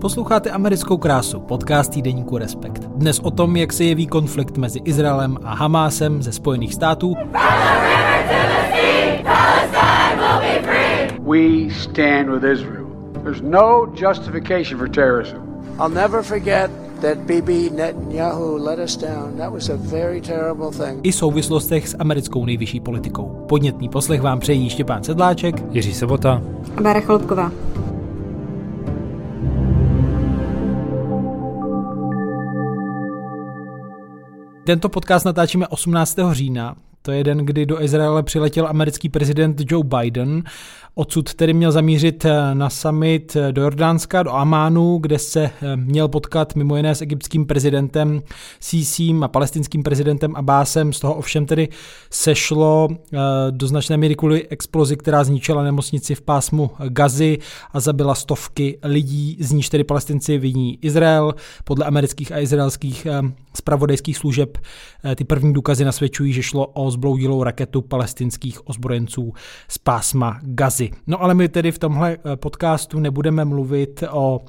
Posloucháte 0.00 0.50
Americkou 0.50 0.96
krásu, 0.96 1.40
podcast 1.40 1.92
týdeníku 1.92 2.38
Respekt. 2.38 2.84
Dnes 2.84 3.18
o 3.18 3.30
tom, 3.30 3.56
jak 3.56 3.72
se 3.72 3.84
jeví 3.84 4.06
konflikt 4.06 4.56
mezi 4.56 4.80
Izraelem 4.84 5.36
a 5.44 5.54
Hamásem 5.54 6.22
ze 6.22 6.32
Spojených 6.32 6.74
států. 6.74 7.14
We 11.20 11.74
stand 11.74 12.28
with 12.28 12.44
Israel. 12.52 12.86
There's 13.22 13.42
no 13.42 13.86
justification 13.94 14.78
for 14.78 14.88
terrorism. 14.88 15.36
I'll 15.80 15.94
never 15.94 16.22
forget 16.22 16.70
that 17.00 17.18
Bibi 17.18 17.70
Netanyahu 17.70 18.56
let 18.64 18.78
us 18.78 18.96
down. 18.96 19.36
That 19.36 19.52
was 19.52 19.68
a 19.68 19.76
very 19.76 20.20
terrible 20.20 20.70
thing. 20.86 21.00
I 21.02 21.12
souvislostech 21.12 21.88
s 21.88 21.96
americkou 21.98 22.44
nejvyšší 22.44 22.80
politikou. 22.80 23.44
Podnětný 23.48 23.88
poslech 23.88 24.22
vám 24.22 24.40
přejí 24.40 24.70
Štěpán 24.70 25.04
Sedláček, 25.04 25.62
Jiří 25.70 25.94
Sobota 25.94 26.42
a 26.76 26.82
Bára 26.82 27.00
Chalupková. 27.00 27.52
Tento 34.66 34.88
podcast 34.88 35.26
natáčíme 35.26 35.68
18. 35.68 36.16
října. 36.32 36.76
To 37.02 37.12
je 37.12 37.24
den, 37.24 37.38
kdy 37.38 37.66
do 37.66 37.82
Izraele 37.82 38.22
přiletěl 38.22 38.66
americký 38.68 39.08
prezident 39.08 39.62
Joe 39.70 39.84
Biden 39.84 40.42
Odsud 40.98 41.34
tedy 41.34 41.52
měl 41.52 41.72
zamířit 41.72 42.24
eh, 42.24 42.54
na 42.54 42.70
summit 42.70 43.36
eh, 43.36 43.52
do 43.52 43.62
Jordánska, 43.62 44.22
do 44.22 44.32
Amánu, 44.32 44.98
kde 44.98 45.18
se 45.18 45.42
eh, 45.44 45.76
měl 45.76 46.08
potkat 46.08 46.54
mimo 46.54 46.76
jiné 46.76 46.94
s 46.94 47.02
egyptským 47.02 47.46
prezidentem 47.46 48.22
Sisím 48.60 49.24
a 49.24 49.28
palestinským 49.28 49.82
prezidentem 49.82 50.36
Abbasem. 50.36 50.92
Z 50.92 51.00
toho 51.00 51.14
ovšem 51.14 51.46
tedy 51.46 51.68
sešlo 52.10 52.88
do 53.50 53.66
značné 53.66 53.96
míry 53.96 54.14
kvůli 54.14 54.48
explozi, 54.48 54.96
která 54.96 55.24
zničila 55.24 55.62
nemocnici 55.62 56.14
v 56.14 56.20
pásmu 56.20 56.70
Gazy 56.88 57.38
a 57.72 57.80
zabila 57.80 58.14
stovky 58.14 58.78
lidí, 58.82 59.36
z 59.40 59.52
níž 59.52 59.68
tedy 59.68 59.84
palestinci 59.84 60.38
viní 60.38 60.78
Izrael. 60.82 61.34
Podle 61.64 61.84
amerických 61.84 62.32
a 62.32 62.38
izraelských 62.38 63.06
spravodajských 63.54 64.16
služeb 64.16 64.58
ty 65.16 65.24
první 65.24 65.52
důkazy 65.52 65.84
nasvědčují, 65.84 66.32
že 66.32 66.42
šlo 66.42 66.66
o 66.66 66.90
zbloudilou 66.90 67.42
raketu 67.42 67.82
palestinských 67.82 68.68
ozbrojenců 68.68 69.32
z 69.68 69.78
pásma 69.78 70.40
Gazy. 70.42 70.85
No 71.06 71.22
ale 71.22 71.34
my 71.34 71.48
tedy 71.48 71.72
v 71.72 71.78
tomhle 71.78 72.12
eh, 72.12 72.36
podcastu 72.36 72.98
nebudeme 73.00 73.44
mluvit 73.44 74.04
o 74.10 74.40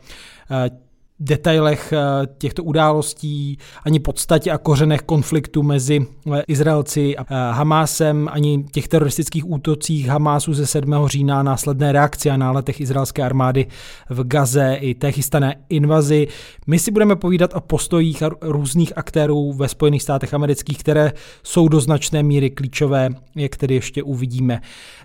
eh, 0.52 0.87
detailech 1.20 1.94
eh, 1.94 2.28
těchto 2.38 2.64
událostí, 2.64 3.58
ani 3.84 4.00
podstatě 4.00 4.52
a 4.52 4.58
kořenech 4.58 5.02
konfliktu 5.02 5.64
mezi 5.64 6.06
eh, 6.34 6.44
Izraelci 6.48 7.18
a 7.18 7.22
eh, 7.22 7.54
Hamásem, 7.54 8.30
ani 8.32 8.64
těch 8.72 8.88
teroristických 8.88 9.50
útocích 9.50 10.08
Hamásu 10.08 10.54
ze 10.54 10.66
7. 10.66 10.94
října, 11.06 11.44
následné 11.44 11.92
reakce 11.92 12.30
a 12.30 12.38
náletech 12.38 12.82
izraelské 12.82 13.24
armády 13.24 13.66
v 14.10 14.28
Gaze 14.28 14.78
i 14.80 14.96
té 14.96 15.12
chystané 15.12 15.56
invazi. 15.70 16.28
My 16.68 16.80
si 16.80 16.92
budeme 16.92 17.16
povídat 17.16 17.54
o 17.54 17.62
postojích 17.62 18.24
různých 18.42 18.98
aktérů 18.98 19.54
ve 19.54 19.68
Spojených 19.68 20.04
státech 20.04 20.34
amerických, 20.34 20.78
které 20.78 21.14
jsou 21.44 21.68
do 21.68 21.80
značné 21.80 22.24
míry 22.24 22.50
klíčové, 22.50 23.10
jak 23.36 23.58
tedy 23.58 23.76
ještě 23.76 24.04
uvidíme. 24.04 24.62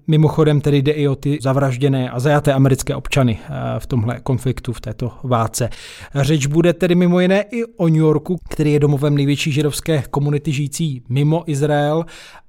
Mimochodem 0.07 0.61
tedy 0.61 0.83
jde 0.83 0.93
i 0.93 1.09
o 1.09 1.17
ty 1.17 1.39
zavražděné 1.43 2.11
a 2.11 2.21
zajaté 2.21 2.53
americké 2.53 2.97
občany 2.97 3.39
v 3.79 3.87
tomhle 3.87 4.21
konfliktu, 4.21 4.73
v 4.73 4.81
této 4.81 5.13
válce. 5.23 5.69
Řeč 6.15 6.47
bude 6.47 6.73
tedy 6.73 6.95
mimo 6.95 7.21
jiné 7.21 7.43
i 7.43 7.65
o 7.65 7.89
New 7.89 7.97
Yorku, 7.97 8.39
který 8.49 8.73
je 8.73 8.81
domovem 8.81 9.15
největší 9.15 9.53
židovské 9.53 10.03
komunity 10.11 10.53
žijící 10.53 11.03
mimo 11.09 11.45
Izrael 11.47 12.05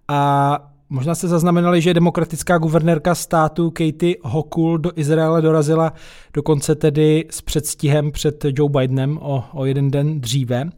a 0.08 0.60
Možná 0.90 1.16
jste 1.16 1.28
zaznamenali, 1.28 1.82
že 1.82 1.94
demokratická 1.94 2.58
guvernérka 2.58 3.16
státu 3.16 3.72
Katie 3.72 4.16
Hochul 4.24 4.78
do 4.78 4.92
Izraele 4.96 5.42
dorazila 5.42 5.94
dokonce 6.34 6.76
tedy 6.76 7.26
s 7.30 7.42
předstihem 7.42 8.12
před 8.12 8.46
Joe 8.46 8.70
Bidenem 8.70 9.18
o, 9.22 9.44
o 9.54 9.66
jeden 9.66 9.92
den 9.92 10.22
dříve. 10.22 10.70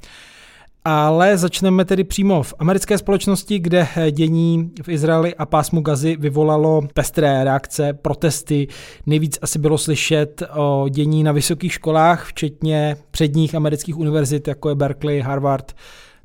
Ale 0.88 1.38
začneme 1.38 1.86
tedy 1.86 2.04
přímo 2.04 2.44
v 2.44 2.54
americké 2.60 2.98
společnosti, 2.98 3.60
kde 3.60 3.88
dění 4.12 4.72
v 4.84 4.90
Izraeli 4.90 5.36
a 5.36 5.46
pásmu 5.46 5.82
Gazy 5.82 6.18
vyvolalo 6.20 6.82
pestré 6.94 7.44
reakce, 7.44 7.94
protesty. 7.94 8.68
Nejvíc 9.06 9.40
asi 9.42 9.60
bylo 9.60 9.78
slyšet 9.78 10.44
o 10.56 10.86
dění 10.90 11.24
na 11.24 11.32
vysokých 11.32 11.74
školách, 11.74 12.26
včetně 12.26 12.98
předních 13.12 13.56
amerických 13.56 13.98
univerzit, 13.98 14.48
jako 14.48 14.70
je 14.70 14.76
Berkeley, 14.76 15.20
Harvard 15.20 15.76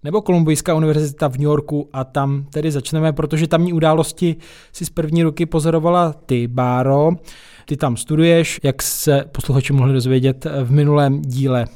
nebo 0.04 0.22
Kolumbijská 0.22 0.74
univerzita 0.74 1.28
v 1.28 1.32
New 1.32 1.42
Yorku 1.42 1.88
a 1.92 2.04
tam 2.04 2.46
tedy 2.50 2.70
začneme, 2.70 3.12
protože 3.12 3.46
tamní 3.46 3.72
události 3.72 4.36
si 4.72 4.84
z 4.84 4.90
první 4.90 5.22
ruky 5.22 5.46
pozorovala 5.46 6.12
ty, 6.12 6.46
Báro. 6.46 7.10
Ty 7.66 7.76
tam 7.76 7.96
studuješ, 7.96 8.60
jak 8.62 8.82
se 8.82 9.24
posluchači 9.32 9.72
mohli 9.72 9.92
dozvědět 9.92 10.46
v 10.64 10.70
minulém 10.70 11.22
díle. 11.22 11.66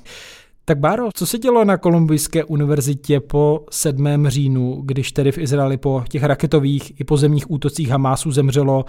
Tak 0.67 0.79
Báro, 0.79 1.09
co 1.15 1.27
se 1.27 1.39
dělo 1.39 1.65
na 1.65 1.77
Kolumbijské 1.77 2.45
univerzitě 2.45 3.21
po 3.21 3.65
7. 3.71 4.29
říjnu, 4.29 4.83
když 4.85 5.13
tedy 5.13 5.33
v 5.33 5.39
Izraeli 5.39 5.77
po 5.77 6.05
těch 6.09 6.23
raketových 6.23 7.01
i 7.01 7.05
pozemních 7.05 7.51
útocích 7.51 7.89
Hamásu 7.89 8.33
zemřelo 8.33 8.85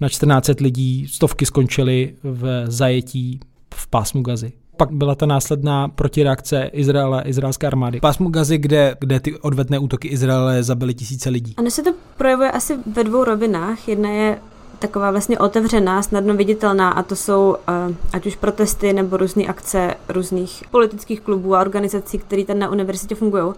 na 0.00 0.08
14 0.08 0.60
lidí, 0.60 1.08
stovky 1.08 1.46
skončily 1.46 2.14
v 2.22 2.64
zajetí 2.66 3.40
v 3.74 3.86
pásmu 3.86 4.22
Gazy? 4.22 4.52
pak 4.76 4.92
byla 4.92 5.14
ta 5.14 5.26
následná 5.26 5.88
protireakce 5.88 6.70
Izraele, 6.72 7.22
izraelské 7.26 7.66
armády. 7.66 8.00
Pásmu 8.00 8.28
Gazy, 8.28 8.58
kde, 8.58 8.96
kde 9.00 9.20
ty 9.20 9.38
odvetné 9.38 9.78
útoky 9.78 10.08
Izraele 10.08 10.62
zabily 10.62 10.94
tisíce 10.94 11.30
lidí. 11.30 11.54
Ano, 11.56 11.70
se 11.70 11.82
to 11.82 11.90
projevuje 12.16 12.50
asi 12.50 12.78
ve 12.86 13.04
dvou 13.04 13.24
rovinách. 13.24 13.88
Jedna 13.88 14.10
je 14.10 14.38
taková 14.80 15.10
vlastně 15.10 15.38
otevřená, 15.38 16.02
snadno 16.02 16.34
viditelná 16.34 16.90
a 16.90 17.02
to 17.02 17.16
jsou 17.16 17.56
uh, 17.88 17.94
ať 18.12 18.26
už 18.26 18.36
protesty 18.36 18.92
nebo 18.92 19.16
různé 19.16 19.44
akce 19.44 19.94
různých 20.08 20.64
politických 20.70 21.20
klubů 21.20 21.54
a 21.54 21.60
organizací, 21.60 22.18
které 22.18 22.44
tam 22.44 22.58
na 22.58 22.70
univerzitě 22.70 23.14
fungují. 23.14 23.52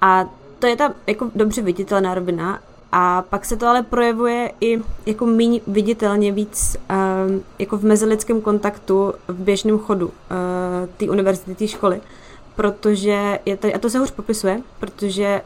A 0.00 0.24
to 0.58 0.66
je 0.66 0.76
ta 0.76 0.94
jako 1.06 1.30
dobře 1.34 1.62
viditelná 1.62 2.14
rovina 2.14 2.58
a 2.92 3.22
pak 3.22 3.44
se 3.44 3.56
to 3.56 3.66
ale 3.66 3.82
projevuje 3.82 4.52
i 4.60 4.82
jako 5.06 5.26
méně 5.26 5.60
viditelně 5.66 6.32
víc 6.32 6.76
uh, 6.90 6.96
jako 7.58 7.76
v 7.76 7.84
mezilidském 7.84 8.40
kontaktu 8.40 9.14
v 9.28 9.34
běžném 9.34 9.78
chodu 9.78 10.06
uh, 10.06 10.12
té 10.96 11.10
univerzity, 11.10 11.54
té 11.54 11.68
školy 11.68 12.00
protože 12.58 13.38
je 13.46 13.56
tady, 13.56 13.74
a 13.74 13.78
to 13.78 13.90
se 13.90 13.98
hůř 13.98 14.10
popisuje, 14.10 14.62
protože 14.80 15.40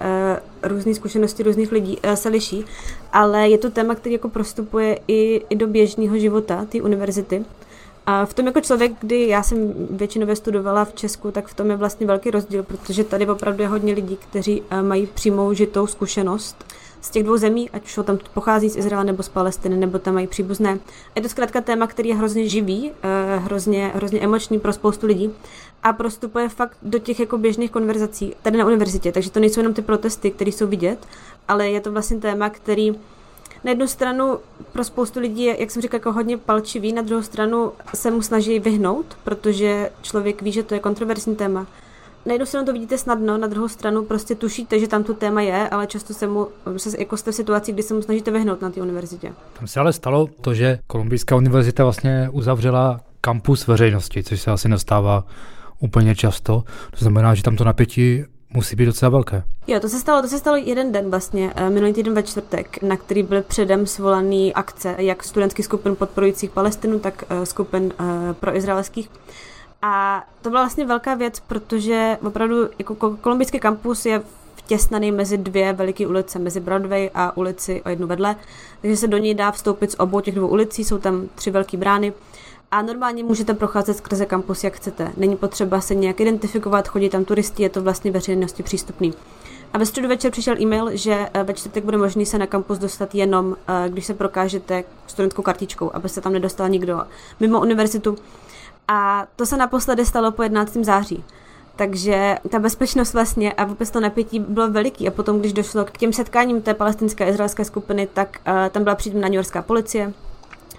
uh, 0.62 0.70
různé 0.70 0.94
zkušenosti 0.94 1.42
různých 1.42 1.72
lidí 1.72 1.98
uh, 1.98 2.12
se 2.12 2.28
liší, 2.28 2.64
ale 3.12 3.48
je 3.48 3.58
to 3.58 3.70
téma, 3.70 3.94
který 3.94 4.12
jako 4.12 4.28
prostupuje 4.28 4.98
i, 5.08 5.42
i 5.50 5.56
do 5.56 5.66
běžného 5.66 6.18
života 6.18 6.64
té 6.64 6.82
univerzity. 6.82 7.44
A 8.06 8.26
v 8.26 8.34
tom 8.34 8.46
jako 8.46 8.60
člověk, 8.60 8.92
kdy 9.00 9.28
já 9.28 9.42
jsem 9.42 9.72
většinově 9.90 10.36
studovala 10.36 10.84
v 10.84 10.94
Česku, 10.94 11.30
tak 11.30 11.46
v 11.46 11.54
tom 11.54 11.70
je 11.70 11.76
vlastně 11.76 12.06
velký 12.06 12.30
rozdíl, 12.30 12.62
protože 12.62 13.04
tady 13.04 13.26
opravdu 13.26 13.62
je 13.62 13.68
hodně 13.68 13.94
lidí, 13.94 14.16
kteří 14.16 14.60
uh, 14.60 14.82
mají 14.82 15.06
přímou 15.06 15.52
žitou 15.52 15.86
zkušenost 15.86 16.64
z 17.00 17.10
těch 17.10 17.22
dvou 17.22 17.36
zemí, 17.36 17.70
ať 17.70 17.84
už 17.84 17.98
tam 18.04 18.18
pochází 18.34 18.68
z 18.68 18.76
Izraela 18.76 19.04
nebo 19.04 19.22
z 19.22 19.28
Palestiny, 19.28 19.76
nebo 19.76 19.98
tam 19.98 20.14
mají 20.14 20.26
příbuzné. 20.26 20.78
Je 21.14 21.22
to 21.22 21.28
zkrátka 21.28 21.60
téma, 21.60 21.86
který 21.86 22.08
je 22.08 22.14
hrozně 22.14 22.48
živý, 22.48 22.92
hrozně, 23.38 23.92
hrozně 23.94 24.20
emoční 24.20 24.58
pro 24.58 24.72
spoustu 24.72 25.06
lidí 25.06 25.30
a 25.82 25.92
prostupuje 25.92 26.48
fakt 26.48 26.76
do 26.82 26.98
těch 26.98 27.20
jako 27.20 27.38
běžných 27.38 27.70
konverzací 27.70 28.34
tady 28.42 28.58
na 28.58 28.66
univerzitě. 28.66 29.12
Takže 29.12 29.30
to 29.30 29.40
nejsou 29.40 29.60
jenom 29.60 29.74
ty 29.74 29.82
protesty, 29.82 30.30
které 30.30 30.52
jsou 30.52 30.66
vidět, 30.66 31.06
ale 31.48 31.70
je 31.70 31.80
to 31.80 31.92
vlastně 31.92 32.16
téma, 32.16 32.50
který 32.50 32.92
na 33.64 33.70
jednu 33.70 33.86
stranu 33.86 34.38
pro 34.72 34.84
spoustu 34.84 35.20
lidí 35.20 35.42
je, 35.42 35.60
jak 35.60 35.70
jsem 35.70 35.82
říkal, 35.82 35.96
jako 35.96 36.12
hodně 36.12 36.38
palčivý, 36.38 36.92
na 36.92 37.02
druhou 37.02 37.22
stranu 37.22 37.72
se 37.94 38.10
mu 38.10 38.22
snaží 38.22 38.58
vyhnout, 38.58 39.06
protože 39.24 39.90
člověk 40.02 40.42
ví, 40.42 40.52
že 40.52 40.62
to 40.62 40.74
je 40.74 40.80
kontroverzní 40.80 41.36
téma. 41.36 41.66
Na 42.26 42.32
jednu 42.32 42.46
stranu 42.46 42.66
to 42.66 42.72
vidíte 42.72 42.98
snadno, 42.98 43.38
na 43.38 43.46
druhou 43.46 43.68
stranu 43.68 44.04
prostě 44.04 44.34
tušíte, 44.34 44.78
že 44.78 44.88
tam 44.88 45.04
tu 45.04 45.14
téma 45.14 45.40
je, 45.40 45.68
ale 45.68 45.86
často 45.86 46.14
se 46.14 46.26
mu, 46.26 46.48
jako 46.98 47.16
jste 47.16 47.32
v 47.32 47.34
situaci, 47.34 47.72
kdy 47.72 47.82
se 47.82 47.94
mu 47.94 48.02
snažíte 48.02 48.30
vyhnout 48.30 48.62
na 48.62 48.70
té 48.70 48.82
univerzitě. 48.82 49.32
Tam 49.58 49.66
se 49.66 49.80
ale 49.80 49.92
stalo 49.92 50.28
to, 50.40 50.54
že 50.54 50.78
Kolumbijská 50.86 51.36
univerzita 51.36 51.82
vlastně 51.84 52.28
uzavřela 52.32 53.00
kampus 53.20 53.66
veřejnosti, 53.66 54.22
což 54.22 54.40
se 54.40 54.50
asi 54.50 54.68
nestává 54.68 55.24
úplně 55.82 56.14
často. 56.14 56.64
To 56.90 56.96
znamená, 56.98 57.34
že 57.34 57.42
tam 57.42 57.56
to 57.56 57.64
napětí 57.64 58.24
musí 58.54 58.76
být 58.76 58.86
docela 58.86 59.10
velké. 59.10 59.42
Jo, 59.66 59.80
to 59.80 59.88
se 59.88 60.00
stalo, 60.00 60.22
to 60.22 60.28
se 60.28 60.38
stalo 60.38 60.56
jeden 60.56 60.92
den 60.92 61.10
vlastně, 61.10 61.52
eh, 61.56 61.70
minulý 61.70 61.92
týden 61.92 62.14
ve 62.14 62.22
čtvrtek, 62.22 62.82
na 62.82 62.96
který 62.96 63.22
byl 63.22 63.42
předem 63.42 63.86
svolaný 63.86 64.54
akce 64.54 64.94
jak 64.98 65.24
studentských 65.24 65.64
skupin 65.64 65.96
podporujících 65.96 66.50
Palestinu, 66.50 66.98
tak 66.98 67.24
eh, 67.28 67.46
skupin 67.46 67.92
eh, 68.00 68.04
pro 68.34 68.56
izraelských. 68.56 69.10
A 69.82 70.24
to 70.42 70.50
byla 70.50 70.62
vlastně 70.62 70.86
velká 70.86 71.14
věc, 71.14 71.40
protože 71.40 72.18
opravdu 72.26 72.68
jako 72.78 73.16
kolumbijský 73.16 73.60
kampus 73.60 74.06
je 74.06 74.22
vtěsnaný 74.54 75.12
mezi 75.12 75.38
dvě 75.38 75.72
veliké 75.72 76.06
ulice, 76.06 76.38
mezi 76.38 76.60
Broadway 76.60 77.10
a 77.14 77.36
ulici 77.36 77.82
o 77.82 77.88
jednu 77.88 78.06
vedle, 78.06 78.36
takže 78.80 78.96
se 78.96 79.08
do 79.08 79.18
něj 79.18 79.34
dá 79.34 79.50
vstoupit 79.50 79.92
z 79.92 79.96
obou 79.98 80.20
těch 80.20 80.34
dvou 80.34 80.48
ulicí, 80.48 80.84
jsou 80.84 80.98
tam 80.98 81.28
tři 81.34 81.50
velké 81.50 81.76
brány 81.76 82.12
a 82.72 82.82
normálně 82.82 83.24
můžete 83.24 83.54
procházet 83.54 83.96
skrze 83.96 84.26
kampus, 84.26 84.64
jak 84.64 84.74
chcete. 84.74 85.12
Není 85.16 85.36
potřeba 85.36 85.80
se 85.80 85.94
nějak 85.94 86.20
identifikovat, 86.20 86.88
chodí 86.88 87.08
tam 87.08 87.24
turisti, 87.24 87.62
je 87.62 87.68
to 87.68 87.82
vlastně 87.82 88.10
veřejnosti 88.10 88.62
přístupný. 88.62 89.14
A 89.72 89.78
ve 89.78 89.86
středu 89.86 90.08
večer 90.08 90.30
přišel 90.30 90.60
e-mail, 90.60 90.90
že 90.92 91.28
eh, 91.34 91.42
ve 91.42 91.54
čtvrtek 91.54 91.84
bude 91.84 91.96
možný 91.96 92.26
se 92.26 92.38
na 92.38 92.46
kampus 92.46 92.78
dostat 92.78 93.14
jenom, 93.14 93.56
eh, 93.68 93.88
když 93.88 94.06
se 94.06 94.14
prokážete 94.14 94.84
studentskou 95.06 95.42
kartičkou, 95.42 95.90
aby 95.94 96.08
se 96.08 96.20
tam 96.20 96.32
nedostal 96.32 96.68
nikdo 96.68 97.00
mimo 97.40 97.60
univerzitu. 97.60 98.16
A 98.88 99.26
to 99.36 99.46
se 99.46 99.56
naposledy 99.56 100.06
stalo 100.06 100.32
po 100.32 100.42
11. 100.42 100.84
září. 100.84 101.24
Takže 101.76 102.38
ta 102.48 102.58
bezpečnost 102.58 103.14
vlastně 103.14 103.52
a 103.52 103.64
vůbec 103.64 103.90
to 103.90 104.00
napětí 104.00 104.40
bylo 104.40 104.70
veliký. 104.70 105.08
A 105.08 105.10
potom, 105.10 105.40
když 105.40 105.52
došlo 105.52 105.84
k 105.84 105.98
těm 105.98 106.12
setkáním 106.12 106.62
té 106.62 106.74
palestinské 106.74 107.24
a 107.24 107.28
izraelské 107.28 107.64
skupiny, 107.64 108.08
tak 108.14 108.40
uh, 108.46 108.68
tam 108.70 108.84
byla 108.84 108.94
přítomna 108.94 109.28
New 109.28 109.34
Yorkská 109.34 109.62
policie, 109.62 110.12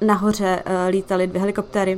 nahoře 0.03 0.63
uh, 0.65 0.71
lítaly 0.89 1.27
dvě 1.27 1.39
helikoptéry 1.41 1.97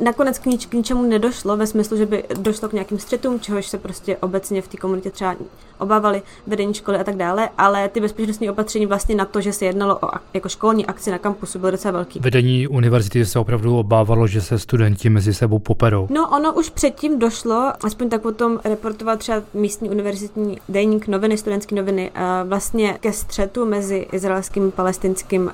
nakonec 0.00 0.38
k, 0.38 0.46
nič, 0.46 0.66
k 0.66 0.74
ničemu 0.74 1.02
nedošlo 1.02 1.56
ve 1.56 1.66
smyslu, 1.66 1.96
že 1.96 2.06
by 2.06 2.24
došlo 2.38 2.68
k 2.68 2.72
nějakým 2.72 2.98
střetům, 2.98 3.40
čehož 3.40 3.66
se 3.66 3.78
prostě 3.78 4.16
obecně 4.16 4.62
v 4.62 4.68
té 4.68 4.76
komunitě 4.76 5.10
třeba 5.10 5.36
obávali 5.78 6.22
vedení 6.46 6.74
školy 6.74 6.98
a 6.98 7.04
tak 7.04 7.16
dále, 7.16 7.48
ale 7.58 7.88
ty 7.88 8.00
bezpečnostní 8.00 8.50
opatření 8.50 8.86
vlastně 8.86 9.14
na 9.14 9.24
to, 9.24 9.40
že 9.40 9.52
se 9.52 9.64
jednalo 9.64 9.98
o 10.02 10.10
jako 10.34 10.48
školní 10.48 10.86
akci 10.86 11.10
na 11.10 11.18
kampusu, 11.18 11.58
bylo 11.58 11.70
docela 11.70 11.92
velký. 11.92 12.20
Vedení 12.20 12.68
univerzity 12.68 13.26
se 13.26 13.38
opravdu 13.38 13.78
obávalo, 13.78 14.26
že 14.26 14.40
se 14.40 14.58
studenti 14.58 15.10
mezi 15.10 15.34
sebou 15.34 15.58
poperou. 15.58 16.08
No, 16.10 16.28
ono 16.30 16.52
už 16.52 16.70
předtím 16.70 17.18
došlo, 17.18 17.72
aspoň 17.82 18.08
tak 18.08 18.22
potom 18.22 18.60
reportoval 18.64 19.16
třeba 19.16 19.42
místní 19.54 19.90
univerzitní 19.90 20.58
deník 20.68 21.06
noviny, 21.06 21.38
studentské 21.38 21.74
noviny, 21.74 22.10
vlastně 22.44 22.98
ke 23.00 23.12
střetu 23.12 23.66
mezi 23.66 24.06
izraelským 24.12 24.68
a 24.68 24.70
palestinským 24.70 25.52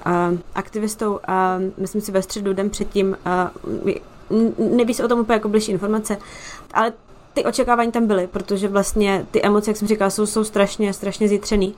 aktivistou 0.54 1.20
a 1.26 1.58
myslím 1.78 2.00
si 2.00 2.12
ve 2.12 2.22
středu 2.22 2.52
den 2.52 2.70
předtím 2.70 3.16
neví 4.58 4.94
se 4.94 5.04
o 5.04 5.08
tom 5.08 5.20
úplně 5.20 5.34
jako 5.34 5.48
blížší 5.48 5.72
informace, 5.72 6.18
ale 6.74 6.92
ty 7.34 7.44
očekávání 7.44 7.92
tam 7.92 8.06
byly, 8.06 8.26
protože 8.26 8.68
vlastně 8.68 9.26
ty 9.30 9.42
emoce, 9.42 9.70
jak 9.70 9.76
jsem 9.76 9.88
říkala, 9.88 10.10
jsou, 10.10 10.26
jsou 10.26 10.44
strašně, 10.44 10.92
strašně 10.92 11.28
zítřený. 11.28 11.74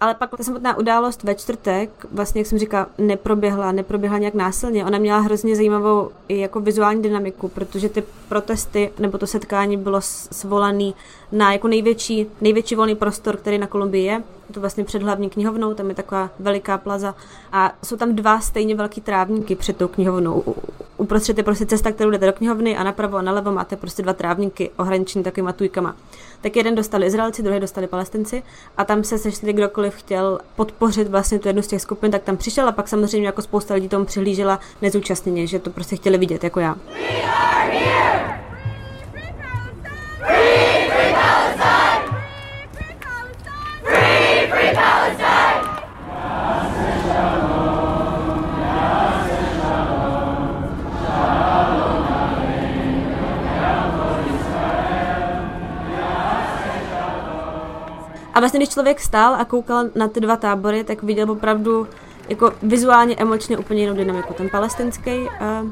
Ale 0.00 0.14
pak 0.14 0.30
ta 0.36 0.44
samotná 0.44 0.78
událost 0.78 1.22
ve 1.22 1.34
čtvrtek, 1.34 2.06
vlastně, 2.12 2.40
jak 2.40 2.46
jsem 2.46 2.58
říkala, 2.58 2.86
neproběhla, 2.98 3.72
neproběhla 3.72 4.18
nějak 4.18 4.34
násilně. 4.34 4.84
Ona 4.84 4.98
měla 4.98 5.18
hrozně 5.18 5.56
zajímavou 5.56 6.10
i 6.28 6.38
jako 6.38 6.60
vizuální 6.60 7.02
dynamiku, 7.02 7.48
protože 7.48 7.88
ty 7.88 8.02
protesty 8.28 8.90
nebo 8.98 9.18
to 9.18 9.26
setkání 9.26 9.76
bylo 9.76 10.00
svolaný 10.00 10.94
na 11.32 11.52
jako 11.52 11.68
největší, 11.68 12.26
největší 12.40 12.74
volný 12.74 12.94
prostor, 12.94 13.36
který 13.36 13.58
na 13.58 13.66
Kolumbii 13.66 14.04
je. 14.04 14.12
Je 14.48 14.54
to 14.54 14.60
vlastně 14.60 14.84
před 14.84 15.02
hlavní 15.02 15.30
knihovnou, 15.30 15.74
tam 15.74 15.88
je 15.88 15.94
taková 15.94 16.30
veliká 16.38 16.78
plaza 16.78 17.14
a 17.52 17.72
jsou 17.84 17.96
tam 17.96 18.16
dva 18.16 18.40
stejně 18.40 18.74
velký 18.74 19.00
trávníky 19.00 19.56
před 19.56 19.76
tou 19.76 19.88
knihovnou. 19.88 20.44
Uprostřed 21.02 21.38
je 21.38 21.44
prostě 21.44 21.66
cesta, 21.66 21.92
kterou 21.92 22.10
jdete 22.10 22.26
do 22.26 22.32
knihovny 22.32 22.76
a 22.76 22.84
napravo 22.84 23.16
a 23.16 23.22
nalevo 23.22 23.52
máte 23.52 23.76
prostě 23.76 24.02
dva 24.02 24.12
trávníky 24.12 24.70
ohraničený 24.76 25.24
takovýma 25.24 25.52
tujkama. 25.52 25.96
Tak 26.40 26.56
jeden 26.56 26.74
dostali 26.74 27.06
Izraelci, 27.06 27.42
druhý 27.42 27.60
dostali 27.60 27.86
Palestinci 27.86 28.42
a 28.76 28.84
tam 28.84 29.04
se 29.04 29.18
sešli 29.18 29.52
kdokoliv 29.52 29.94
chtěl 29.94 30.38
podpořit 30.56 31.08
vlastně 31.08 31.38
tu 31.38 31.48
jednu 31.48 31.62
z 31.62 31.66
těch 31.66 31.82
skupin, 31.82 32.10
tak 32.10 32.22
tam 32.22 32.36
přišel 32.36 32.68
a 32.68 32.72
pak 32.72 32.88
samozřejmě 32.88 33.26
jako 33.26 33.42
spousta 33.42 33.74
lidí 33.74 33.88
tomu 33.88 34.04
přihlížela 34.04 34.60
nezúčastněně, 34.82 35.46
že 35.46 35.58
to 35.58 35.70
prostě 35.70 35.96
chtěli 35.96 36.18
vidět 36.18 36.44
jako 36.44 36.60
já. 36.60 36.74
We 36.74 37.22
are 37.22 37.78
here! 37.78 38.12
A 58.34 58.40
vlastně, 58.40 58.58
když 58.58 58.68
člověk 58.68 59.00
stál 59.00 59.34
a 59.34 59.44
koukal 59.44 59.84
na 59.94 60.08
ty 60.08 60.20
dva 60.20 60.36
tábory, 60.36 60.84
tak 60.84 61.02
viděl 61.02 61.30
opravdu 61.30 61.88
jako 62.28 62.52
vizuálně, 62.62 63.16
emočně 63.16 63.58
úplně 63.58 63.80
jinou 63.80 63.94
dynamiku. 63.94 64.34
Ten 64.34 64.48
palestinský 64.48 65.18
uh, 65.20 65.28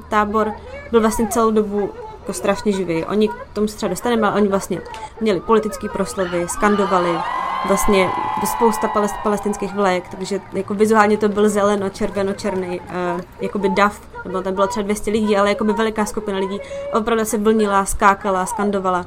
tábor 0.08 0.52
byl 0.90 1.00
vlastně 1.00 1.26
celou 1.26 1.50
dobu 1.50 1.90
jako 2.20 2.32
strašně 2.32 2.72
živý. 2.72 3.04
Oni 3.04 3.28
k 3.28 3.32
tomu 3.52 3.68
se 3.68 3.76
třeba 3.76 3.90
dostaneme, 3.90 4.26
ale 4.26 4.36
oni 4.36 4.48
vlastně 4.48 4.80
měli 5.20 5.40
politické 5.40 5.88
proslovy, 5.88 6.48
skandovali, 6.48 7.18
vlastně 7.66 8.10
spousta 8.44 8.88
palest, 8.88 9.14
palestinských 9.22 9.74
vlajek, 9.74 10.08
takže 10.08 10.40
jako 10.52 10.74
vizuálně 10.74 11.16
to 11.16 11.28
byl 11.28 11.48
zeleno, 11.48 11.90
červeno, 11.90 12.32
černý, 12.32 12.80
uh, 12.80 13.20
jakoby 13.40 13.68
dav, 13.68 14.00
nebo 14.24 14.42
tam 14.42 14.54
bylo 14.54 14.66
třeba 14.66 14.84
200 14.84 15.10
lidí, 15.10 15.36
ale 15.36 15.48
jakoby 15.48 15.72
veliká 15.72 16.04
skupina 16.04 16.38
lidí 16.38 16.60
opravdu 16.94 17.24
se 17.24 17.38
vlnila, 17.38 17.84
skákala, 17.84 18.46
skandovala. 18.46 19.06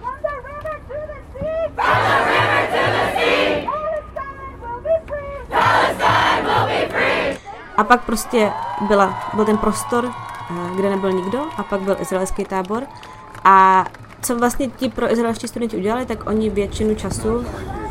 A 7.77 7.83
pak 7.83 8.05
prostě 8.05 8.51
byla, 8.87 9.31
byl 9.33 9.45
ten 9.45 9.57
prostor, 9.57 10.05
eh, 10.07 10.75
kde 10.75 10.89
nebyl 10.89 11.11
nikdo, 11.11 11.39
a 11.57 11.63
pak 11.63 11.81
byl 11.81 11.97
izraelský 11.99 12.45
tábor. 12.45 12.83
A 13.43 13.85
co 14.21 14.37
vlastně 14.37 14.67
ti 14.67 14.89
pro 14.89 15.11
izraelští 15.11 15.47
studenti 15.47 15.77
udělali, 15.77 16.05
tak 16.05 16.29
oni 16.29 16.49
většinu 16.49 16.95
času 16.95 17.45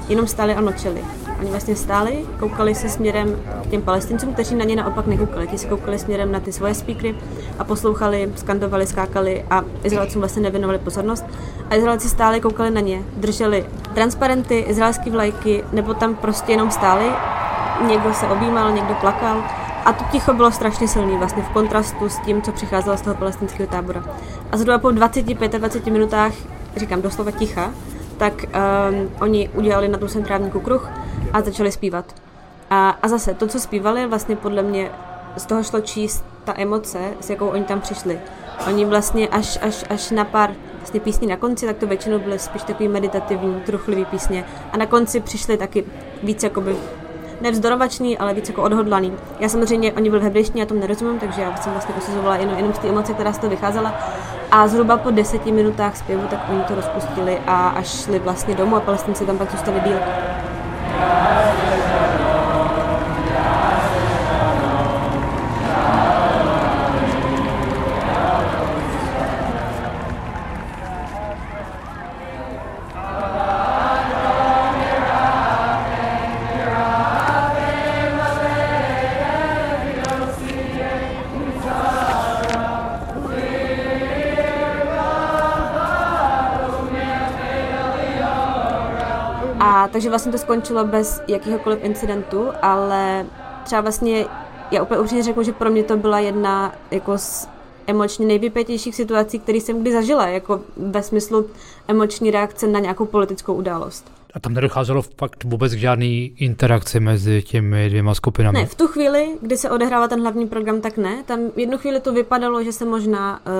jenom 0.08 0.26
stáli 0.26 0.54
a 0.54 0.60
mlčeli. 0.60 1.04
Oni 1.40 1.50
vlastně 1.50 1.76
stáli, 1.76 2.26
koukali 2.40 2.74
se 2.74 2.88
směrem 2.88 3.36
k 3.64 3.70
těm 3.70 3.82
palestincům, 3.82 4.32
kteří 4.32 4.54
na 4.54 4.64
ně 4.64 4.76
naopak 4.76 5.06
nekoukali. 5.06 5.46
Ti 5.46 5.58
se 5.58 5.68
koukali 5.68 5.98
směrem 5.98 6.32
na 6.32 6.40
ty 6.40 6.52
svoje 6.52 6.74
speakery 6.74 7.14
a 7.58 7.64
poslouchali, 7.64 8.32
skandovali, 8.36 8.86
skákali 8.86 9.44
a 9.50 9.62
Izraelcům 9.84 10.20
vlastně 10.20 10.42
nevěnovali 10.42 10.78
pozornost. 10.78 11.24
A 11.70 11.74
Izraelci 11.74 12.08
stáli, 12.08 12.40
koukali 12.40 12.70
na 12.70 12.80
ně, 12.80 13.02
drželi 13.16 13.66
transparenty, 13.94 14.58
izraelské 14.58 15.10
vlajky, 15.10 15.64
nebo 15.72 15.94
tam 15.94 16.14
prostě 16.14 16.52
jenom 16.52 16.70
stáli. 16.70 17.10
Někdo 17.86 18.14
se 18.14 18.26
objímal, 18.26 18.72
někdo 18.72 18.94
plakal 18.94 19.44
a 19.84 19.92
to 19.92 20.04
ticho 20.12 20.32
bylo 20.34 20.52
strašně 20.52 20.88
silný, 20.88 21.16
vlastně 21.16 21.42
v 21.42 21.48
kontrastu 21.48 22.08
s 22.08 22.18
tím, 22.18 22.42
co 22.42 22.52
přicházelo 22.52 22.96
z 22.96 23.00
toho 23.00 23.16
palestinského 23.16 23.68
tábora. 23.68 24.04
A 24.52 24.56
zhruba 24.56 24.78
po 24.78 24.88
25-20 24.88 25.92
minutách, 25.92 26.32
říkám 26.76 27.02
doslova 27.02 27.30
ticha, 27.30 27.70
tak 28.16 28.34
um, 28.42 29.10
oni 29.20 29.48
udělali 29.54 29.88
na 29.88 29.98
tom 29.98 30.08
centrálníku 30.08 30.60
kruh 30.60 30.90
a 31.32 31.40
začali 31.40 31.72
zpívat. 31.72 32.14
A, 32.70 32.90
a 32.90 33.08
zase 33.08 33.34
to, 33.34 33.46
co 33.46 33.60
zpívali, 33.60 34.06
vlastně 34.06 34.36
podle 34.36 34.62
mě 34.62 34.90
z 35.36 35.46
toho 35.46 35.62
šlo 35.62 35.80
číst 35.80 36.24
ta 36.44 36.54
emoce, 36.56 36.98
s 37.20 37.30
jakou 37.30 37.46
oni 37.46 37.64
tam 37.64 37.80
přišli. 37.80 38.20
Oni 38.66 38.84
vlastně 38.84 39.28
až, 39.28 39.58
až, 39.62 39.84
až 39.90 40.10
na 40.10 40.24
pár 40.24 40.50
vlastně 40.76 41.00
písní 41.00 41.26
na 41.26 41.36
konci, 41.36 41.66
tak 41.66 41.76
to 41.76 41.86
většinou 41.86 42.18
byly 42.18 42.38
spíš 42.38 42.62
takový 42.62 42.88
meditativní, 42.88 43.60
truchlivý 43.60 44.04
písně. 44.04 44.44
A 44.72 44.76
na 44.76 44.86
konci 44.86 45.20
přišli 45.20 45.56
taky 45.56 45.84
víc 46.22 46.42
jakoby 46.42 46.76
nevzdorovačný, 47.42 48.18
ale 48.18 48.34
víc 48.34 48.48
jako 48.48 48.62
odhodlaný. 48.62 49.12
Já 49.40 49.48
samozřejmě, 49.48 49.92
oni 49.92 50.10
byli 50.10 50.20
v 50.20 50.24
hebrejštině, 50.24 50.62
já 50.62 50.66
tomu 50.66 50.80
nerozumím, 50.80 51.18
takže 51.18 51.42
já 51.42 51.56
jsem 51.56 51.72
vlastně 51.72 51.94
posuzovala 51.94 52.36
jenom, 52.36 52.56
jenom 52.56 52.74
z 52.74 52.78
té 52.78 52.88
emoce, 52.88 53.14
která 53.14 53.32
z 53.32 53.38
toho 53.38 53.50
vycházela. 53.50 53.94
A 54.50 54.68
zhruba 54.68 54.96
po 54.96 55.10
deseti 55.10 55.52
minutách 55.52 55.96
zpěvu, 55.96 56.22
tak 56.30 56.46
oni 56.50 56.60
to 56.64 56.74
rozpustili 56.74 57.38
a 57.46 57.68
až 57.68 58.02
šli 58.02 58.18
vlastně 58.18 58.54
domů 58.54 58.76
a 58.76 58.80
palestinci 58.80 59.26
tam 59.26 59.38
pak 59.38 59.50
zůstali 59.50 59.80
díl. 59.80 59.98
Takže 89.92 90.08
vlastně 90.08 90.32
to 90.32 90.38
skončilo 90.38 90.84
bez 90.84 91.22
jakéhokoliv 91.28 91.84
incidentu, 91.84 92.48
ale 92.62 93.26
třeba 93.64 93.80
vlastně 93.80 94.26
já 94.70 94.82
úplně 94.82 95.00
upřímně 95.00 95.22
řeknu, 95.22 95.42
že 95.42 95.52
pro 95.52 95.70
mě 95.70 95.84
to 95.84 95.96
byla 95.96 96.18
jedna 96.18 96.74
jako 96.90 97.18
z 97.18 97.48
emočně 97.86 98.26
nejvypětějších 98.26 98.94
situací, 98.94 99.38
které 99.38 99.58
jsem 99.58 99.80
kdy 99.80 99.92
zažila, 99.92 100.26
jako 100.26 100.60
ve 100.76 101.02
smyslu 101.02 101.46
emoční 101.88 102.30
reakce 102.30 102.66
na 102.66 102.80
nějakou 102.80 103.06
politickou 103.06 103.54
událost. 103.54 104.21
A 104.34 104.40
tam 104.40 104.54
nedocházelo 104.54 105.02
fakt 105.02 105.44
vůbec 105.44 105.74
k 105.74 105.78
žádné 105.78 106.06
interakci 106.36 107.00
mezi 107.00 107.42
těmi 107.42 107.88
dvěma 107.88 108.14
skupinami? 108.14 108.58
Ne, 108.58 108.66
v 108.66 108.74
tu 108.74 108.86
chvíli, 108.86 109.28
kdy 109.40 109.56
se 109.56 109.70
odehrává 109.70 110.08
ten 110.08 110.20
hlavní 110.20 110.46
program, 110.46 110.80
tak 110.80 110.96
ne. 110.96 111.22
Tam 111.26 111.40
jednu 111.56 111.78
chvíli 111.78 112.00
to 112.00 112.12
vypadalo, 112.12 112.64
že 112.64 112.72
se 112.72 112.84
možná 112.84 113.40
uh, 113.46 113.52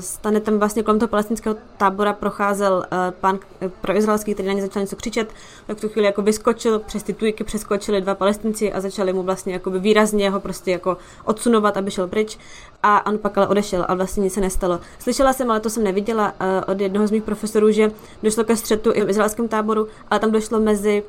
stane 0.00 0.40
tam 0.40 0.58
vlastně 0.58 0.82
kolem 0.82 0.98
toho 0.98 1.08
palestinského 1.08 1.56
tábora 1.76 2.12
procházel 2.12 2.72
uh, 2.74 2.98
pán 3.20 3.34
uh, 3.34 3.68
pro 3.80 3.96
izraelský, 3.96 4.34
který 4.34 4.48
na 4.48 4.54
ně 4.54 4.62
začal 4.62 4.82
něco 4.82 4.96
křičet, 4.96 5.32
tak 5.66 5.78
v 5.78 5.80
tu 5.80 5.88
chvíli 5.88 6.06
jako 6.06 6.22
vyskočil, 6.22 6.78
přes 6.78 7.02
ty 7.02 7.12
tujky 7.12 7.44
přeskočili 7.44 8.00
dva 8.00 8.14
palestinci 8.14 8.72
a 8.72 8.80
začali 8.80 9.12
mu 9.12 9.22
vlastně 9.22 9.52
jako 9.52 9.70
výrazně 9.70 10.30
ho 10.30 10.40
prostě 10.40 10.70
jako 10.70 10.96
odsunovat, 11.24 11.76
aby 11.76 11.90
šel 11.90 12.06
pryč. 12.06 12.38
A 12.82 13.06
on 13.06 13.18
pak 13.18 13.38
ale 13.38 13.48
odešel 13.48 13.84
a 13.88 13.94
vlastně 13.94 14.22
nic 14.22 14.34
se 14.34 14.40
nestalo. 14.40 14.80
Slyšela 14.98 15.32
jsem, 15.32 15.50
ale 15.50 15.60
to 15.60 15.70
jsem 15.70 15.84
neviděla 15.84 16.32
uh, 16.32 16.72
od 16.72 16.80
jednoho 16.80 17.06
z 17.06 17.10
mých 17.10 17.22
profesorů, 17.22 17.70
že 17.70 17.90
došlo 18.22 18.44
ke 18.44 18.56
střetu 18.56 18.90
i 18.94 19.04
v 19.04 19.10
izraelském 19.10 19.48
táboru 19.48 19.86
ale 20.12 20.20
tam 20.20 20.32
došlo 20.32 20.60
mezi 20.60 21.02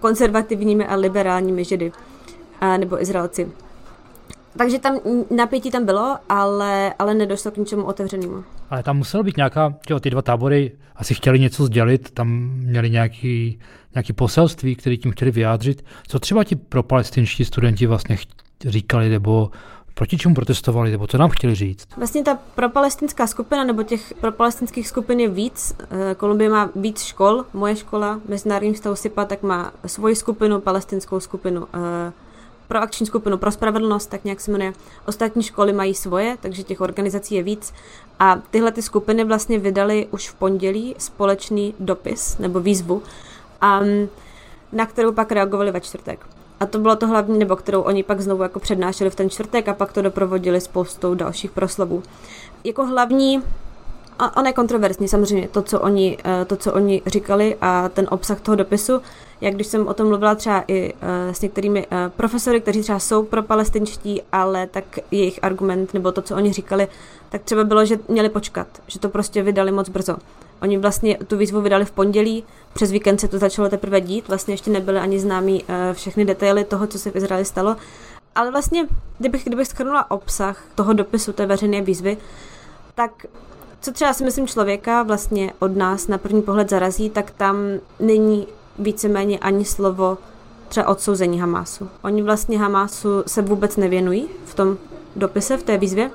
konzervativními 0.00 0.86
a 0.86 0.94
liberálními 0.94 1.64
židy, 1.64 1.92
a, 2.60 2.76
nebo 2.76 3.02
Izraelci. 3.02 3.48
takže 4.58 4.78
tam 4.78 4.98
napětí 5.30 5.70
tam 5.70 5.84
bylo, 5.84 6.16
ale, 6.28 6.94
ale 6.98 7.14
nedošlo 7.14 7.50
k 7.50 7.56
ničemu 7.56 7.84
otevřenému. 7.84 8.44
Ale 8.70 8.82
tam 8.82 8.96
muselo 8.96 9.22
být 9.22 9.36
nějaká, 9.36 9.74
jo, 9.90 10.00
ty 10.00 10.10
dva 10.10 10.22
tábory 10.22 10.72
asi 10.96 11.14
chtěli 11.14 11.40
něco 11.40 11.64
sdělit, 11.64 12.10
tam 12.10 12.28
měli 12.54 12.90
nějaký, 12.90 13.58
nějaký 13.94 14.12
poselství, 14.12 14.76
které 14.76 14.96
tím 14.96 15.12
chtěli 15.12 15.30
vyjádřit. 15.30 15.84
Co 16.06 16.18
třeba 16.18 16.44
ti 16.44 16.56
pro 16.56 16.82
palestinští 16.82 17.44
studenti 17.44 17.86
vlastně 17.86 18.18
říkali, 18.66 19.08
nebo 19.08 19.50
proti 20.00 20.18
čemu 20.18 20.34
protestovali, 20.34 20.90
nebo 20.90 21.06
co 21.06 21.18
nám 21.18 21.30
chtěli 21.30 21.54
říct? 21.54 21.88
Vlastně 21.96 22.22
ta 22.22 22.38
propalestinská 22.54 23.26
skupina, 23.26 23.64
nebo 23.64 23.82
těch 23.82 24.14
propalestinských 24.20 24.88
skupin 24.88 25.20
je 25.20 25.28
víc. 25.28 25.74
Eh, 25.80 26.14
Kolumbie 26.14 26.50
má 26.50 26.70
víc 26.76 27.02
škol, 27.02 27.44
moje 27.52 27.76
škola, 27.76 28.20
Mezinárodní 28.28 28.74
vztahu 28.74 28.96
SIPA, 28.96 29.24
tak 29.24 29.42
má 29.42 29.72
svoji 29.86 30.16
skupinu, 30.16 30.60
palestinskou 30.60 31.20
skupinu, 31.20 31.66
eh, 31.74 32.12
pro 32.68 32.78
akční 32.78 33.06
skupinu 33.06 33.38
pro 33.38 33.50
spravedlnost, 33.50 34.10
tak 34.10 34.24
nějak 34.24 34.40
se 34.40 34.50
jmenuje. 34.50 34.72
Ostatní 35.06 35.42
školy 35.42 35.72
mají 35.72 35.94
svoje, 35.94 36.36
takže 36.40 36.62
těch 36.62 36.80
organizací 36.80 37.34
je 37.34 37.42
víc. 37.42 37.74
A 38.18 38.36
tyhle 38.50 38.72
ty 38.72 38.82
skupiny 38.82 39.24
vlastně 39.24 39.58
vydali 39.58 40.06
už 40.10 40.30
v 40.30 40.34
pondělí 40.34 40.94
společný 40.98 41.74
dopis 41.80 42.38
nebo 42.38 42.60
výzvu, 42.60 43.02
a, 43.60 43.80
na 44.72 44.86
kterou 44.86 45.12
pak 45.12 45.32
reagovali 45.32 45.70
ve 45.70 45.80
čtvrtek. 45.80 46.39
A 46.60 46.66
to 46.66 46.78
bylo 46.78 46.96
to 46.96 47.06
hlavní, 47.06 47.38
nebo 47.38 47.56
kterou 47.56 47.80
oni 47.80 48.02
pak 48.02 48.20
znovu 48.20 48.42
jako 48.42 48.60
přednášeli 48.60 49.10
v 49.10 49.14
ten 49.14 49.30
čtvrtek 49.30 49.68
a 49.68 49.74
pak 49.74 49.92
to 49.92 50.02
doprovodili 50.02 50.60
spoustou 50.60 51.14
dalších 51.14 51.50
proslovů. 51.50 52.02
Jako 52.64 52.86
hlavní 52.86 53.42
a 54.20 54.36
on 54.36 54.46
je 54.46 54.52
kontroverzní 54.52 55.08
samozřejmě, 55.08 55.48
to 55.48 55.62
co, 55.62 55.80
oni, 55.80 56.18
eh, 56.24 56.44
to, 56.44 56.56
co 56.56 56.72
oni 56.72 57.02
říkali 57.06 57.56
a 57.60 57.88
ten 57.88 58.06
obsah 58.10 58.40
toho 58.40 58.56
dopisu. 58.56 59.00
Jak 59.40 59.54
když 59.54 59.66
jsem 59.66 59.88
o 59.88 59.94
tom 59.94 60.08
mluvila 60.08 60.34
třeba 60.34 60.64
i 60.68 60.94
eh, 61.00 61.34
s 61.34 61.40
některými 61.40 61.86
eh, 61.90 62.10
profesory, 62.16 62.60
kteří 62.60 62.82
třeba 62.82 62.98
jsou 62.98 63.22
pro 63.22 63.42
palestinští, 63.42 64.22
ale 64.32 64.66
tak 64.66 64.84
jejich 65.10 65.38
argument 65.42 65.94
nebo 65.94 66.12
to, 66.12 66.22
co 66.22 66.36
oni 66.36 66.52
říkali, 66.52 66.88
tak 67.28 67.42
třeba 67.42 67.64
bylo, 67.64 67.84
že 67.84 67.98
měli 68.08 68.28
počkat, 68.28 68.66
že 68.86 68.98
to 68.98 69.08
prostě 69.08 69.42
vydali 69.42 69.72
moc 69.72 69.88
brzo. 69.88 70.16
Oni 70.62 70.78
vlastně 70.78 71.18
tu 71.26 71.36
výzvu 71.36 71.60
vydali 71.60 71.84
v 71.84 71.90
pondělí, 71.90 72.44
přes 72.72 72.90
víkend 72.90 73.20
se 73.20 73.28
to 73.28 73.38
začalo 73.38 73.68
teprve 73.68 74.00
dít, 74.00 74.28
vlastně 74.28 74.54
ještě 74.54 74.70
nebyly 74.70 74.98
ani 74.98 75.20
známí 75.20 75.64
všechny 75.92 76.24
detaily 76.24 76.64
toho, 76.64 76.86
co 76.86 76.98
se 76.98 77.10
v 77.10 77.16
Izraeli 77.16 77.44
stalo. 77.44 77.76
Ale 78.34 78.50
vlastně, 78.50 78.86
kdybych, 79.18 79.44
kdybych 79.44 79.68
schrnula 79.68 80.10
obsah 80.10 80.64
toho 80.74 80.92
dopisu, 80.92 81.32
té 81.32 81.46
veřejné 81.46 81.82
výzvy, 81.82 82.16
tak 82.94 83.26
co 83.80 83.92
třeba 83.92 84.12
si 84.12 84.24
myslím 84.24 84.46
člověka 84.46 85.02
vlastně 85.02 85.52
od 85.58 85.76
nás 85.76 86.08
na 86.08 86.18
první 86.18 86.42
pohled 86.42 86.70
zarazí, 86.70 87.10
tak 87.10 87.30
tam 87.30 87.56
není 88.00 88.46
víceméně 88.78 89.38
ani 89.38 89.64
slovo 89.64 90.18
třeba 90.68 90.88
odsouzení 90.88 91.40
Hamásu. 91.40 91.88
Oni 92.02 92.22
vlastně 92.22 92.58
Hamásu 92.58 93.08
se 93.26 93.42
vůbec 93.42 93.76
nevěnují 93.76 94.28
v 94.44 94.54
tom 94.54 94.76
dopise, 95.16 95.56
v 95.56 95.62
té 95.62 95.78
výzvě. 95.78 96.10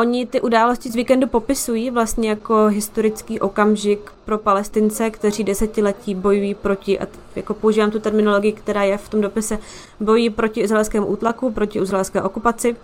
Oni 0.00 0.26
ty 0.26 0.40
události 0.40 0.90
z 0.90 0.94
víkendu 0.94 1.26
popisují 1.26 1.90
vlastně 1.90 2.28
jako 2.28 2.66
historický 2.66 3.40
okamžik 3.40 4.12
pro 4.24 4.38
palestince, 4.38 5.10
kteří 5.10 5.44
desetiletí 5.44 6.14
bojují 6.14 6.54
proti, 6.54 6.98
a 6.98 7.06
jako 7.36 7.54
používám 7.54 7.90
tu 7.90 8.00
terminologii, 8.00 8.52
která 8.52 8.82
je 8.82 8.98
v 8.98 9.08
tom 9.08 9.20
dopise, 9.20 9.58
bojují 10.00 10.30
proti 10.30 10.60
izraelskému 10.60 11.06
útlaku, 11.06 11.52
proti 11.52 11.78
izraelské 11.78 12.22
okupaci. 12.22 12.76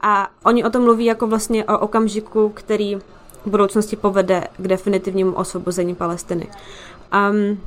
A 0.00 0.30
oni 0.44 0.64
o 0.64 0.70
tom 0.70 0.82
mluví 0.82 1.04
jako 1.04 1.26
vlastně 1.26 1.64
o 1.64 1.78
okamžiku, 1.78 2.48
který 2.48 2.96
v 2.96 3.50
budoucnosti 3.50 3.96
povede 3.96 4.48
k 4.56 4.68
definitivnímu 4.68 5.32
osvobození 5.32 5.94
Palestiny. 5.94 6.48
Um, 7.30 7.60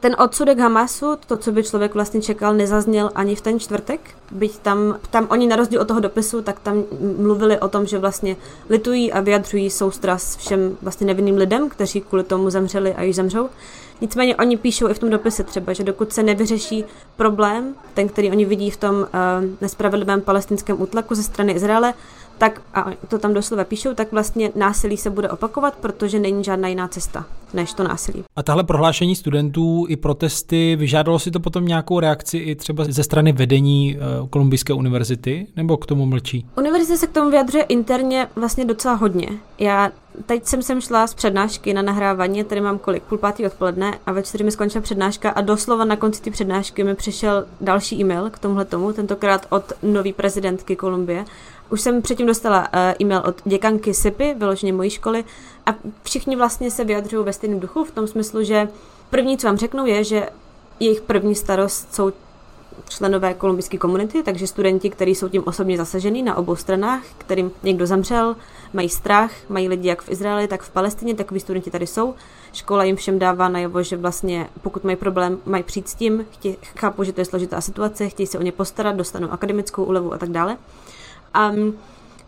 ten 0.00 0.16
odsudek 0.18 0.58
Hamasu, 0.58 1.16
to, 1.26 1.36
co 1.36 1.52
by 1.52 1.64
člověk 1.64 1.94
vlastně 1.94 2.22
čekal, 2.22 2.54
nezazněl 2.54 3.10
ani 3.14 3.34
v 3.34 3.40
ten 3.40 3.60
čtvrtek, 3.60 4.00
byť 4.30 4.58
tam, 4.58 4.98
tam 5.10 5.26
oni 5.30 5.46
na 5.46 5.56
rozdíl 5.56 5.80
od 5.80 5.88
toho 5.88 6.00
dopisu, 6.00 6.42
tak 6.42 6.60
tam 6.60 6.84
mluvili 7.18 7.58
o 7.58 7.68
tom, 7.68 7.86
že 7.86 7.98
vlastně 7.98 8.36
litují 8.70 9.12
a 9.12 9.20
vyjadřují 9.20 9.70
soustras 9.70 10.36
všem 10.36 10.76
vlastně 10.82 11.06
nevinným 11.06 11.36
lidem, 11.36 11.68
kteří 11.68 12.00
kvůli 12.00 12.24
tomu 12.24 12.50
zemřeli 12.50 12.94
a 12.94 13.02
již 13.02 13.16
zemřou. 13.16 13.48
Nicméně 14.00 14.36
oni 14.36 14.56
píšou 14.56 14.88
i 14.88 14.94
v 14.94 14.98
tom 14.98 15.10
dopise 15.10 15.44
třeba, 15.44 15.72
že 15.72 15.84
dokud 15.84 16.12
se 16.12 16.22
nevyřeší 16.22 16.84
problém, 17.16 17.74
ten, 17.94 18.08
který 18.08 18.30
oni 18.30 18.44
vidí 18.44 18.70
v 18.70 18.76
tom 18.76 18.96
uh, 18.96 19.06
nespravedlivém 19.60 20.20
palestinském 20.20 20.82
útlaku 20.82 21.14
ze 21.14 21.22
strany 21.22 21.52
Izraele, 21.52 21.94
tak, 22.40 22.62
a 22.74 22.86
to 23.08 23.18
tam 23.18 23.34
doslova 23.34 23.64
píšou, 23.64 23.94
tak 23.94 24.12
vlastně 24.12 24.52
násilí 24.54 24.96
se 24.96 25.10
bude 25.10 25.28
opakovat, 25.28 25.74
protože 25.76 26.18
není 26.18 26.44
žádná 26.44 26.68
jiná 26.68 26.88
cesta 26.88 27.26
než 27.54 27.72
to 27.72 27.84
násilí. 27.84 28.24
A 28.36 28.42
tahle 28.42 28.64
prohlášení 28.64 29.16
studentů 29.16 29.86
i 29.88 29.96
protesty, 29.96 30.76
vyžádalo 30.76 31.18
si 31.18 31.30
to 31.30 31.40
potom 31.40 31.66
nějakou 31.66 32.00
reakci 32.00 32.38
i 32.38 32.54
třeba 32.54 32.84
ze 32.88 33.02
strany 33.02 33.32
vedení 33.32 33.96
uh, 33.96 34.28
Kolumbijské 34.28 34.72
univerzity, 34.72 35.46
nebo 35.56 35.76
k 35.76 35.86
tomu 35.86 36.06
mlčí? 36.06 36.46
Univerzita 36.56 36.96
se 36.96 37.06
k 37.06 37.12
tomu 37.12 37.30
vyjadřuje 37.30 37.62
interně 37.64 38.26
vlastně 38.36 38.64
docela 38.64 38.94
hodně. 38.94 39.28
Já 39.58 39.90
teď 40.26 40.46
jsem 40.46 40.62
sem 40.62 40.80
šla 40.80 41.06
z 41.06 41.14
přednášky 41.14 41.74
na 41.74 41.82
nahrávání, 41.82 42.44
tady 42.44 42.60
mám 42.60 42.78
kolik, 42.78 43.02
půl 43.02 43.18
pátý 43.18 43.46
odpoledne 43.46 43.98
a 44.06 44.12
ve 44.12 44.22
čtyři 44.22 44.44
mi 44.44 44.50
skončila 44.50 44.82
přednáška 44.82 45.30
a 45.30 45.40
doslova 45.40 45.84
na 45.84 45.96
konci 45.96 46.22
té 46.22 46.30
přednášky 46.30 46.84
mi 46.84 46.94
přišel 46.94 47.46
další 47.60 48.00
e-mail 48.00 48.30
k 48.30 48.38
tomuhle 48.38 48.64
tomu, 48.64 48.92
tentokrát 48.92 49.46
od 49.50 49.64
nový 49.82 50.12
prezidentky 50.12 50.76
Kolumbie 50.76 51.24
už 51.70 51.80
jsem 51.80 52.02
předtím 52.02 52.26
dostala 52.26 52.60
uh, 52.60 52.66
e-mail 53.00 53.22
od 53.26 53.42
děkanky 53.44 53.94
SIPy, 53.94 54.34
vyloženě 54.34 54.72
mojí 54.72 54.90
školy, 54.90 55.24
a 55.66 55.74
všichni 56.02 56.36
vlastně 56.36 56.70
se 56.70 56.84
vyjadřují 56.84 57.24
ve 57.24 57.32
stejném 57.32 57.60
duchu, 57.60 57.84
v 57.84 57.90
tom 57.90 58.06
smyslu, 58.06 58.44
že 58.44 58.68
první, 59.10 59.38
co 59.38 59.46
vám 59.46 59.56
řeknou, 59.56 59.86
je, 59.86 60.04
že 60.04 60.28
jejich 60.80 61.00
první 61.00 61.34
starost 61.34 61.94
jsou 61.94 62.12
členové 62.88 63.34
kolumbijské 63.34 63.78
komunity, 63.78 64.22
takže 64.22 64.46
studenti, 64.46 64.90
kteří 64.90 65.14
jsou 65.14 65.28
tím 65.28 65.42
osobně 65.46 65.76
zasažený 65.76 66.22
na 66.22 66.36
obou 66.36 66.56
stranách, 66.56 67.02
kterým 67.18 67.50
někdo 67.62 67.86
zemřel, 67.86 68.36
mají 68.72 68.88
strach, 68.88 69.30
mají 69.48 69.68
lidi 69.68 69.88
jak 69.88 70.02
v 70.02 70.10
Izraeli, 70.10 70.48
tak 70.48 70.62
v 70.62 70.70
Palestině, 70.70 71.14
takový 71.14 71.40
studenti 71.40 71.70
tady 71.70 71.86
jsou. 71.86 72.14
Škola 72.52 72.84
jim 72.84 72.96
všem 72.96 73.18
dává 73.18 73.48
najevo, 73.48 73.82
že 73.82 73.96
vlastně 73.96 74.48
pokud 74.62 74.84
mají 74.84 74.96
problém, 74.96 75.38
mají 75.44 75.62
přijít 75.62 75.88
s 75.88 75.94
tím, 75.94 76.26
chápu, 76.76 77.04
že 77.04 77.12
to 77.12 77.20
je 77.20 77.24
složitá 77.24 77.60
situace, 77.60 78.08
chtějí 78.08 78.26
se 78.26 78.38
o 78.38 78.42
ně 78.42 78.52
postarat, 78.52 78.96
dostanou 78.96 79.30
akademickou 79.30 79.84
úlevu 79.84 80.12
a 80.12 80.18
tak 80.18 80.28
dále. 80.28 80.56
A 81.34 81.52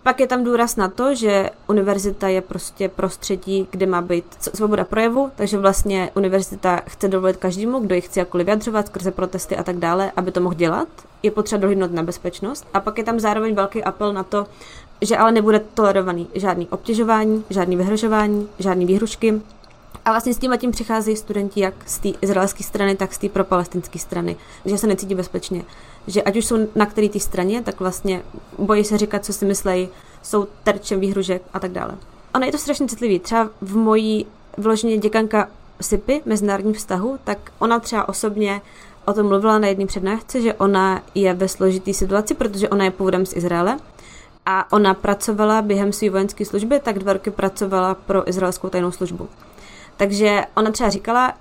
pak 0.02 0.20
je 0.20 0.26
tam 0.26 0.44
důraz 0.44 0.76
na 0.76 0.88
to, 0.88 1.14
že 1.14 1.50
univerzita 1.66 2.28
je 2.28 2.40
prostě 2.40 2.88
prostředí, 2.88 3.68
kde 3.70 3.86
má 3.86 4.02
být 4.02 4.24
svoboda 4.54 4.84
projevu, 4.84 5.30
takže 5.34 5.58
vlastně 5.58 6.10
univerzita 6.16 6.80
chce 6.88 7.08
dovolit 7.08 7.36
každému, 7.36 7.80
kdo 7.80 7.94
ji 7.94 8.00
chce 8.00 8.20
jakkoliv 8.20 8.44
vyjadřovat 8.44 8.86
skrze 8.86 9.10
protesty 9.10 9.56
a 9.56 9.62
tak 9.62 9.76
dále, 9.76 10.12
aby 10.16 10.32
to 10.32 10.40
mohl 10.40 10.54
dělat. 10.54 10.88
Je 11.22 11.30
potřeba 11.30 11.60
dohlídnout 11.60 11.92
na 11.92 12.02
bezpečnost. 12.02 12.66
A 12.74 12.80
pak 12.80 12.98
je 12.98 13.04
tam 13.04 13.20
zároveň 13.20 13.54
velký 13.54 13.84
apel 13.84 14.12
na 14.12 14.22
to, 14.22 14.46
že 15.00 15.16
ale 15.16 15.32
nebude 15.32 15.60
tolerovaný 15.74 16.28
žádný 16.34 16.68
obtěžování, 16.68 17.44
žádný 17.50 17.76
vyhrožování, 17.76 18.48
žádný 18.58 18.86
výhrušky, 18.86 19.40
a 20.04 20.10
vlastně 20.10 20.34
s 20.34 20.38
tím 20.38 20.52
tím 20.58 20.70
přicházejí 20.70 21.16
studenti 21.16 21.60
jak 21.60 21.74
z 21.86 21.98
té 21.98 22.08
izraelské 22.08 22.64
strany, 22.64 22.96
tak 22.96 23.14
z 23.14 23.18
té 23.18 23.28
propalestinské 23.28 23.98
strany, 23.98 24.36
že 24.64 24.78
se 24.78 24.86
necítí 24.86 25.14
bezpečně. 25.14 25.64
Že 26.06 26.22
ať 26.22 26.36
už 26.36 26.44
jsou 26.46 26.56
na 26.74 26.86
které 26.86 27.08
té 27.08 27.20
straně, 27.20 27.62
tak 27.62 27.80
vlastně 27.80 28.22
bojí 28.58 28.84
se 28.84 28.98
říkat, 28.98 29.24
co 29.24 29.32
si 29.32 29.44
myslejí, 29.44 29.88
jsou 30.22 30.46
terčem 30.64 31.00
výhružek 31.00 31.42
a 31.52 31.60
tak 31.60 31.72
dále. 31.72 31.94
Ono 32.34 32.46
je 32.46 32.52
to 32.52 32.58
strašně 32.58 32.88
citlivý. 32.88 33.18
Třeba 33.18 33.50
v 33.60 33.76
mojí 33.76 34.26
vloženě 34.58 34.98
děkanka 34.98 35.48
SIPy, 35.80 36.22
mezinárodní 36.24 36.74
vztahu, 36.74 37.18
tak 37.24 37.38
ona 37.58 37.80
třeba 37.80 38.08
osobně 38.08 38.60
o 39.04 39.12
tom 39.12 39.28
mluvila 39.28 39.58
na 39.58 39.68
jedné 39.68 39.86
přednášce, 39.86 40.40
že 40.40 40.54
ona 40.54 41.02
je 41.14 41.34
ve 41.34 41.48
složitý 41.48 41.94
situaci, 41.94 42.34
protože 42.34 42.68
ona 42.68 42.84
je 42.84 42.90
původem 42.90 43.26
z 43.26 43.36
Izraele 43.36 43.78
a 44.46 44.72
ona 44.72 44.94
pracovala 44.94 45.62
během 45.62 45.92
své 45.92 46.10
vojenské 46.10 46.44
služby, 46.44 46.80
tak 46.80 46.98
dva 46.98 47.12
roky 47.12 47.30
pracovala 47.30 47.94
pro 47.94 48.28
izraelskou 48.28 48.68
tajnou 48.68 48.90
službu. 48.90 49.28
Takže 49.96 50.44
ona 50.56 50.70
třeba 50.70 50.90
říkala, 50.90 51.34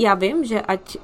já 0.00 0.14
vím, 0.14 0.44
že 0.44 0.60
ať 0.60 0.96
uh, 0.96 1.00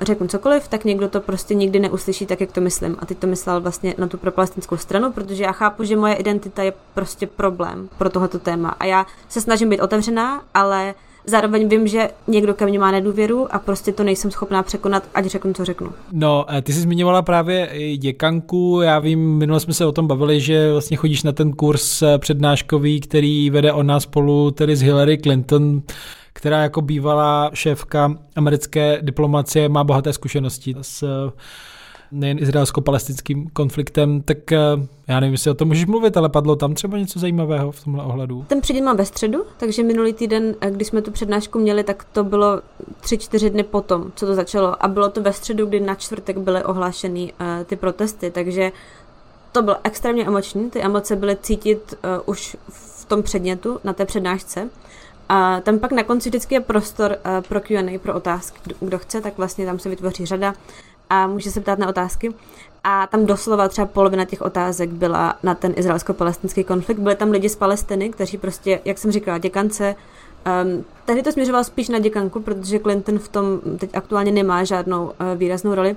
řeknu 0.00 0.28
cokoliv, 0.28 0.68
tak 0.68 0.84
někdo 0.84 1.08
to 1.08 1.20
prostě 1.20 1.54
nikdy 1.54 1.78
neuslyší 1.78 2.26
tak, 2.26 2.40
jak 2.40 2.52
to 2.52 2.60
myslím. 2.60 2.96
A 2.98 3.06
teď 3.06 3.18
to 3.18 3.26
myslel 3.26 3.60
vlastně 3.60 3.94
na 3.98 4.06
tu 4.06 4.18
propalestinskou 4.18 4.76
stranu, 4.76 5.12
protože 5.12 5.44
já 5.44 5.52
chápu, 5.52 5.84
že 5.84 5.96
moje 5.96 6.14
identita 6.14 6.62
je 6.62 6.72
prostě 6.94 7.26
problém 7.26 7.88
pro 7.98 8.10
tohoto 8.10 8.38
téma. 8.38 8.68
A 8.80 8.84
já 8.84 9.06
se 9.28 9.40
snažím 9.40 9.70
být 9.70 9.80
otevřená, 9.80 10.42
ale 10.54 10.94
zároveň 11.28 11.68
vím, 11.68 11.86
že 11.86 12.10
někdo 12.26 12.54
ke 12.54 12.66
mně 12.66 12.78
má 12.78 12.90
nedůvěru 12.90 13.54
a 13.54 13.58
prostě 13.58 13.92
to 13.92 14.04
nejsem 14.04 14.30
schopná 14.30 14.62
překonat, 14.62 15.02
ať 15.14 15.26
řeknu, 15.26 15.52
co 15.52 15.64
řeknu. 15.64 15.90
No, 16.12 16.46
eh, 16.48 16.62
ty 16.62 16.72
jsi 16.72 16.80
zmiňovala 16.80 17.22
právě 17.22 17.70
děkanku, 17.96 18.80
já 18.82 18.98
vím, 18.98 19.38
minule 19.38 19.60
jsme 19.60 19.74
se 19.74 19.86
o 19.86 19.92
tom 19.92 20.06
bavili, 20.06 20.40
že 20.40 20.72
vlastně 20.72 20.96
chodíš 20.96 21.22
na 21.22 21.32
ten 21.32 21.52
kurz 21.52 22.02
eh, 22.02 22.18
přednáškový, 22.18 23.00
který 23.00 23.50
vede 23.50 23.72
nás 23.82 24.02
spolu 24.02 24.50
tedy 24.50 24.76
s 24.76 24.82
Hillary 24.82 25.18
Clinton, 25.18 25.82
která 26.38 26.62
jako 26.62 26.82
bývalá 26.82 27.50
šéfka 27.54 28.14
americké 28.36 28.98
diplomacie 29.02 29.68
má 29.68 29.84
bohaté 29.84 30.12
zkušenosti 30.12 30.74
s 30.82 31.04
nejen 32.12 32.38
izraelsko-palestinským 32.38 33.50
konfliktem, 33.52 34.22
tak 34.22 34.52
eh, 34.52 34.58
já 35.08 35.20
nevím, 35.20 35.34
jestli 35.34 35.50
o 35.50 35.54
tom 35.54 35.68
můžeš 35.68 35.86
mluvit, 35.86 36.16
ale 36.16 36.28
padlo 36.28 36.56
tam 36.56 36.74
třeba 36.74 36.98
něco 36.98 37.18
zajímavého 37.18 37.72
v 37.72 37.84
tomhle 37.84 38.04
ohledu? 38.04 38.44
Ten 38.48 38.60
předěl 38.60 38.84
mám 38.84 38.96
ve 38.96 39.04
středu, 39.04 39.44
takže 39.56 39.82
minulý 39.82 40.12
týden, 40.12 40.54
eh, 40.60 40.70
když 40.70 40.88
jsme 40.88 41.02
tu 41.02 41.10
přednášku 41.10 41.58
měli, 41.58 41.84
tak 41.84 42.04
to 42.04 42.24
bylo 42.24 42.60
tři, 43.00 43.18
čtyři 43.18 43.50
dny 43.50 43.62
potom, 43.62 44.12
co 44.14 44.26
to 44.26 44.34
začalo. 44.34 44.84
A 44.84 44.88
bylo 44.88 45.08
to 45.08 45.22
ve 45.22 45.32
středu, 45.32 45.66
kdy 45.66 45.80
na 45.80 45.94
čtvrtek 45.94 46.38
byly 46.38 46.64
ohlášeny 46.64 47.32
uh, 47.40 47.64
ty 47.64 47.76
protesty, 47.76 48.30
takže 48.30 48.72
to 49.52 49.62
bylo 49.62 49.76
extrémně 49.84 50.26
emoční, 50.26 50.70
ty 50.70 50.82
emoce 50.82 51.16
byly 51.16 51.36
cítit 51.42 51.94
uh, 52.04 52.10
už 52.26 52.56
v 52.68 53.04
tom 53.04 53.22
předmětu, 53.22 53.78
na 53.84 53.92
té 53.92 54.04
přednášce. 54.04 54.68
A 55.28 55.60
tam 55.60 55.78
pak 55.78 55.92
na 55.92 56.02
konci 56.02 56.28
vždycky 56.28 56.54
je 56.54 56.60
prostor 56.60 57.10
uh, 57.10 57.42
pro 57.48 57.60
Q&A, 57.60 57.98
pro 57.98 58.14
otázky. 58.14 58.60
Kdo 58.80 58.98
chce, 58.98 59.20
tak 59.20 59.38
vlastně 59.38 59.66
tam 59.66 59.78
se 59.78 59.88
vytvoří 59.88 60.26
řada 60.26 60.54
a 61.10 61.26
může 61.26 61.50
se 61.50 61.60
ptát 61.60 61.78
na 61.78 61.88
otázky. 61.88 62.34
A 62.84 63.06
tam 63.06 63.26
doslova 63.26 63.68
třeba 63.68 63.86
polovina 63.86 64.24
těch 64.24 64.42
otázek 64.42 64.90
byla 64.90 65.38
na 65.42 65.54
ten 65.54 65.72
izraelsko-palestinský 65.76 66.64
konflikt. 66.64 66.98
Byli 66.98 67.16
tam 67.16 67.30
lidi 67.30 67.48
z 67.48 67.56
Palestiny, 67.56 68.10
kteří 68.10 68.38
prostě, 68.38 68.80
jak 68.84 68.98
jsem 68.98 69.12
říkala, 69.12 69.38
děkance, 69.38 69.94
Um, 70.46 70.84
tehdy 71.04 71.22
to 71.22 71.32
směřoval 71.32 71.64
spíš 71.64 71.88
na 71.88 71.98
děkanku, 71.98 72.40
protože 72.40 72.78
Clinton 72.78 73.18
v 73.18 73.28
tom 73.28 73.60
teď 73.78 73.90
aktuálně 73.94 74.32
nemá 74.32 74.64
žádnou 74.64 75.04
uh, 75.04 75.12
výraznou 75.36 75.74
roli. 75.74 75.96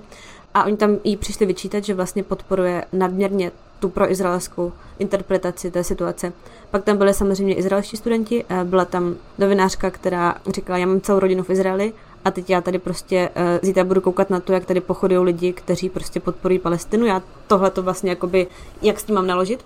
A 0.53 0.63
oni 0.63 0.77
tam 0.77 0.97
jí 1.03 1.17
přišli 1.17 1.45
vyčítat, 1.45 1.83
že 1.83 1.93
vlastně 1.93 2.23
podporuje 2.23 2.85
nadměrně 2.93 3.51
tu 3.79 3.89
proizraelskou 3.89 4.73
interpretaci 4.99 5.71
té 5.71 5.83
situace. 5.83 6.33
Pak 6.71 6.83
tam 6.83 6.97
byly 6.97 7.13
samozřejmě 7.13 7.55
izraelští 7.55 7.97
studenti, 7.97 8.43
uh, 8.43 8.63
byla 8.63 8.85
tam 8.85 9.15
novinářka, 9.37 9.91
která 9.91 10.35
říkala, 10.47 10.79
já 10.79 10.85
mám 10.85 11.01
celou 11.01 11.19
rodinu 11.19 11.43
v 11.43 11.49
Izraeli 11.49 11.93
a 12.25 12.31
teď 12.31 12.49
já 12.49 12.61
tady 12.61 12.79
prostě 12.79 13.29
uh, 13.29 13.43
zítra 13.61 13.83
budu 13.83 14.01
koukat 14.01 14.29
na 14.29 14.39
to, 14.39 14.53
jak 14.53 14.65
tady 14.65 14.81
pochodují 14.81 15.25
lidi, 15.25 15.53
kteří 15.53 15.89
prostě 15.89 16.19
podporují 16.19 16.59
Palestinu. 16.59 17.05
Já 17.05 17.21
tohle 17.47 17.71
to 17.71 17.83
vlastně 17.83 18.09
jakoby, 18.09 18.47
jak 18.81 18.99
s 18.99 19.03
tím 19.03 19.15
mám 19.15 19.27
naložit. 19.27 19.65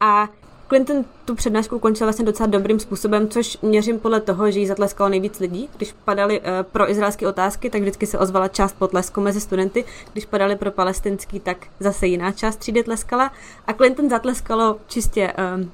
A 0.00 0.28
Clinton 0.70 1.04
tu 1.24 1.34
přednášku 1.34 1.76
ukončil 1.76 2.06
vlastně 2.06 2.24
docela 2.24 2.46
dobrým 2.46 2.80
způsobem, 2.80 3.28
což 3.28 3.58
měřím 3.62 3.98
podle 3.98 4.20
toho, 4.20 4.50
že 4.50 4.60
jí 4.60 4.66
zatleskalo 4.66 5.10
nejvíc 5.10 5.40
lidí. 5.40 5.68
Když 5.76 5.94
padaly 6.04 6.40
uh, 6.40 6.46
pro 6.62 6.90
izraelské 6.90 7.28
otázky, 7.28 7.70
tak 7.70 7.80
vždycky 7.80 8.06
se 8.06 8.18
ozvala 8.18 8.48
část 8.48 8.76
potlesku 8.78 9.20
mezi 9.20 9.40
studenty. 9.40 9.84
Když 10.12 10.26
padaly 10.26 10.56
pro 10.56 10.70
palestinský, 10.70 11.40
tak 11.40 11.56
zase 11.80 12.06
jiná 12.06 12.32
část 12.32 12.56
třídy 12.56 12.82
tleskala. 12.82 13.32
A 13.66 13.72
Clinton 13.72 14.10
zatleskalo 14.10 14.76
čistě 14.86 15.32
uh, 15.58 15.64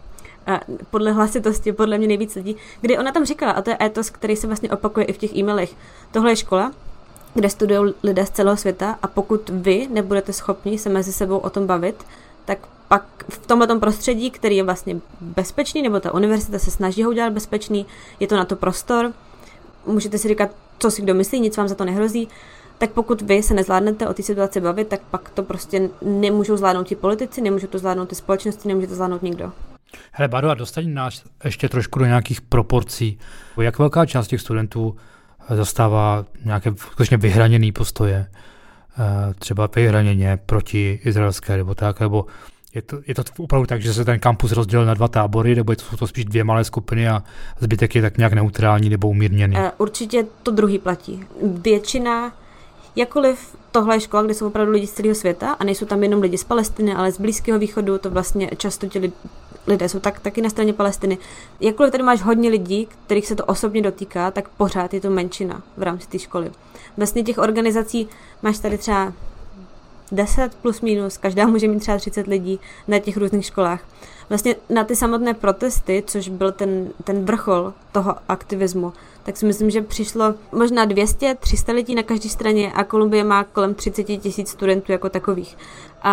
podle 0.90 1.12
hlasitosti, 1.12 1.72
podle 1.72 1.98
mě 1.98 2.06
nejvíc 2.06 2.34
lidí, 2.34 2.56
kdy 2.80 2.98
ona 2.98 3.12
tam 3.12 3.24
říkala, 3.24 3.52
a 3.52 3.62
to 3.62 3.70
je 3.70 3.78
etos, 3.80 4.10
který 4.10 4.36
se 4.36 4.46
vlastně 4.46 4.70
opakuje 4.70 5.06
i 5.06 5.12
v 5.12 5.18
těch 5.18 5.36
e-mailech. 5.36 5.74
Tohle 6.12 6.30
je 6.30 6.36
škola, 6.36 6.72
kde 7.34 7.50
studují 7.50 7.94
lidé 8.02 8.26
z 8.26 8.30
celého 8.30 8.56
světa 8.56 8.98
a 9.02 9.06
pokud 9.06 9.48
vy 9.48 9.88
nebudete 9.90 10.32
schopni 10.32 10.78
se 10.78 10.88
mezi 10.88 11.12
sebou 11.12 11.38
o 11.38 11.50
tom 11.50 11.66
bavit, 11.66 12.04
tak 12.44 12.58
pak 12.88 13.24
v 13.28 13.46
tomto 13.46 13.80
prostředí, 13.80 14.30
který 14.30 14.56
je 14.56 14.62
vlastně 14.62 14.96
bezpečný, 15.20 15.82
nebo 15.82 16.00
ta 16.00 16.14
univerzita 16.14 16.58
se 16.58 16.70
snaží 16.70 17.02
ho 17.02 17.10
udělat 17.10 17.32
bezpečný, 17.32 17.86
je 18.20 18.26
to 18.26 18.36
na 18.36 18.44
to 18.44 18.56
prostor, 18.56 19.12
můžete 19.86 20.18
si 20.18 20.28
říkat, 20.28 20.50
co 20.78 20.90
si 20.90 21.02
kdo 21.02 21.14
myslí, 21.14 21.40
nic 21.40 21.56
vám 21.56 21.68
za 21.68 21.74
to 21.74 21.84
nehrozí, 21.84 22.28
tak 22.78 22.90
pokud 22.90 23.22
vy 23.22 23.42
se 23.42 23.54
nezvládnete 23.54 24.08
o 24.08 24.14
té 24.14 24.22
situaci 24.22 24.60
bavit, 24.60 24.88
tak 24.88 25.00
pak 25.00 25.30
to 25.30 25.42
prostě 25.42 25.88
nemůžou 26.02 26.56
zvládnout 26.56 26.86
ti 26.86 26.94
politici, 26.94 27.40
nemůžou 27.40 27.66
to 27.66 27.78
zvládnout 27.78 28.08
ty 28.08 28.14
společnosti, 28.14 28.68
nemůže 28.68 28.86
to 28.86 28.94
zvládnout 28.94 29.22
nikdo. 29.22 29.52
Hele, 30.12 30.28
Bado, 30.28 30.50
a 30.50 30.54
dostaň 30.54 30.94
nás 30.94 31.22
ještě 31.44 31.68
trošku 31.68 31.98
do 31.98 32.04
nějakých 32.04 32.40
proporcí. 32.40 33.18
Jak 33.60 33.78
velká 33.78 34.06
část 34.06 34.28
těch 34.28 34.40
studentů 34.40 34.96
zastává 35.54 36.24
nějaké 36.44 36.74
skutečně 36.76 37.16
vyhraněné 37.16 37.72
postoje, 37.72 38.26
eh, 38.98 39.34
třeba 39.34 39.68
vyhraněně 39.76 40.38
proti 40.46 41.00
izraelské 41.04 41.56
nebo 41.56 41.74
tak, 41.74 42.00
nebo 42.00 42.26
je 42.76 42.82
to, 42.82 42.98
je 43.06 43.14
to 43.14 43.22
opravdu 43.38 43.66
tak, 43.66 43.82
že 43.82 43.94
se 43.94 44.04
ten 44.04 44.20
kampus 44.20 44.52
rozdělil 44.52 44.86
na 44.86 44.94
dva 44.94 45.08
tábory, 45.08 45.54
nebo 45.54 45.72
je 45.72 45.76
to, 45.76 45.84
jsou 45.84 45.96
to 45.96 46.06
spíš 46.06 46.24
dvě 46.24 46.44
malé 46.44 46.64
skupiny 46.64 47.08
a 47.08 47.22
zbytek 47.60 47.94
je 47.94 48.02
tak 48.02 48.18
nějak 48.18 48.32
neutrální 48.32 48.88
nebo 48.88 49.08
umírněný? 49.08 49.56
Eh, 49.58 49.72
určitě 49.78 50.26
to 50.42 50.50
druhý 50.50 50.78
platí. 50.78 51.24
Většina, 51.42 52.32
jakkoliv 52.96 53.56
tohle 53.70 53.96
je 53.96 54.00
škola, 54.00 54.22
kde 54.22 54.34
jsou 54.34 54.46
opravdu 54.46 54.72
lidi 54.72 54.86
z 54.86 54.92
celého 54.92 55.14
světa 55.14 55.52
a 55.52 55.64
nejsou 55.64 55.86
tam 55.86 56.02
jenom 56.02 56.20
lidi 56.20 56.38
z 56.38 56.44
Palestiny, 56.44 56.94
ale 56.94 57.12
z 57.12 57.20
Blízkého 57.20 57.58
východu, 57.58 57.98
to 57.98 58.10
vlastně 58.10 58.50
často 58.56 58.86
ti 58.86 59.12
lidé 59.66 59.88
jsou 59.88 60.00
tak, 60.00 60.20
taky 60.20 60.42
na 60.42 60.50
straně 60.50 60.72
Palestiny. 60.72 61.18
Jakkoliv 61.60 61.92
tady 61.92 62.02
máš 62.02 62.22
hodně 62.22 62.50
lidí, 62.50 62.88
kterých 63.06 63.26
se 63.26 63.34
to 63.34 63.44
osobně 63.44 63.82
dotýká, 63.82 64.30
tak 64.30 64.48
pořád 64.48 64.94
je 64.94 65.00
to 65.00 65.10
menšina 65.10 65.62
v 65.76 65.82
rámci 65.82 66.08
té 66.08 66.18
školy. 66.18 66.50
Vlastně 66.96 67.22
těch 67.22 67.38
organizací 67.38 68.08
máš 68.42 68.58
tady 68.58 68.78
třeba 68.78 69.12
10 70.12 70.54
plus 70.54 70.80
minus, 70.80 71.18
každá 71.18 71.46
může 71.46 71.68
mít 71.68 71.80
třeba 71.80 71.98
30 71.98 72.26
lidí 72.26 72.60
na 72.88 72.98
těch 72.98 73.16
různých 73.16 73.46
školách. 73.46 73.80
Vlastně 74.28 74.56
na 74.70 74.84
ty 74.84 74.96
samotné 74.96 75.34
protesty, 75.34 76.04
což 76.06 76.28
byl 76.28 76.52
ten, 76.52 76.88
ten 77.04 77.24
vrchol 77.24 77.72
toho 77.92 78.14
aktivismu, 78.28 78.92
tak 79.22 79.36
si 79.36 79.46
myslím, 79.46 79.70
že 79.70 79.82
přišlo 79.82 80.34
možná 80.52 80.86
200-300 80.86 81.74
lidí 81.74 81.94
na 81.94 82.02
každé 82.02 82.28
straně 82.28 82.72
a 82.72 82.84
Kolumbie 82.84 83.24
má 83.24 83.44
kolem 83.44 83.74
30 83.74 84.04
tisíc 84.04 84.48
studentů 84.48 84.92
jako 84.92 85.08
takových. 85.08 85.56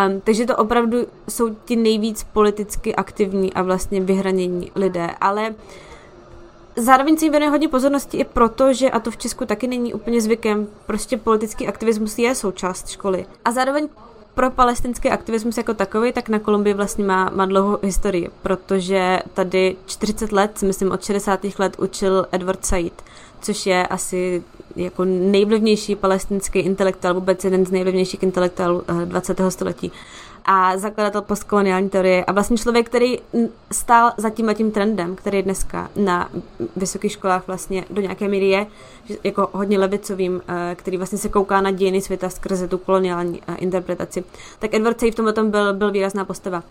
Um, 0.06 0.20
takže 0.20 0.46
to 0.46 0.56
opravdu 0.56 0.98
jsou 1.28 1.54
ti 1.64 1.76
nejvíc 1.76 2.24
politicky 2.24 2.94
aktivní 2.94 3.52
a 3.52 3.62
vlastně 3.62 4.00
vyhranění 4.00 4.70
lidé, 4.74 5.10
ale 5.20 5.54
Zároveň 6.76 7.16
se 7.16 7.24
jim 7.24 7.32
věnuje 7.32 7.50
hodně 7.50 7.68
pozornosti 7.68 8.16
i 8.16 8.24
proto, 8.24 8.72
že, 8.72 8.90
a 8.90 9.00
to 9.00 9.10
v 9.10 9.16
Česku 9.16 9.46
taky 9.46 9.66
není 9.66 9.94
úplně 9.94 10.20
zvykem, 10.20 10.66
prostě 10.86 11.16
politický 11.16 11.68
aktivismus 11.68 12.18
je 12.18 12.34
součást 12.34 12.88
školy. 12.88 13.26
A 13.44 13.52
zároveň 13.52 13.88
pro 14.34 14.50
palestinský 14.50 15.10
aktivismus 15.10 15.56
jako 15.56 15.74
takový, 15.74 16.12
tak 16.12 16.28
na 16.28 16.38
Kolumbii 16.38 16.74
vlastně 16.74 17.04
má, 17.04 17.30
má 17.34 17.46
dlouhou 17.46 17.78
historii, 17.82 18.30
protože 18.42 19.18
tady 19.34 19.76
40 19.86 20.32
let, 20.32 20.62
myslím 20.62 20.90
od 20.90 21.04
60. 21.04 21.40
let 21.58 21.76
učil 21.78 22.26
Edward 22.32 22.66
Said, 22.66 23.02
což 23.40 23.66
je 23.66 23.86
asi 23.86 24.42
jako 24.76 25.04
nejvlivnější 25.04 25.96
palestinský 25.96 26.58
intelektuál, 26.58 27.14
vůbec 27.14 27.44
jeden 27.44 27.66
z 27.66 27.70
nejvlivnějších 27.70 28.22
intelektuálů 28.22 28.82
20. 29.04 29.40
Eh, 29.40 29.50
století 29.50 29.92
a 30.44 30.78
zakladatel 30.78 31.22
postkoloniální 31.22 31.88
teorie 31.88 32.24
a 32.24 32.32
vlastně 32.32 32.56
člověk, 32.56 32.86
který 32.86 33.18
stál 33.72 34.12
za 34.16 34.30
tím 34.30 34.54
tím 34.54 34.70
trendem, 34.70 35.16
který 35.16 35.42
dneska 35.42 35.90
na 35.96 36.28
vysokých 36.76 37.12
školách 37.12 37.46
vlastně 37.46 37.84
do 37.90 38.02
nějaké 38.02 38.28
míry 38.28 38.48
je, 38.48 38.66
jako 39.24 39.48
hodně 39.52 39.78
levicovým, 39.78 40.42
eh, 40.48 40.74
který 40.74 40.96
vlastně 40.96 41.18
se 41.18 41.28
kouká 41.28 41.60
na 41.60 41.70
dějiny 41.70 42.00
světa 42.00 42.28
skrze 42.30 42.68
tu 42.68 42.78
koloniální 42.78 43.42
eh, 43.48 43.54
interpretaci. 43.54 44.24
Tak 44.58 44.74
Edward 44.74 45.00
Said 45.00 45.18
v 45.18 45.32
tom 45.32 45.50
byl, 45.50 45.74
byl 45.74 45.90
výrazná 45.90 46.24
postava. 46.24 46.62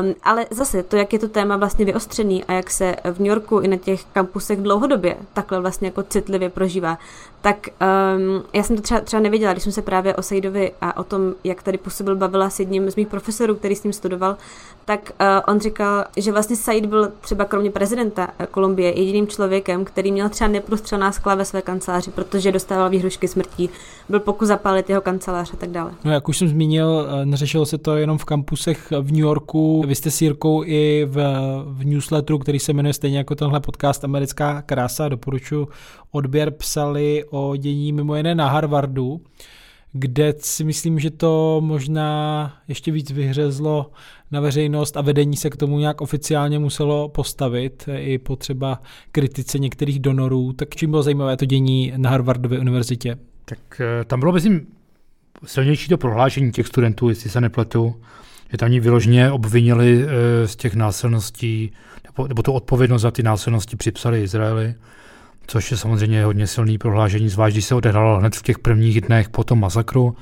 Um, 0.00 0.14
ale 0.22 0.46
zase 0.50 0.82
to, 0.82 0.96
jak 0.96 1.12
je 1.12 1.18
to 1.18 1.28
téma 1.28 1.56
vlastně 1.56 1.84
vyostřený 1.84 2.44
a 2.44 2.52
jak 2.52 2.70
se 2.70 2.96
v 3.04 3.18
New 3.18 3.28
Yorku 3.28 3.58
i 3.58 3.68
na 3.68 3.76
těch 3.76 4.04
kampusech 4.04 4.60
dlouhodobě 4.60 5.16
takhle 5.32 5.60
vlastně 5.60 5.88
jako 5.88 6.02
citlivě 6.02 6.48
prožívá, 6.48 6.98
tak 7.42 7.68
um, 7.68 8.42
já 8.52 8.62
jsem 8.62 8.76
to 8.76 8.82
třeba, 8.82 9.00
třeba 9.00 9.22
nevěděla, 9.22 9.52
když 9.52 9.64
jsem 9.64 9.72
se 9.72 9.82
právě 9.82 10.14
o 10.14 10.22
Sejdovi 10.22 10.72
a 10.80 10.96
o 10.96 11.04
tom, 11.04 11.34
jak 11.44 11.62
tady 11.62 11.78
působil, 11.78 12.16
bavila 12.16 12.50
s 12.50 12.60
jedním 12.60 12.90
z 12.90 12.96
mých 12.96 13.08
profesorů, 13.08 13.54
který 13.54 13.76
s 13.76 13.82
ním 13.82 13.92
studoval, 13.92 14.36
tak 14.84 15.12
uh, 15.20 15.26
on 15.54 15.60
říkal, 15.60 16.04
že 16.16 16.32
vlastně 16.32 16.56
Said 16.56 16.86
byl 16.86 17.12
třeba 17.20 17.44
kromě 17.44 17.70
prezidenta 17.70 18.28
Kolumbie 18.50 19.00
jediným 19.00 19.26
člověkem, 19.26 19.84
který 19.84 20.12
měl 20.12 20.28
třeba 20.28 20.48
neprostřelná 20.48 21.12
skla 21.12 21.34
ve 21.34 21.44
své 21.44 21.62
kanceláři, 21.62 22.10
protože 22.10 22.52
dostával 22.52 22.90
výhrušky 22.90 23.28
smrtí, 23.28 23.70
byl 24.08 24.20
pokus 24.20 24.48
zapálit 24.48 24.90
jeho 24.90 25.00
kancelář 25.00 25.54
a 25.54 25.56
tak 25.56 25.70
dále. 25.70 25.92
No 26.04 26.12
jak 26.12 26.28
už 26.28 26.38
jsem 26.38 26.48
zmínil, 26.48 27.08
eh, 27.08 27.26
neřešilo 27.26 27.66
se 27.66 27.78
to 27.78 27.96
jenom 27.96 28.18
v 28.18 28.24
kampusech 28.24 28.92
v 29.00 29.12
New 29.12 29.20
Yorku, 29.20 29.84
vy 29.86 29.94
jste 29.94 30.10
s 30.10 30.22
Jirkou 30.22 30.62
i 30.64 31.06
v, 31.10 31.16
v 31.66 31.84
newsletteru, 31.84 32.38
který 32.38 32.58
se 32.58 32.72
jmenuje 32.72 32.92
stejně 32.92 33.18
jako 33.18 33.34
tenhle 33.34 33.60
podcast 33.60 34.04
Americká 34.04 34.62
krása, 34.62 35.08
doporučuji 35.08 35.68
odběr, 36.12 36.50
psali 36.50 37.24
o 37.30 37.56
dění 37.56 37.92
mimo 37.92 38.16
jiné 38.16 38.34
na 38.34 38.48
Harvardu, 38.48 39.20
kde 39.92 40.34
si 40.38 40.64
myslím, 40.64 40.98
že 40.98 41.10
to 41.10 41.60
možná 41.64 42.52
ještě 42.68 42.92
víc 42.92 43.10
vyhřezlo 43.10 43.90
na 44.30 44.40
veřejnost 44.40 44.96
a 44.96 45.00
vedení 45.00 45.36
se 45.36 45.50
k 45.50 45.56
tomu 45.56 45.78
nějak 45.78 46.00
oficiálně 46.00 46.58
muselo 46.58 47.08
postavit, 47.08 47.88
i 47.96 48.18
potřeba 48.18 48.82
kritice 49.12 49.58
některých 49.58 50.00
donorů. 50.00 50.52
Tak 50.52 50.74
čím 50.74 50.90
bylo 50.90 51.02
zajímavé 51.02 51.36
to 51.36 51.44
dění 51.44 51.92
na 51.96 52.10
Harvardově 52.10 52.58
univerzitě? 52.58 53.16
Tak 53.44 53.80
eh, 53.80 54.04
tam 54.04 54.20
bylo, 54.20 54.32
myslím, 54.32 54.66
silnější 55.44 55.88
to 55.88 55.98
prohlášení 55.98 56.52
těch 56.52 56.66
studentů, 56.66 57.08
jestli 57.08 57.30
se 57.30 57.40
nepletu, 57.40 57.94
že 58.50 58.58
tam 58.58 58.70
vyloženě 58.70 59.30
obvinili 59.30 60.04
eh, 60.04 60.48
z 60.48 60.56
těch 60.56 60.74
násilností, 60.74 61.72
nebo, 62.04 62.28
nebo 62.28 62.42
tu 62.42 62.52
odpovědnost 62.52 63.02
za 63.02 63.10
ty 63.10 63.22
násilnosti 63.22 63.76
připsali 63.76 64.22
Izraeli 64.22 64.74
což 65.46 65.70
je 65.70 65.76
samozřejmě 65.76 66.24
hodně 66.24 66.46
silný 66.46 66.78
prohlášení, 66.78 67.28
zvlášť 67.28 67.54
když 67.54 67.64
se 67.64 67.74
odehrálo 67.74 68.18
hned 68.18 68.36
v 68.36 68.42
těch 68.42 68.58
prvních 68.58 69.00
dnech 69.00 69.28
po 69.28 69.44
tom 69.44 69.60
masakru. 69.60 70.16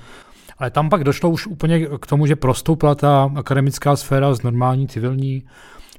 Ale 0.59 0.71
tam 0.71 0.89
pak 0.89 1.05
došlo 1.05 1.31
už 1.31 1.47
úplně 1.47 1.87
k 2.01 2.07
tomu, 2.07 2.27
že 2.27 2.37
prostoupila 2.37 2.95
ta 2.95 3.31
akademická 3.35 3.97
sféra 3.97 4.35
z 4.35 4.43
normální 4.43 4.89
civilní, 4.89 5.43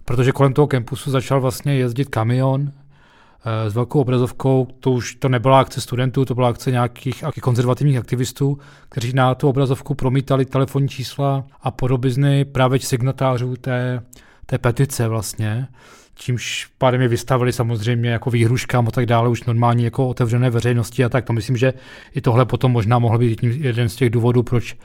protože 0.05 0.31
kolem 0.31 0.53
toho 0.53 0.67
kampusu 0.67 1.12
začal 1.12 1.41
vlastně 1.41 1.75
jezdit 1.75 2.10
kamion 2.10 2.71
eh, 2.71 3.69
s 3.69 3.75
velkou 3.75 3.99
obrazovkou. 3.99 4.67
To 4.79 4.91
už 4.91 5.15
to 5.15 5.29
nebyla 5.29 5.60
akce 5.60 5.81
studentů, 5.81 6.25
to 6.25 6.36
byla 6.36 6.49
akce 6.49 6.71
nějakých 6.71 7.23
konzervativních 7.41 7.97
aktivistů, 7.97 8.60
kteří 8.89 9.13
na 9.13 9.36
tu 9.36 9.49
obrazovku 9.49 9.95
promítali 9.95 10.45
telefonní 10.45 10.89
čísla 10.89 11.43
a 11.62 11.71
podobizny 11.71 12.45
právě 12.45 12.79
signatářů 12.79 13.55
té, 13.55 14.01
té 14.45 14.57
petice 14.57 15.07
vlastně 15.07 15.67
čímž 16.15 16.69
pádem 16.78 17.02
je 17.02 17.08
vystavili 17.08 17.54
samozřejmě 17.54 18.10
jako 18.10 18.30
výhruškám 18.30 18.88
a 18.88 18.91
tak 18.91 19.06
dále, 19.06 19.30
už 19.30 19.43
normální 19.43 19.84
jako 19.84 20.08
otevřené 20.08 20.50
veřejnosti 20.50 21.04
a 21.04 21.10
tak. 21.10 21.26
To 21.26 21.34
myslím, 21.34 21.58
že 21.58 21.74
i 22.15 22.21
tohle 22.21 22.45
potom 22.45 22.71
možná 22.71 23.00
mohl 23.00 23.17
být 23.17 23.43
jeden 23.43 23.89
z 23.89 23.95
těch 23.95 24.10
důvodů, 24.10 24.43
proč 24.43 24.76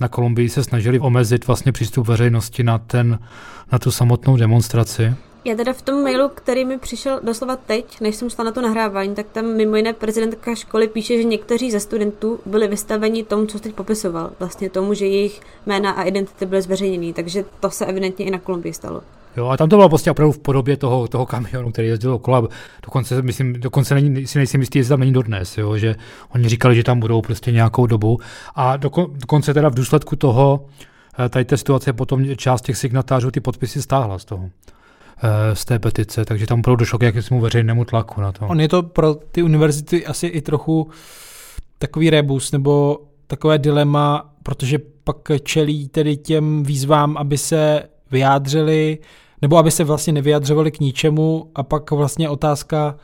na 0.00 0.08
Kolumbii 0.08 0.48
se 0.48 0.64
snažili 0.64 0.98
omezit 0.98 1.46
vlastně 1.46 1.72
přístup 1.72 2.06
veřejnosti 2.06 2.62
na, 2.62 2.78
ten, 2.78 3.18
na 3.72 3.78
tu 3.78 3.90
samotnou 3.90 4.36
demonstraci. 4.36 5.14
Já 5.46 5.56
teda 5.56 5.72
v 5.72 5.82
tom 5.82 6.02
mailu, 6.02 6.28
který 6.28 6.64
mi 6.64 6.78
přišel 6.78 7.20
doslova 7.22 7.56
teď, 7.56 8.00
než 8.00 8.16
jsem 8.16 8.30
šla 8.30 8.44
na 8.44 8.52
to 8.52 8.60
nahrávání, 8.60 9.14
tak 9.14 9.26
tam 9.32 9.44
mimo 9.44 9.76
jiné 9.76 9.92
prezidentka 9.92 10.54
školy 10.54 10.88
píše, 10.88 11.16
že 11.16 11.24
někteří 11.24 11.70
ze 11.70 11.80
studentů 11.80 12.38
byli 12.46 12.68
vystaveni 12.68 13.24
tomu, 13.24 13.46
co 13.46 13.60
teď 13.60 13.74
popisoval. 13.74 14.30
Vlastně 14.38 14.70
tomu, 14.70 14.94
že 14.94 15.06
jejich 15.06 15.40
jména 15.66 15.90
a 15.90 16.02
identity 16.02 16.46
byly 16.46 16.62
zveřejněny, 16.62 17.12
takže 17.12 17.44
to 17.60 17.70
se 17.70 17.86
evidentně 17.86 18.24
i 18.24 18.30
na 18.30 18.38
Kolumbii 18.38 18.72
stalo. 18.72 19.02
Jo, 19.36 19.46
a 19.46 19.56
tam 19.56 19.68
to 19.68 19.76
bylo 19.76 19.88
prostě 19.88 20.10
opravdu 20.10 20.32
v 20.32 20.38
podobě 20.38 20.76
toho, 20.76 21.08
toho 21.08 21.26
kamionu, 21.26 21.72
který 21.72 21.88
jezdil 21.88 22.12
okolo. 22.12 22.48
Dokonce, 22.82 23.22
myslím, 23.22 23.60
dokonce 23.60 23.94
není, 23.94 24.26
si 24.26 24.38
nejsem 24.38 24.60
jistý, 24.60 24.78
jestli 24.78 24.88
tam 24.88 25.00
není 25.00 25.12
dodnes, 25.12 25.58
jo, 25.58 25.76
že 25.76 25.96
oni 26.34 26.48
říkali, 26.48 26.76
že 26.76 26.84
tam 26.84 27.00
budou 27.00 27.22
prostě 27.22 27.52
nějakou 27.52 27.86
dobu. 27.86 28.18
A 28.54 28.76
dokon, 28.76 29.06
dokonce 29.12 29.54
teda 29.54 29.68
v 29.68 29.74
důsledku 29.74 30.16
toho, 30.16 30.66
eh, 31.18 31.28
tady 31.28 31.44
té 31.44 31.56
situace 31.56 31.92
potom 31.92 32.36
část 32.36 32.62
těch 32.62 32.76
signatářů 32.76 33.30
ty 33.30 33.40
podpisy 33.40 33.82
stáhla 33.82 34.18
z 34.18 34.24
toho 34.24 34.50
z 35.54 35.64
té 35.64 35.78
petice, 35.78 36.24
takže 36.24 36.46
tam 36.46 36.58
opravdu 36.58 36.76
došlo 36.76 36.98
k 36.98 37.02
jakému 37.02 37.40
veřejnému 37.40 37.84
tlaku 37.84 38.20
na 38.20 38.32
to. 38.32 38.46
On 38.46 38.60
je 38.60 38.68
to 38.68 38.82
pro 38.82 39.14
ty 39.14 39.42
univerzity 39.42 40.06
asi 40.06 40.26
i 40.26 40.40
trochu 40.40 40.90
takový 41.78 42.10
rebus, 42.10 42.52
nebo 42.52 42.98
takové 43.26 43.58
dilema, 43.58 44.30
protože 44.42 44.78
pak 45.04 45.16
čelí 45.42 45.88
tedy 45.88 46.16
těm 46.16 46.62
výzvám, 46.62 47.16
aby 47.16 47.38
se 47.38 47.82
vyjádřili, 48.10 48.98
nebo 49.42 49.58
aby 49.58 49.70
se 49.70 49.84
vlastně 49.84 50.12
nevyjadřovali 50.12 50.70
k 50.70 50.80
ničemu 50.80 51.50
a 51.54 51.62
pak 51.62 51.90
vlastně 51.90 52.28
otázka, 52.28 52.96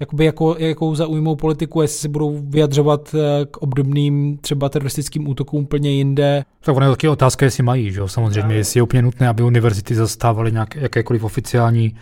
jakoby 0.00 0.24
jako, 0.24 0.56
jakou 0.58 0.94
zaujmou 0.94 1.36
politiku, 1.36 1.82
jestli 1.82 1.98
se 1.98 2.08
budou 2.08 2.42
vyjadřovat 2.48 3.14
eh, 3.14 3.46
k 3.50 3.56
obdobným 3.56 4.38
třeba 4.38 4.68
teroristickým 4.68 5.28
útokům 5.28 5.62
úplně 5.62 5.90
jinde. 5.90 6.44
Tak 6.60 6.76
ono 6.76 6.86
je 6.86 6.90
taky 6.90 7.08
otázka, 7.08 7.44
jestli 7.44 7.62
mají, 7.62 7.92
že 7.92 8.00
jo? 8.00 8.08
samozřejmě, 8.08 8.48
no. 8.48 8.54
jestli 8.54 8.78
je 8.78 8.82
úplně 8.82 9.02
nutné, 9.02 9.28
aby 9.28 9.42
univerzity 9.42 9.94
zastávaly 9.94 10.52
nějaké, 10.52 10.80
jakékoliv 10.80 11.24
oficiální 11.24 11.96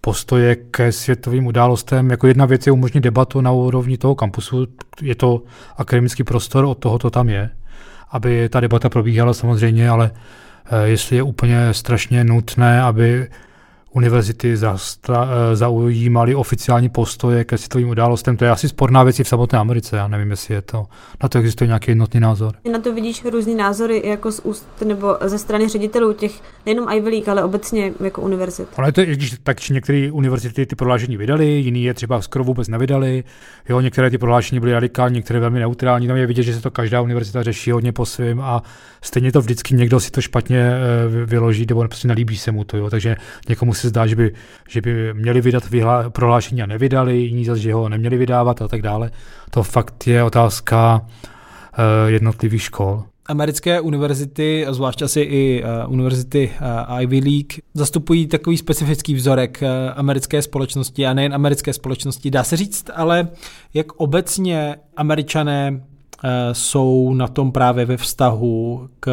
postoje 0.00 0.56
ke 0.56 0.92
světovým 0.92 1.46
událostem. 1.46 2.10
Jako 2.10 2.26
jedna 2.26 2.46
věc 2.46 2.66
je 2.66 2.72
umožnit 2.72 3.00
debatu 3.00 3.40
na 3.40 3.52
úrovni 3.52 3.98
toho 3.98 4.14
kampusu, 4.14 4.66
je 5.02 5.14
to 5.14 5.42
akademický 5.76 6.24
prostor, 6.24 6.64
od 6.64 6.78
toho 6.78 6.98
to 6.98 7.10
tam 7.10 7.28
je, 7.28 7.50
aby 8.10 8.48
ta 8.48 8.60
debata 8.60 8.88
probíhala 8.88 9.34
samozřejmě, 9.34 9.90
ale 9.90 10.10
Eh, 10.70 10.88
jestli 10.88 11.16
je 11.16 11.22
úplně 11.22 11.74
strašně 11.74 12.24
nutné, 12.24 12.82
aby 12.82 13.28
univerzity 13.98 14.54
eh, 14.54 15.56
zaujímaly 15.56 16.34
oficiální 16.34 16.88
postoje 16.88 17.44
ke 17.44 17.58
světovým 17.58 17.88
událostem. 17.88 18.36
To 18.36 18.44
je 18.44 18.50
asi 18.50 18.68
sporná 18.68 19.02
věc 19.02 19.20
i 19.20 19.24
v 19.24 19.28
samotné 19.28 19.58
Americe. 19.58 19.96
Já 19.96 20.08
nevím, 20.08 20.30
jestli 20.30 20.54
je 20.54 20.62
to. 20.62 20.86
Na 21.22 21.28
to 21.28 21.38
existuje 21.38 21.68
nějaký 21.68 21.90
jednotný 21.90 22.20
názor. 22.20 22.54
Na 22.72 22.78
to 22.78 22.94
vidíš 22.94 23.24
různý 23.24 23.54
názory 23.54 24.02
jako 24.04 24.32
z 24.32 24.40
úst 24.40 24.66
nebo 24.84 25.16
ze 25.24 25.38
strany 25.38 25.68
ředitelů 25.68 26.12
těch 26.12 26.32
nejenom 26.66 26.92
Ivy 26.92 27.10
League, 27.10 27.28
ale 27.28 27.44
obecně 27.44 27.92
jako 28.04 28.20
univerzit. 28.22 28.68
Ale 28.76 28.92
to, 28.92 29.02
když 29.02 29.34
tak, 29.42 29.60
či 29.60 29.72
některé 29.72 30.12
univerzity 30.12 30.66
ty 30.66 30.76
prohlášení 30.76 31.16
vydali, 31.16 31.46
jiný 31.46 31.84
je 31.84 31.94
třeba 31.94 32.20
skoro 32.20 32.44
vůbec 32.44 32.68
nevydali. 32.68 33.24
Jo, 33.68 33.80
některé 33.80 34.10
ty 34.10 34.18
prohlášení 34.18 34.60
byly 34.60 34.72
radikální, 34.72 35.14
některé 35.14 35.40
velmi 35.40 35.58
neutrální. 35.58 36.06
Tam 36.08 36.16
je 36.16 36.26
vidět, 36.26 36.42
že 36.42 36.54
se 36.54 36.60
to 36.60 36.70
každá 36.70 37.00
univerzita 37.00 37.42
řeší 37.42 37.70
hodně 37.70 37.92
po 37.92 38.06
svém 38.06 38.40
a 38.40 38.62
stejně 39.02 39.32
to 39.32 39.40
vždycky 39.40 39.74
někdo 39.74 40.00
si 40.00 40.10
to 40.10 40.20
špatně 40.20 40.60
eh, 40.60 41.26
vyloží 41.26 41.66
nebo 41.68 41.88
prostě 41.88 42.08
nelíbí 42.08 42.36
se 42.36 42.52
mu 42.52 42.64
to. 42.64 42.76
Jo. 42.76 42.90
Takže 42.90 43.16
někomu 43.48 43.74
se 43.74 43.87
zdá, 43.88 44.06
že 44.06 44.16
by, 44.16 44.32
že 44.68 44.80
by 44.80 45.14
měli 45.14 45.40
vydat 45.40 45.70
vyhlá, 45.70 46.10
prohlášení 46.10 46.62
a 46.62 46.66
nevydali, 46.66 47.16
jiní 47.16 47.44
zase, 47.44 47.60
že 47.60 47.74
ho 47.74 47.88
neměli 47.88 48.16
vydávat 48.16 48.62
a 48.62 48.68
tak 48.68 48.82
dále. 48.82 49.10
To 49.50 49.62
fakt 49.62 50.06
je 50.06 50.22
otázka 50.22 51.00
uh, 51.00 52.10
jednotlivých 52.10 52.62
škol. 52.62 53.04
Americké 53.26 53.80
univerzity, 53.80 54.66
zvlášť 54.70 55.02
asi 55.02 55.20
i 55.20 55.62
uh, 55.62 55.92
univerzity 55.92 56.50
uh, 56.50 57.02
Ivy 57.02 57.20
League, 57.20 57.52
zastupují 57.74 58.26
takový 58.26 58.56
specifický 58.56 59.14
vzorek 59.14 59.62
uh, 59.62 59.68
americké 59.96 60.42
společnosti 60.42 61.06
a 61.06 61.14
nejen 61.14 61.34
americké 61.34 61.72
společnosti. 61.72 62.30
Dá 62.30 62.44
se 62.44 62.56
říct, 62.56 62.90
ale 62.94 63.28
jak 63.74 63.92
obecně 63.92 64.76
američané 64.96 65.70
uh, 65.70 66.30
jsou 66.52 67.14
na 67.14 67.28
tom 67.28 67.52
právě 67.52 67.84
ve 67.84 67.96
vztahu 67.96 68.88
k 69.00 69.12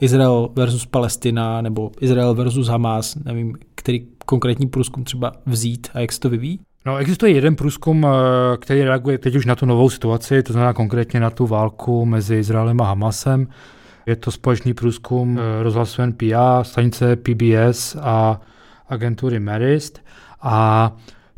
Izrael 0.00 0.48
versus 0.54 0.86
Palestina 0.86 1.60
nebo 1.60 1.90
Izrael 2.00 2.34
versus 2.34 2.68
Hamas, 2.68 3.14
nevím, 3.24 3.56
který 3.82 4.06
konkrétní 4.26 4.66
průzkum 4.66 5.04
třeba 5.04 5.32
vzít 5.46 5.88
a 5.94 6.00
jak 6.00 6.12
se 6.12 6.20
to 6.20 6.30
vyvíjí? 6.30 6.60
No, 6.86 6.96
existuje 6.96 7.32
jeden 7.32 7.56
průzkum, 7.56 8.06
eh, 8.06 8.56
který 8.56 8.84
reaguje 8.84 9.18
teď 9.18 9.34
už 9.36 9.46
na 9.46 9.54
tu 9.54 9.66
novou 9.66 9.90
situaci, 9.90 10.42
to 10.42 10.52
znamená 10.52 10.72
konkrétně 10.72 11.20
na 11.20 11.30
tu 11.30 11.46
válku 11.46 12.06
mezi 12.06 12.36
Izraelem 12.36 12.80
a 12.80 12.84
Hamasem. 12.84 13.48
Je 14.06 14.16
to 14.16 14.30
společný 14.30 14.74
průzkum 14.74 15.38
eh, 15.38 15.62
rozhlasu 15.62 16.02
NPA, 16.02 16.64
stanice 16.64 17.16
PBS 17.16 17.96
a 18.00 18.40
agentury 18.88 19.40
Marist 19.40 20.00
a 20.42 20.92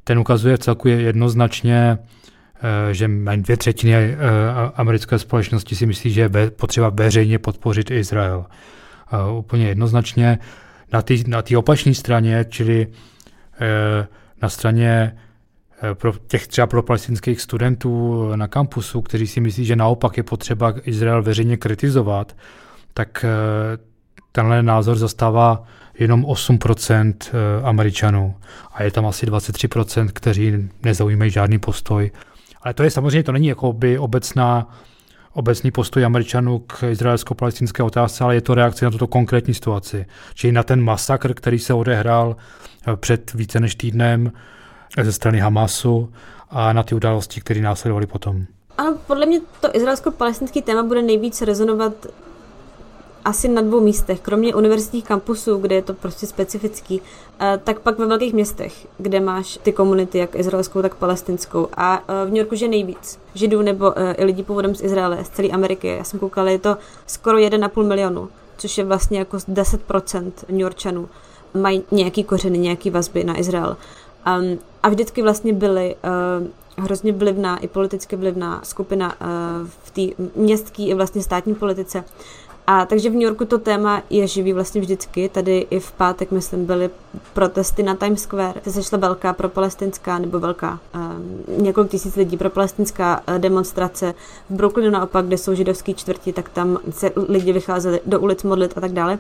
ten 0.05 0.19
ukazuje 0.19 0.59
celku 0.59 0.89
jednoznačně, 0.89 1.99
eh, 2.89 2.95
že 2.95 3.11
dvě 3.37 3.57
třetiny 3.57 4.17
americké 4.75 5.19
společnosti 5.19 5.77
si 5.77 5.87
myslí, 5.87 6.11
že 6.11 6.21
je 6.21 6.51
potřeba 6.51 6.89
veřejně 6.89 7.39
podpořit 7.39 7.91
Izrael. 7.91 8.47
Úplně 9.39 9.69
jednoznačně. 9.69 10.39
Na 10.93 11.03
té 11.03 11.15
na 11.27 11.43
opačné 11.57 11.95
straně, 11.95 12.45
čili 12.49 12.87
na 14.43 14.49
straně 14.49 15.13
Eh, 15.91 15.95
pro 15.95 16.13
těch 16.27 16.47
třeba 16.47 16.67
pro 16.67 16.83
palestinských 16.83 17.41
studentů 17.41 18.29
na 18.37 18.49
kampusu, 18.49 19.03
kteří 19.03 19.27
si 19.27 19.41
myslí, 19.41 19.65
že 19.65 19.77
naopak 19.77 20.17
je 20.17 20.23
potřeba 20.23 20.75
Izrael 20.85 21.23
veřejně 21.23 21.57
kritizovat, 21.57 22.37
tak 22.95 23.25
eh, 23.25 23.79
tenhle 24.33 24.63
názor 24.63 24.97
zastává 24.97 25.65
jenom 25.99 26.25
8% 26.25 27.15
eh, 27.29 27.63
Američanů 27.65 28.35
a 28.73 28.83
je 28.83 28.91
tam 28.91 29.07
asi 29.07 29.27
23%, 29.27 30.09
kteří 30.13 30.53
nezaujímají 30.83 31.31
žádný 31.31 31.59
postoj. 31.59 32.11
Ale 32.63 32.75
to 32.75 32.83
je 32.83 32.91
samozřejmě, 32.91 33.23
to 33.23 33.33
není 33.33 33.47
jako 33.47 33.73
by 33.73 33.99
obecná, 33.99 34.77
obecný 35.35 35.71
postoj 35.71 36.05
Američanů 36.05 36.59
k 36.59 36.83
izraelsko-palestinské 36.91 37.83
otázce, 37.83 38.25
ale 38.25 38.35
je 38.35 38.41
to 38.41 38.55
reakce 38.55 38.85
na 38.85 38.91
tuto 38.91 39.07
konkrétní 39.07 39.55
situaci. 39.55 40.07
Čili 40.35 40.53
na 40.53 40.63
ten 40.63 40.83
masakr, 40.83 41.35
který 41.35 41.59
se 41.59 41.75
odehrál 41.75 42.37
před 42.97 43.33
více 43.33 43.61
než 43.61 43.75
týdnem 43.75 44.33
ze 45.03 45.13
strany 45.13 45.39
Hamasu 45.39 46.13
a 46.51 46.73
na 46.73 46.83
ty 46.83 46.95
události, 46.95 47.41
které 47.41 47.61
následovaly 47.61 48.07
potom. 48.07 48.45
Ano, 48.79 48.99
podle 49.07 49.27
mě 49.27 49.41
to 49.61 49.77
izraelsko-palestinský 49.77 50.63
téma 50.63 50.83
bude 50.83 51.03
nejvíc 51.03 51.43
rezonovat 51.43 52.07
asi 53.25 53.49
na 53.49 53.63
dvou 53.63 53.81
místech. 53.81 54.21
Kromě 54.21 54.55
univerzitních 54.55 55.05
kampusů, 55.05 55.57
kde 55.57 55.75
je 55.75 55.83
to 55.83 55.95
prostě 55.95 56.27
specifický, 56.27 57.01
eh, 57.41 57.61
tak 57.65 57.81
pak 57.81 57.99
ve 57.99 58.07
velkých 58.07 58.35
městech, 58.35 58.87
kde 58.99 59.21
máš 59.21 59.59
ty 59.63 59.73
komunity, 59.73 60.19
jak 60.19 60.35
izraelskou, 60.35 60.83
tak 60.83 60.95
palestinskou. 60.95 61.69
A 61.77 62.03
eh, 62.09 62.27
v 62.27 62.29
New 62.29 62.37
Yorku 62.37 62.55
je 62.61 62.69
nejvíc 62.69 63.19
židů 63.35 63.63
nebo 63.63 63.99
eh, 63.99 64.13
i 64.15 64.25
lidí 64.25 64.43
původem 64.43 64.75
z 64.75 64.83
Izraele, 64.83 65.25
z 65.25 65.29
celé 65.29 65.49
Ameriky. 65.49 65.89
Já 65.89 66.05
jsem 66.05 66.21
koukala, 66.21 66.51
je 66.51 66.59
to 66.59 66.77
skoro 67.07 67.39
1,5 67.39 67.87
milionu, 67.87 68.29
což 68.57 68.79
je 68.79 68.85
vlastně 68.85 69.19
jako 69.19 69.37
10% 69.37 70.33
New 70.49 70.61
Yorkčanů 70.61 71.09
mají 71.55 71.83
nějaký 71.91 72.25
kořeny, 72.25 72.59
nějaký 72.59 72.91
vazby 72.91 73.25
na 73.25 73.39
Izrael. 73.39 73.77
Um, 74.27 74.59
a 74.83 74.89
vždycky 74.89 75.23
vlastně 75.23 75.53
byly 75.53 75.97
uh, 76.79 76.85
hrozně 76.85 77.13
vlivná, 77.13 77.57
i 77.59 77.69
politicky 77.69 78.17
vlivná 78.17 78.61
skupina 78.65 79.15
uh, 79.21 79.69
v 79.85 79.91
té 79.91 80.25
městské 80.37 80.83
i 80.83 80.95
vlastně 80.95 81.23
státní 81.23 81.55
politice. 81.55 82.05
A 82.67 82.87
takže 82.87 83.11
v 83.11 83.13
New 83.13 83.23
Yorku 83.23 83.45
to 83.45 83.59
téma 83.59 84.03
je 84.11 84.27
živý 84.27 84.53
vlastně 84.53 84.81
vždycky. 84.81 85.29
Tady 85.29 85.67
i 85.71 85.81
v 85.81 85.93
pátek, 85.93 86.31
myslím, 86.31 86.67
byly 86.67 86.91
protesty 87.33 87.83
na 87.83 87.95
Times 87.95 88.23
Square. 88.23 88.61
Se 88.65 88.73
sešla 88.73 88.99
velká 88.99 89.33
pro 89.33 89.49
palestinská, 89.49 90.19
nebo 90.19 90.41
velká, 90.41 90.79
uh, 90.95 91.63
několik 91.63 91.91
tisíc 91.91 92.17
lidí 92.17 92.37
pro 92.37 92.51
palestinská 92.51 93.23
uh, 93.29 93.39
demonstrace. 93.39 94.15
V 94.51 94.55
Brooklynu 94.55 94.91
naopak, 94.91 95.27
kde 95.27 95.39
jsou 95.39 95.55
židovský 95.55 95.95
čtvrti, 95.95 96.33
tak 96.33 96.49
tam 96.49 96.79
se 96.91 97.13
lidi 97.29 97.53
vycházeli 97.53 98.01
do 98.07 98.21
ulic 98.21 98.43
modlit 98.43 98.79
a 98.79 98.81
tak 98.81 98.93
dále. 98.93 99.19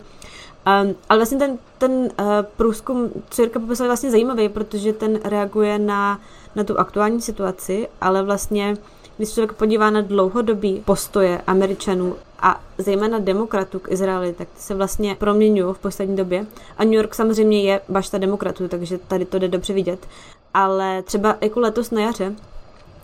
Um, 0.82 0.94
ale 1.08 1.18
vlastně 1.18 1.38
ten, 1.38 1.58
ten 1.78 1.92
uh, 1.92 2.08
průzkum, 2.56 3.10
co 3.30 3.42
Jirka 3.42 3.60
popisal, 3.60 3.84
je 3.84 3.88
vlastně 3.88 4.10
zajímavý, 4.10 4.48
protože 4.48 4.92
ten 4.92 5.20
reaguje 5.24 5.78
na, 5.78 6.20
na 6.56 6.64
tu 6.64 6.78
aktuální 6.78 7.20
situaci, 7.20 7.88
ale 8.00 8.22
vlastně, 8.22 8.76
když 9.16 9.28
se 9.28 9.34
člověk 9.34 9.52
podívá 9.52 9.90
na 9.90 10.00
dlouhodobý 10.00 10.82
postoje 10.84 11.40
Američanů 11.46 12.16
a 12.38 12.60
zejména 12.78 13.18
demokratů 13.18 13.78
k 13.78 13.90
Izraeli, 13.90 14.32
tak 14.32 14.48
se 14.56 14.74
vlastně 14.74 15.14
proměňují 15.14 15.74
v 15.74 15.78
poslední 15.78 16.16
době. 16.16 16.46
A 16.78 16.84
New 16.84 16.94
York 16.94 17.14
samozřejmě 17.14 17.62
je 17.62 17.80
bašta 17.88 18.18
demokratů, 18.18 18.68
takže 18.68 18.98
tady 18.98 19.24
to 19.24 19.38
jde 19.38 19.48
dobře 19.48 19.72
vidět. 19.72 20.06
Ale 20.54 21.02
třeba 21.02 21.36
jako 21.40 21.60
letos 21.60 21.90
na 21.90 22.00
jaře, 22.00 22.34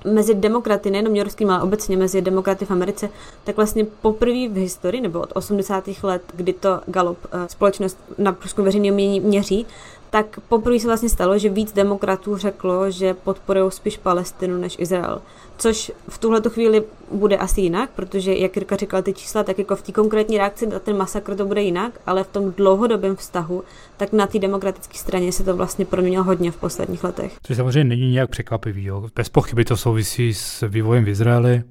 mezi 0.04 0.34
demokraty, 0.34 0.90
nejenom 0.90 1.16
Yorkským, 1.16 1.50
ale 1.50 1.62
obecně 1.62 1.96
mezi 1.96 2.22
demokraty 2.22 2.64
v 2.64 2.70
Americe, 2.70 3.08
tak 3.44 3.56
vlastně 3.56 3.84
poprvé 3.84 4.48
v 4.48 4.56
historii, 4.56 5.00
nebo 5.00 5.20
od 5.20 5.30
80. 5.34 5.84
let, 6.02 6.22
kdy 6.34 6.52
to 6.52 6.80
Gallup, 6.86 7.18
eh, 7.32 7.48
společnost 7.48 7.98
na 8.18 8.32
průzkum 8.32 8.64
veřejného 8.64 8.94
mění, 8.94 9.20
měří, 9.20 9.66
tak 10.10 10.40
poprvé 10.48 10.80
se 10.80 10.86
vlastně 10.86 11.08
stalo, 11.08 11.38
že 11.38 11.48
víc 11.48 11.72
demokratů 11.72 12.36
řeklo, 12.36 12.90
že 12.90 13.14
podporují 13.14 13.70
spíš 13.70 13.96
Palestinu 13.96 14.58
než 14.58 14.76
Izrael. 14.78 15.22
Což 15.58 15.92
v 16.08 16.18
tuhle 16.18 16.42
chvíli 16.48 16.82
bude 17.12 17.36
asi 17.36 17.60
jinak, 17.60 17.90
protože, 17.96 18.34
jak 18.34 18.56
Jirka 18.56 18.76
říkala 18.76 19.02
ty 19.02 19.12
čísla, 19.12 19.42
tak 19.42 19.58
jako 19.58 19.76
v 19.76 19.82
té 19.82 19.92
konkrétní 19.92 20.38
reakci 20.38 20.66
na 20.66 20.78
ten 20.78 20.96
masakr 20.96 21.36
to 21.36 21.46
bude 21.46 21.62
jinak, 21.62 22.00
ale 22.06 22.24
v 22.24 22.28
tom 22.28 22.52
dlouhodobém 22.52 23.16
vztahu, 23.16 23.64
tak 23.96 24.12
na 24.12 24.26
té 24.26 24.38
demokratické 24.38 24.98
straně 24.98 25.32
se 25.32 25.44
to 25.44 25.56
vlastně 25.56 25.84
proměnilo 25.84 26.24
hodně 26.24 26.50
v 26.50 26.56
posledních 26.56 27.04
letech. 27.04 27.32
Což 27.42 27.56
samozřejmě 27.56 27.84
není 27.84 28.10
nějak 28.10 28.30
překvapivý. 28.30 28.84
Jo. 28.84 29.08
Bez 29.16 29.28
pochyby 29.28 29.64
to 29.64 29.76
souvisí 29.76 30.34
s 30.34 30.68
vývojem 30.68 31.04
v 31.04 31.08
Izraeli, 31.08 31.62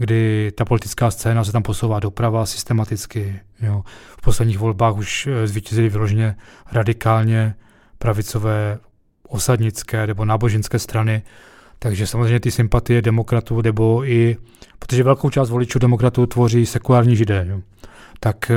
kdy 0.00 0.52
ta 0.54 0.64
politická 0.64 1.10
scéna 1.10 1.44
se 1.44 1.52
tam 1.52 1.62
posouvá 1.62 2.00
doprava 2.00 2.46
systematicky. 2.46 3.40
Jo. 3.62 3.82
V 4.18 4.22
posledních 4.22 4.58
volbách 4.58 4.96
už 4.96 5.26
eh, 5.26 5.46
zvítězili 5.46 5.88
vyloženě 5.88 6.36
radikálně 6.72 7.54
pravicové 7.98 8.78
osadnické 9.28 10.06
nebo 10.06 10.24
náboženské 10.24 10.78
strany, 10.78 11.22
takže 11.78 12.06
samozřejmě 12.06 12.40
ty 12.40 12.50
sympatie 12.50 13.02
demokratů, 13.02 13.62
nebo 13.62 14.04
i, 14.04 14.36
protože 14.78 15.02
velkou 15.02 15.30
část 15.30 15.50
voličů 15.50 15.78
demokratů 15.78 16.26
tvoří 16.26 16.66
sekulární 16.66 17.16
židé, 17.16 17.46
jo. 17.48 17.60
tak 18.20 18.50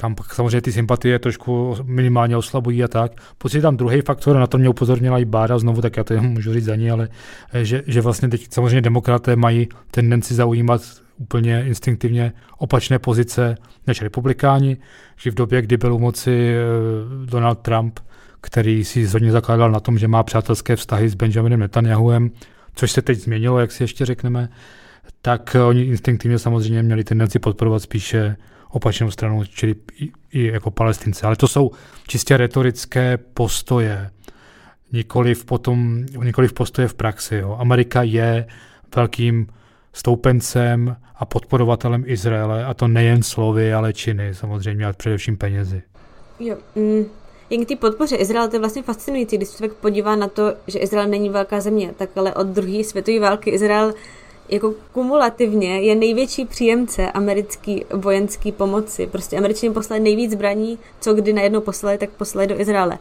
tam 0.00 0.14
samozřejmě 0.32 0.60
ty 0.60 0.72
sympatie 0.72 1.18
trošku 1.18 1.76
minimálně 1.82 2.36
oslabují 2.36 2.84
a 2.84 2.88
tak. 2.88 3.12
Pokud 3.38 3.54
je 3.54 3.60
tam 3.60 3.76
druhý 3.76 4.00
faktor, 4.00 4.36
na 4.36 4.46
to 4.46 4.58
mě 4.58 4.68
upozornila 4.68 5.18
i 5.18 5.24
Bára 5.24 5.58
znovu, 5.58 5.82
tak 5.82 5.96
já 5.96 6.04
to 6.04 6.22
můžu 6.22 6.52
říct 6.52 6.64
za 6.64 6.76
ní, 6.76 6.90
ale 6.90 7.08
eh, 7.52 7.64
že, 7.64 7.82
že 7.86 8.00
vlastně 8.00 8.28
teď 8.28 8.46
samozřejmě 8.50 8.80
demokraté 8.80 9.36
mají 9.36 9.68
tendenci 9.90 10.34
zaujímat 10.34 10.82
úplně 11.18 11.64
instinktivně 11.66 12.32
opačné 12.58 12.98
pozice 12.98 13.54
než 13.86 14.02
republikáni, 14.02 14.76
že 15.16 15.30
v 15.30 15.34
době, 15.34 15.62
kdy 15.62 15.76
byl 15.76 15.94
u 15.94 15.98
moci 15.98 16.54
eh, 16.54 17.26
Donald 17.26 17.58
Trump, 17.58 18.00
který 18.40 18.84
si 18.84 19.06
hodně 19.06 19.32
zakládal 19.32 19.70
na 19.70 19.80
tom, 19.80 19.98
že 19.98 20.08
má 20.08 20.22
přátelské 20.22 20.76
vztahy 20.76 21.08
s 21.08 21.14
Benjaminem 21.14 21.60
Netanyahuem, 21.60 22.30
což 22.74 22.92
se 22.92 23.02
teď 23.02 23.18
změnilo, 23.18 23.58
jak 23.58 23.72
si 23.72 23.82
ještě 23.82 24.06
řekneme, 24.06 24.48
tak 25.22 25.56
oni 25.68 25.82
instinktivně 25.82 26.38
samozřejmě 26.38 26.82
měli 26.82 27.04
tendenci 27.04 27.38
podporovat 27.38 27.82
spíše 27.82 28.36
opačnou 28.70 29.10
stranu, 29.10 29.44
čili 29.44 29.74
i, 30.32 30.46
jako 30.46 30.70
palestince. 30.70 31.26
Ale 31.26 31.36
to 31.36 31.48
jsou 31.48 31.70
čistě 32.06 32.36
retorické 32.36 33.16
postoje, 33.16 34.10
nikoli 34.92 35.34
v, 35.34 35.44
potom, 35.44 36.06
nikoli 36.24 36.48
v 36.48 36.52
postoje 36.52 36.88
v 36.88 36.94
praxi. 36.94 37.36
Jo. 37.36 37.56
Amerika 37.60 38.02
je 38.02 38.46
velkým 38.96 39.46
stoupencem 39.92 40.96
a 41.16 41.24
podporovatelem 41.24 42.04
Izraele, 42.06 42.64
a 42.64 42.74
to 42.74 42.88
nejen 42.88 43.22
slovy, 43.22 43.74
ale 43.74 43.92
činy, 43.92 44.34
samozřejmě, 44.34 44.86
a 44.86 44.92
především 44.92 45.36
penězi. 45.36 45.82
Jo, 46.38 46.56
mm, 46.74 47.04
jen 47.50 47.64
k 47.64 47.68
té 47.68 47.76
podpoře 47.76 48.16
Izrael, 48.16 48.48
to 48.48 48.56
je 48.56 48.60
vlastně 48.60 48.82
fascinující, 48.82 49.36
když 49.36 49.48
se 49.48 49.56
člověk 49.56 49.72
podívá 49.72 50.16
na 50.16 50.28
to, 50.28 50.54
že 50.66 50.78
Izrael 50.78 51.08
není 51.08 51.28
velká 51.28 51.60
země, 51.60 51.94
tak 51.96 52.10
ale 52.16 52.34
od 52.34 52.46
druhé 52.46 52.84
světové 52.84 53.20
války 53.20 53.50
Izrael 53.50 53.94
jako 54.50 54.74
kumulativně 54.92 55.80
je 55.80 55.94
největší 55.94 56.44
příjemce 56.44 57.12
americké 57.12 57.76
vojenské 57.94 58.52
pomoci. 58.52 59.06
Prostě 59.06 59.36
američané 59.36 59.74
poslali 59.74 60.02
nejvíc 60.02 60.32
zbraní, 60.32 60.78
co 61.00 61.14
kdy 61.14 61.32
najednou 61.32 61.60
poslali, 61.60 61.98
tak 61.98 62.10
poslali 62.10 62.46
do 62.46 62.60
Izraele. 62.60 62.98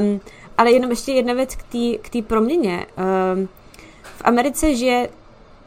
Um, 0.00 0.20
ale 0.58 0.72
jenom 0.72 0.90
ještě 0.90 1.12
jedna 1.12 1.34
věc 1.34 1.56
k 2.02 2.08
té 2.10 2.22
proměně. 2.22 2.86
Um, 3.34 3.48
v 4.02 4.22
Americe 4.24 4.74
žije 4.74 5.08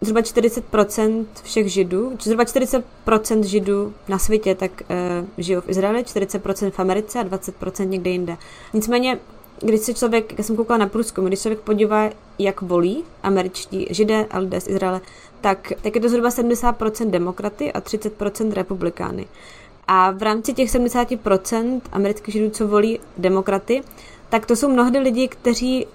zhruba 0.02 0.22
40% 0.22 1.26
všech 1.44 1.72
židů, 1.72 2.18
zhruba 2.22 2.44
40% 2.44 3.44
židů 3.44 3.94
na 4.08 4.20
světě 4.20 4.56
tak 4.56 4.72
uh, 5.22 5.28
žijou 5.38 5.62
v 5.62 5.70
Izraeli, 5.70 6.04
40% 6.04 6.72
v 6.72 6.80
Americe 6.80 7.20
a 7.20 7.24
20% 7.24 7.88
někde 7.88 8.10
jinde. 8.10 8.38
Nicméně, 8.74 9.20
když 9.62 9.82
se 9.82 9.94
člověk, 9.94 10.38
já 10.38 10.44
jsem 10.44 10.56
koukala 10.56 10.78
na 10.78 10.88
průzkum, 10.88 11.26
když 11.26 11.42
člověk 11.42 11.60
podívá, 11.60 12.10
jak 12.40 12.62
volí 12.62 13.04
američtí 13.24 13.88
židé 13.90 14.26
a 14.32 14.40
lidé 14.40 14.62
z 14.62 14.68
Izraele, 14.68 15.02
tak, 15.42 15.74
tak 15.82 15.96
je 15.96 16.02
to 16.02 16.10
zhruba 16.10 16.30
70% 16.30 17.10
demokraty 17.10 17.74
a 17.74 17.82
30% 17.82 18.54
republikány. 18.54 19.28
A 19.88 20.12
v 20.12 20.24
rámci 20.24 20.54
těch 20.54 20.70
70% 20.70 21.82
amerických 21.92 22.34
židů, 22.34 22.50
co 22.50 22.68
volí 22.68 23.00
demokraty, 23.18 23.82
tak 24.30 24.46
to 24.46 24.56
jsou 24.56 24.70
mnohdy 24.70 25.00
lidi, 25.00 25.28
kteří 25.28 25.88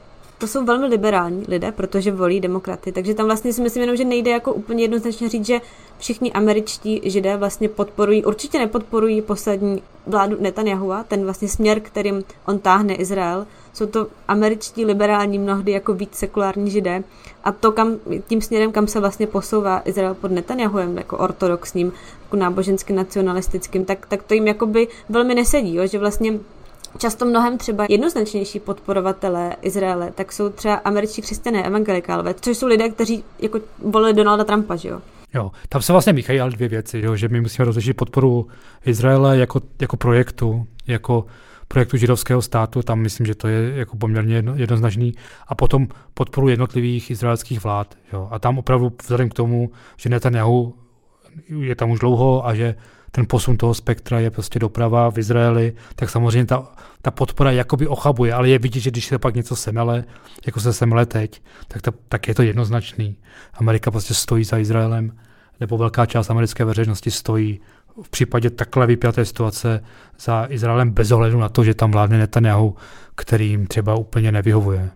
to 0.44 0.48
jsou 0.48 0.64
velmi 0.64 0.86
liberální 0.86 1.44
lidé, 1.48 1.72
protože 1.72 2.12
volí 2.12 2.40
demokraty. 2.40 2.92
Takže 2.92 3.14
tam 3.14 3.26
vlastně 3.26 3.52
si 3.52 3.62
myslím 3.62 3.80
jenom, 3.80 3.96
že 3.96 4.04
nejde 4.04 4.30
jako 4.30 4.52
úplně 4.52 4.84
jednoznačně 4.84 5.28
říct, 5.28 5.46
že 5.46 5.60
všichni 5.98 6.32
američtí 6.32 7.00
židé 7.04 7.36
vlastně 7.36 7.68
podporují, 7.68 8.24
určitě 8.24 8.58
nepodporují 8.58 9.22
poslední 9.22 9.82
vládu 10.06 10.36
Netanyahua, 10.40 11.04
ten 11.04 11.24
vlastně 11.24 11.48
směr, 11.48 11.80
kterým 11.80 12.24
on 12.46 12.58
táhne 12.58 12.94
Izrael. 12.94 13.46
Jsou 13.72 13.86
to 13.86 14.06
američtí 14.28 14.84
liberální 14.84 15.38
mnohdy 15.38 15.72
jako 15.72 15.94
víc 15.94 16.14
sekulární 16.14 16.70
židé. 16.70 17.04
A 17.44 17.52
to 17.52 17.72
kam, 17.72 17.96
tím 18.28 18.40
směrem, 18.40 18.72
kam 18.72 18.86
se 18.86 19.00
vlastně 19.00 19.26
posouvá 19.26 19.82
Izrael 19.84 20.14
pod 20.14 20.30
Netanyahuem, 20.30 20.98
jako 20.98 21.18
ortodoxním, 21.18 21.92
jako 22.24 22.36
nábožensky 22.36 22.92
nacionalistickým, 22.92 23.84
tak, 23.84 24.06
tak 24.06 24.22
to 24.22 24.34
jim 24.34 24.46
jakoby 24.46 24.88
velmi 25.08 25.34
nesedí, 25.34 25.74
jo? 25.74 25.86
že 25.86 25.98
vlastně 25.98 26.38
často 26.98 27.24
mnohem 27.24 27.58
třeba 27.58 27.86
jednoznačnější 27.88 28.60
podporovatelé 28.60 29.56
Izraele, 29.62 30.12
tak 30.14 30.32
jsou 30.32 30.48
třeba 30.48 30.74
američtí 30.74 31.22
křesťané, 31.22 31.62
evangelikálové, 31.62 32.34
což 32.34 32.58
jsou 32.58 32.66
lidé, 32.66 32.88
kteří 32.88 33.24
jako 33.38 33.60
volili 33.78 34.12
Donalda 34.12 34.44
Trumpa, 34.44 34.76
že 34.76 34.88
jo? 34.88 35.00
Jo, 35.34 35.50
tam 35.68 35.82
se 35.82 35.92
vlastně 35.92 36.12
míchají 36.12 36.40
ale 36.40 36.50
dvě 36.50 36.68
věci, 36.68 37.00
jo, 37.04 37.16
že 37.16 37.28
my 37.28 37.40
musíme 37.40 37.64
rozlišit 37.64 37.96
podporu 37.96 38.46
Izraele 38.84 39.38
jako, 39.38 39.60
jako 39.80 39.96
projektu, 39.96 40.66
jako 40.86 41.24
projektu 41.68 41.96
židovského 41.96 42.42
státu, 42.42 42.82
tam 42.82 43.00
myslím, 43.00 43.26
že 43.26 43.34
to 43.34 43.48
je 43.48 43.72
jako 43.76 43.96
poměrně 43.96 44.34
jedno, 44.34 44.54
jednoznačný, 44.56 45.12
a 45.48 45.54
potom 45.54 45.88
podporu 46.14 46.48
jednotlivých 46.48 47.10
izraelských 47.10 47.64
vlád. 47.64 47.94
Jo. 48.12 48.28
A 48.30 48.38
tam 48.38 48.58
opravdu 48.58 48.92
vzhledem 49.02 49.28
k 49.28 49.34
tomu, 49.34 49.70
že 49.96 50.08
Netanyahu 50.08 50.74
je 51.48 51.74
tam 51.74 51.90
už 51.90 51.98
dlouho 51.98 52.46
a 52.46 52.54
že 52.54 52.74
ten 53.14 53.26
posun 53.26 53.56
toho 53.56 53.74
spektra 53.74 54.20
je 54.20 54.30
prostě 54.30 54.58
doprava 54.58 55.10
v 55.10 55.18
Izraeli, 55.18 55.72
tak 55.94 56.10
samozřejmě 56.10 56.46
ta, 56.46 56.72
ta 57.02 57.10
podpora 57.10 57.50
jakoby 57.50 57.86
ochabuje, 57.86 58.32
ale 58.34 58.48
je 58.48 58.58
vidět, 58.58 58.80
že 58.80 58.90
když 58.90 59.06
se 59.06 59.18
pak 59.18 59.34
něco 59.34 59.56
semele, 59.56 60.04
jako 60.46 60.60
se 60.60 60.72
semele 60.72 61.06
teď, 61.06 61.42
tak, 61.68 61.82
to, 61.82 61.90
tak 62.08 62.28
je 62.28 62.34
to 62.34 62.42
jednoznačný. 62.42 63.16
Amerika 63.54 63.90
prostě 63.90 64.14
stojí 64.14 64.44
za 64.44 64.58
Izraelem, 64.58 65.12
nebo 65.60 65.78
velká 65.78 66.06
část 66.06 66.30
americké 66.30 66.64
veřejnosti 66.64 67.10
stojí 67.10 67.60
v 68.02 68.10
případě 68.10 68.50
takhle 68.50 68.86
vypjaté 68.86 69.24
situace 69.24 69.84
za 70.20 70.46
Izraelem 70.48 70.90
bez 70.90 71.10
ohledu 71.10 71.38
na 71.38 71.48
to, 71.48 71.64
že 71.64 71.74
tam 71.74 71.90
vládne 71.90 72.18
Netanyahu, 72.18 72.76
který 73.14 73.48
jim 73.48 73.66
třeba 73.66 73.94
úplně 73.94 74.32
nevyhovuje. 74.32 74.90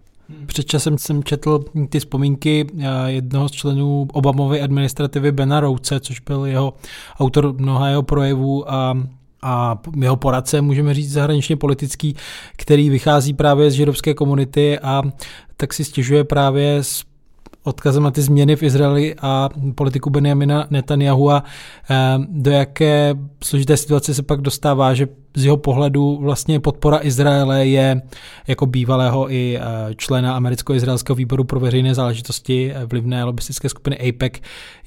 Před 0.46 0.66
časem 0.66 0.98
jsem 0.98 1.24
četl 1.24 1.64
ty 1.88 1.98
vzpomínky 2.00 2.66
eh, 2.78 2.86
jednoho 3.06 3.48
z 3.48 3.52
členů 3.52 4.08
Obamovy 4.12 4.60
administrativy 4.60 5.32
Bena 5.32 5.60
Rouce, 5.60 6.00
což 6.00 6.20
byl 6.20 6.46
jeho 6.46 6.74
autor 7.18 7.54
mnoha 7.58 7.88
jeho 7.88 8.02
projevů 8.02 8.72
a 8.72 8.94
a 9.42 9.78
jeho 10.00 10.16
poradce, 10.16 10.60
můžeme 10.60 10.94
říct, 10.94 11.12
zahraničně 11.12 11.56
politický, 11.56 12.16
který 12.56 12.90
vychází 12.90 13.34
právě 13.34 13.70
z 13.70 13.74
židovské 13.74 14.14
komunity 14.14 14.78
a 14.78 15.02
tak 15.56 15.74
si 15.74 15.84
stěžuje 15.84 16.24
právě 16.24 16.78
s 16.78 17.04
odkazem 17.64 18.02
na 18.02 18.10
ty 18.10 18.22
změny 18.22 18.56
v 18.56 18.62
Izraeli 18.62 19.14
a 19.22 19.48
politiku 19.74 20.10
Benjamina 20.10 20.66
Netanyahu 20.70 21.30
a 21.30 21.44
eh, 21.90 21.96
do 22.28 22.50
jaké 22.50 23.14
složité 23.44 23.76
situace 23.76 24.14
se 24.14 24.22
pak 24.22 24.40
dostává, 24.40 24.94
že 24.94 25.08
z 25.38 25.44
jeho 25.44 25.56
pohledu 25.56 26.18
vlastně 26.22 26.60
podpora 26.60 26.98
Izraele 27.02 27.66
je 27.66 28.02
jako 28.46 28.66
bývalého 28.66 29.32
i 29.32 29.58
eh, 29.58 29.94
člena 29.94 30.36
americko-izraelského 30.36 31.16
výboru 31.16 31.44
pro 31.44 31.60
veřejné 31.60 31.94
záležitosti 31.94 32.72
eh, 32.72 32.86
vlivné 32.86 33.24
lobistické 33.24 33.68
skupiny 33.68 33.98
APEC 34.08 34.32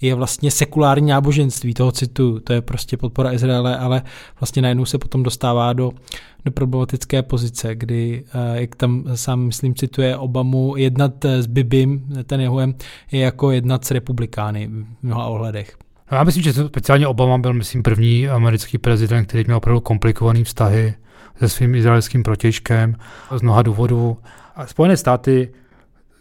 je 0.02 0.16
vlastně 0.16 0.52
sekulární 0.52 1.10
náboženství 1.10 1.74
toho 1.74 1.92
citu, 1.92 2.40
to 2.40 2.54
je 2.54 2.62
prostě 2.62 2.98
podpora 2.98 3.34
Izraele, 3.34 3.78
ale 3.78 4.02
vlastně 4.40 4.62
najednou 4.62 4.86
se 4.86 4.98
potom 4.98 5.24
dostává 5.24 5.74
do, 5.74 5.92
do 6.46 6.52
problematické 6.52 7.24
pozice, 7.24 7.76
kdy, 7.76 8.24
eh, 8.34 8.62
jak 8.62 8.76
tam 8.76 9.04
sám 9.16 9.40
myslím 9.40 9.76
cituje 9.76 10.18
Obamu, 10.18 10.78
jednat 10.78 11.26
s 11.26 11.48
Bibim, 11.48 12.08
ten 12.26 12.42
jehoem, 12.42 12.76
je 13.12 13.20
jako 13.20 13.52
jednat 13.52 13.86
s 13.86 13.92
republikány 13.92 14.68
v 14.68 14.86
mnoha 15.04 15.26
ohledech. 15.26 15.78
No 16.12 16.18
já 16.18 16.24
myslím, 16.24 16.44
že 16.44 16.54
speciálně 16.54 17.08
Obama 17.08 17.38
byl, 17.38 17.54
myslím, 17.54 17.84
první 17.84 18.30
americký 18.30 18.78
prezident, 18.78 19.26
který 19.26 19.44
měl 19.44 19.58
opravdu 19.58 19.80
komplikovaný 19.80 20.44
vztahy 20.44 20.94
se 21.40 21.50
svým 21.50 21.76
izraelským 21.76 22.24
protěžkem 22.24 22.96
z 23.36 23.42
mnoha 23.42 23.62
důvodů. 23.62 24.18
A 24.56 24.68
Spojené 24.68 24.98
státy 24.98 25.52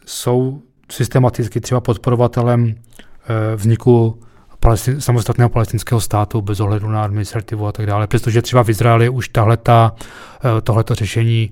jsou 0.06 0.62
systematicky 0.92 1.60
třeba 1.60 1.80
podporovatelem 1.80 2.74
eh, 2.74 3.56
vzniku 3.56 4.20
palestin, 4.60 5.00
samostatného 5.00 5.48
palestinského 5.48 6.00
státu 6.00 6.42
bez 6.42 6.60
ohledu 6.60 6.88
na 6.88 7.04
administrativu 7.04 7.66
a 7.66 7.72
tak 7.72 7.86
dále. 7.86 8.06
Přestože 8.06 8.42
třeba 8.42 8.64
v 8.64 8.68
Izraeli 8.68 9.08
už 9.08 9.28
tahleta, 9.28 9.94
eh, 10.44 10.60
tohleto 10.60 10.94
řešení 10.94 11.50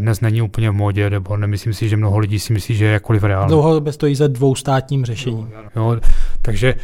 dnes 0.00 0.20
není 0.20 0.42
úplně 0.42 0.70
v 0.70 0.72
modě, 0.72 1.10
nebo 1.10 1.36
nemyslím 1.36 1.74
si, 1.74 1.88
že 1.88 1.96
mnoho 1.96 2.18
lidí 2.18 2.38
si 2.38 2.52
myslí, 2.52 2.74
že 2.74 2.84
je 2.84 2.92
jakkoliv 2.92 3.22
reálné. 3.22 3.48
Dlouhodobě 3.48 3.92
stojí 3.92 4.14
za 4.14 4.26
dvoustátním 4.26 5.04
řešením. 5.04 5.52
Jo, 5.76 6.00
Takže 6.46 6.74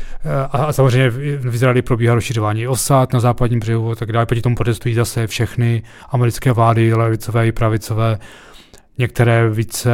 a, 0.51 0.59
a 0.59 0.73
samozřejmě 0.73 1.11
v 1.11 1.55
Izraeli 1.55 1.83
probíhá 1.83 2.15
rozšiřování 2.15 2.69
osad 2.69 3.13
na 3.13 3.21
západním 3.21 3.61
břehu 3.61 3.91
a 3.91 3.95
tak 3.95 4.13
dále. 4.13 4.27
Proti 4.27 4.43
tomu 4.43 4.57
protestují 4.57 4.95
zase 4.95 5.27
všechny 5.27 5.83
americké 6.11 6.53
vlády, 6.53 6.95
levicové 6.95 7.47
i 7.47 7.53
pravicové 7.53 8.19
některé 8.99 9.51
více, 9.51 9.91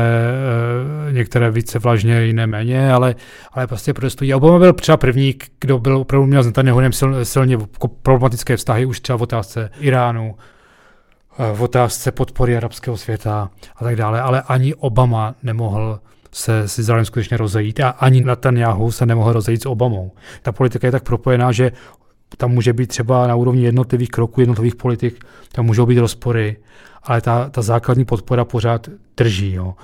eh, 1.09 1.12
některé 1.12 1.50
více 1.50 1.78
vlažně, 1.78 2.24
jiné 2.24 2.46
méně, 2.46 2.92
ale, 2.92 3.14
ale 3.52 3.66
prostě 3.66 3.94
protestují. 3.94 4.35
Obama 4.35 4.59
byl 4.59 4.72
třeba 4.72 4.96
první, 4.96 5.35
kdo 5.61 5.78
byl 5.78 5.96
opravdu 5.96 6.26
měl 6.26 6.42
s 6.42 6.46
Netanyahuem 6.46 6.92
sil, 6.98 7.11
silně 7.24 7.59
problematické 8.02 8.57
vztahy 8.57 8.87
už 8.87 9.00
třeba 9.00 9.18
v 9.18 9.22
otázce 9.22 9.70
Iránu, 9.81 10.35
eh, 11.38 11.52
v 11.57 11.62
otázce 11.62 12.12
podpory 12.12 12.57
arabského 12.57 12.96
světa 12.96 13.50
a 13.76 13.85
tak 13.85 13.96
dále, 13.96 14.20
ale 14.20 14.42
ani 14.42 14.74
Obama 14.74 15.35
nemohl 15.42 16.00
se 16.38 16.68
s 16.68 16.79
Izraelem 16.79 17.05
skutečně 17.05 17.37
rozejít 17.37 17.81
a 17.81 17.88
ani 17.88 18.24
Netanyahu 18.24 18.92
se 18.92 19.07
nemohl 19.07 19.33
rozejít 19.33 19.62
s 19.62 19.66
Obamou. 19.66 20.12
Ta 20.42 20.53
politika 20.53 20.87
je 20.87 20.92
tak 20.92 21.03
propojená, 21.03 21.53
že 21.53 21.72
tam 22.37 22.51
může 22.51 22.72
být 22.72 22.87
třeba 22.87 23.27
na 23.27 23.35
úrovni 23.35 23.64
jednotlivých 23.64 24.09
kroků, 24.09 24.40
jednotlivých 24.40 24.77
politik, 24.77 25.24
tam 25.53 25.66
můžou 25.66 25.87
být 25.87 25.98
rozpory, 25.98 26.57
ale 27.03 27.20
ta, 27.20 27.48
ta 27.51 27.62
základní 27.62 28.05
podpora 28.05 28.44
pořád 28.44 28.88
drží. 29.16 29.53
Jo. 29.53 29.74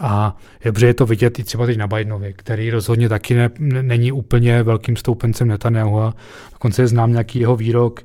A 0.00 0.36
je 0.64 0.68
dobře 0.68 0.86
je 0.86 0.94
to 0.94 1.06
vidět 1.06 1.38
i 1.38 1.44
třeba 1.44 1.66
teď 1.66 1.78
na 1.78 1.86
Bidenovi, 1.86 2.32
který 2.36 2.70
rozhodně 2.70 3.08
taky 3.08 3.34
ne, 3.34 3.50
není 3.58 4.12
úplně 4.12 4.62
velkým 4.62 4.96
stoupencem 4.96 5.48
Netanyahu. 5.48 6.00
A 6.00 6.14
dokonce 6.52 6.86
znám 6.86 7.12
nějaký 7.12 7.38
jeho 7.38 7.56
výrok, 7.56 8.00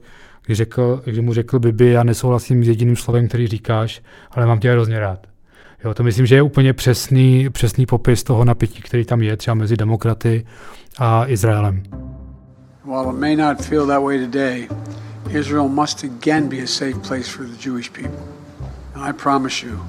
kdy, 0.45 0.55
řekl, 0.55 1.01
kdy 1.05 1.21
mu 1.21 1.33
řekl 1.33 1.59
Bibi, 1.59 1.89
já 1.91 2.03
nesouhlasím 2.03 2.63
s 2.63 2.67
jediným 2.67 2.95
slovem, 2.95 3.27
který 3.27 3.47
říkáš, 3.47 4.01
ale 4.31 4.45
mám 4.45 4.59
tě 4.59 4.71
hrozně 4.71 4.99
rád. 4.99 5.28
Jo, 5.83 5.93
to 5.93 6.03
myslím, 6.03 6.25
že 6.25 6.35
je 6.35 6.41
úplně 6.41 6.73
přesný, 6.73 7.49
přesný 7.49 7.85
popis 7.85 8.23
toho 8.23 8.45
napětí, 8.45 8.81
který 8.81 9.05
tam 9.05 9.21
je 9.21 9.37
třeba 9.37 9.55
mezi 9.55 9.77
demokraty 9.77 10.45
a 10.97 11.27
Izraelem. 11.27 11.83
While 12.85 13.09
it 13.09 13.19
may 13.19 13.35
not 13.35 13.61
feel 13.61 13.87
that 13.87 14.03
way 14.03 14.19
today, 14.19 14.67
Israel 15.29 15.67
must 15.67 16.03
again 16.03 16.49
be 16.49 16.63
a 16.63 16.67
safe 16.67 16.99
place 17.07 17.29
for 17.29 17.45
the 17.45 17.69
Jewish 17.69 17.91
people. 17.91 18.19
And 18.95 19.03
I 19.09 19.11
promise 19.13 19.65
you, 19.65 19.79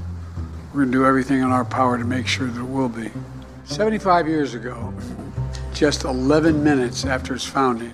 we're 0.72 0.85
going 0.85 0.92
to 0.92 0.98
do 0.98 1.07
everything 1.07 1.42
in 1.42 1.53
our 1.53 1.64
power 1.64 1.98
to 1.98 2.05
make 2.05 2.26
sure 2.29 2.48
will 2.64 2.88
be. 2.88 3.11
75 3.64 4.29
years 4.29 4.55
ago, 4.55 4.92
just 5.72 6.05
11 6.05 6.62
minutes 6.62 7.05
after 7.05 7.35
its 7.35 7.44
founding, 7.44 7.92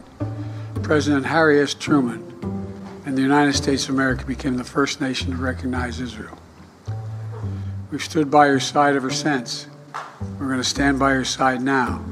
President 0.82 1.26
Harry 1.26 1.61
S. 1.61 1.74
Truman 1.74 2.22
and 3.06 3.16
the 3.16 3.22
United 3.22 3.54
States 3.54 3.88
of 3.88 3.94
America 3.94 4.24
became 4.26 4.56
the 4.56 4.64
first 4.64 5.00
nation 5.00 5.30
to 5.30 5.37
recognize 5.37 6.00
Israel. 6.00 6.37
We've 7.88 8.03
stood 8.03 8.33
by 8.33 8.46
your 8.49 8.59
side 8.59 8.96
ever 8.96 9.11
since. 9.11 9.68
We're 10.40 10.46
going 10.46 10.59
to 10.59 10.64
stand 10.64 10.99
by 10.99 11.12
your 11.12 11.25
side 11.25 11.62
now. 11.62 12.05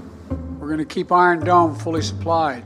We're 0.61 0.69
going 0.69 0.79
to 0.79 0.85
keep 0.85 1.11
Iron 1.11 1.41
Dome 1.41 1.75
fully 1.75 2.01
supplied 2.01 2.63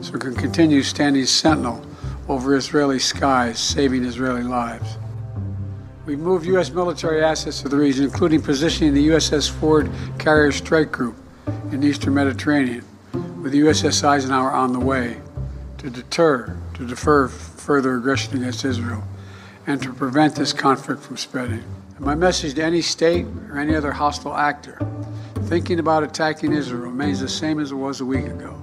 so 0.00 0.14
it 0.14 0.20
can 0.20 0.36
continue 0.36 0.84
standing 0.84 1.26
sentinel 1.26 1.84
over 2.28 2.54
Israeli 2.54 3.00
skies, 3.00 3.58
saving 3.58 4.04
Israeli 4.04 4.44
lives. 4.44 4.96
We've 6.06 6.20
moved 6.20 6.46
U.S. 6.46 6.70
military 6.70 7.24
assets 7.24 7.62
to 7.62 7.68
the 7.68 7.76
region, 7.76 8.04
including 8.04 8.40
positioning 8.42 8.94
the 8.94 9.08
USS 9.08 9.50
Ford 9.50 9.90
Carrier 10.20 10.52
Strike 10.52 10.92
Group 10.92 11.16
in 11.72 11.80
the 11.80 11.88
Eastern 11.88 12.14
Mediterranean, 12.14 12.84
with 13.42 13.50
the 13.50 13.60
USS 13.62 14.04
Eisenhower 14.04 14.52
on 14.52 14.72
the 14.72 14.78
way 14.78 15.20
to 15.78 15.90
deter, 15.90 16.56
to 16.74 16.86
defer 16.86 17.26
further 17.26 17.96
aggression 17.96 18.36
against 18.36 18.64
Israel, 18.64 19.02
and 19.66 19.82
to 19.82 19.92
prevent 19.92 20.36
this 20.36 20.52
conflict 20.52 21.02
from 21.02 21.16
spreading. 21.16 21.64
And 21.96 22.06
my 22.06 22.14
message 22.14 22.54
to 22.54 22.62
any 22.62 22.82
state 22.82 23.26
or 23.50 23.58
any 23.58 23.76
other 23.76 23.92
hostile 23.92 24.36
actor 24.36 24.78
thinking 25.48 25.78
about 25.78 26.02
attacking 26.02 26.52
Israel 26.52 26.82
remains 26.82 27.20
the 27.20 27.28
same 27.28 27.62
as 27.62 27.70
it 27.70 27.76
was 27.76 28.00
a 28.00 28.04
week 28.04 28.26
ago. 28.26 28.62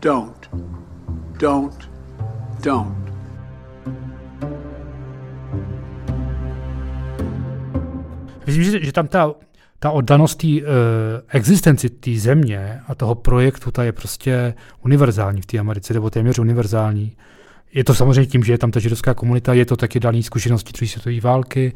Don't. 0.00 0.48
Don't. 1.38 1.88
Don't. 2.62 3.08
Myslím, 8.46 8.64
že, 8.64 8.84
že 8.84 8.92
tam 8.92 9.08
ta, 9.08 9.34
ta 9.78 9.90
oddanost 9.90 10.38
té 10.38 10.46
uh, 10.46 10.62
existenci 11.28 11.90
té 11.90 12.10
země 12.14 12.80
a 12.88 12.94
toho 12.94 13.14
projektu, 13.14 13.70
ta 13.70 13.84
je 13.84 13.92
prostě 13.92 14.54
univerzální 14.84 15.40
v 15.40 15.46
té 15.46 15.58
Americe, 15.58 15.94
nebo 15.94 16.10
téměř 16.10 16.38
univerzální. 16.38 17.16
Je 17.74 17.84
to 17.84 17.94
samozřejmě 17.94 18.26
tím, 18.26 18.44
že 18.44 18.52
je 18.52 18.58
tam 18.58 18.70
ta 18.70 18.80
židovská 18.80 19.14
komunita, 19.14 19.54
je 19.54 19.66
to 19.66 19.76
taky 19.76 20.00
daný 20.00 20.22
zkušenosti 20.22 20.72
druhé 20.72 20.88
světové 20.88 21.20
války. 21.20 21.72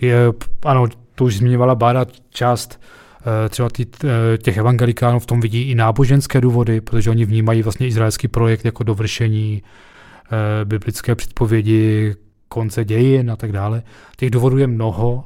Je, 0.00 0.16
ano, 0.64 0.86
to 1.14 1.24
už 1.24 1.36
zmiňovala 1.36 1.74
Bára, 1.74 2.06
část 2.30 2.80
uh, 3.20 3.48
třeba 3.48 3.68
tý, 3.68 3.86
uh, 3.86 4.10
těch 4.42 4.56
evangelikánů 4.56 5.18
v 5.18 5.26
tom 5.26 5.40
vidí 5.40 5.62
i 5.62 5.74
náboženské 5.74 6.40
důvody, 6.40 6.80
protože 6.80 7.10
oni 7.10 7.24
vnímají 7.24 7.62
vlastně 7.62 7.86
izraelský 7.86 8.28
projekt 8.28 8.64
jako 8.64 8.84
dovršení 8.84 9.62
uh, 9.62 10.38
biblické 10.68 11.14
předpovědi, 11.14 12.14
konce 12.48 12.84
dějin 12.84 13.30
a 13.30 13.36
tak 13.36 13.52
dále. 13.52 13.82
Těch 14.16 14.30
důvodů 14.30 14.58
je 14.58 14.66
mnoho 14.66 15.24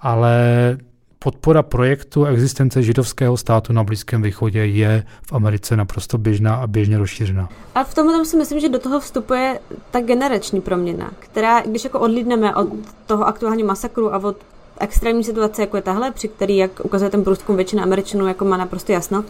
ale 0.00 0.78
podpora 1.18 1.62
projektu 1.62 2.24
existence 2.24 2.82
židovského 2.82 3.36
státu 3.36 3.72
na 3.72 3.84
Blízkém 3.84 4.22
východě 4.22 4.58
je 4.58 5.06
v 5.26 5.32
Americe 5.32 5.76
naprosto 5.76 6.18
běžná 6.18 6.54
a 6.54 6.66
běžně 6.66 6.98
rozšířená. 6.98 7.48
A 7.74 7.84
v 7.84 7.94
tomhle 7.94 8.24
si 8.24 8.36
myslím, 8.36 8.60
že 8.60 8.68
do 8.68 8.78
toho 8.78 9.00
vstupuje 9.00 9.60
ta 9.90 10.00
generační 10.00 10.60
proměna, 10.60 11.12
která, 11.18 11.60
když 11.60 11.84
jako 11.84 12.00
odlídneme 12.00 12.54
od 12.54 12.68
toho 13.06 13.26
aktuálního 13.26 13.68
masakru 13.68 14.14
a 14.14 14.18
od 14.18 14.36
extrémní 14.80 15.24
situace, 15.24 15.62
jako 15.62 15.76
je 15.76 15.82
tahle, 15.82 16.10
při 16.10 16.28
který, 16.28 16.56
jak 16.56 16.84
ukazuje 16.84 17.10
ten 17.10 17.24
průzkum, 17.24 17.56
většina 17.56 17.82
Američanů 17.82 18.26
jako 18.26 18.44
má 18.44 18.56
naprosto 18.56 18.92
jasno, 18.92 19.24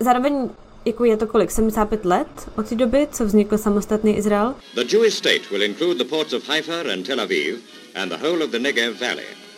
zároveň 0.00 0.50
jako 0.84 1.04
je 1.04 1.16
to 1.16 1.26
kolik, 1.26 1.50
75 1.50 2.04
let 2.04 2.26
od 2.56 2.68
té 2.68 2.74
doby, 2.74 3.08
co 3.12 3.24
vznikl 3.24 3.58
samostatný 3.58 4.16
Izrael? 4.16 4.54
The 4.74 4.96
Jewish 4.96 5.16
state 5.16 5.50
will 5.50 5.62
include 5.62 6.04
the 6.04 6.10
ports 6.10 6.32
of 6.32 6.48
Haifa 6.48 6.80
and 6.92 7.06
Tel 7.06 7.20
Aviv 7.20 7.54
and 8.02 8.08
the 8.08 8.26
whole 8.26 8.44
of 8.44 8.50
the 8.50 8.58
Negev 8.58 9.00
Valley. 9.00 9.49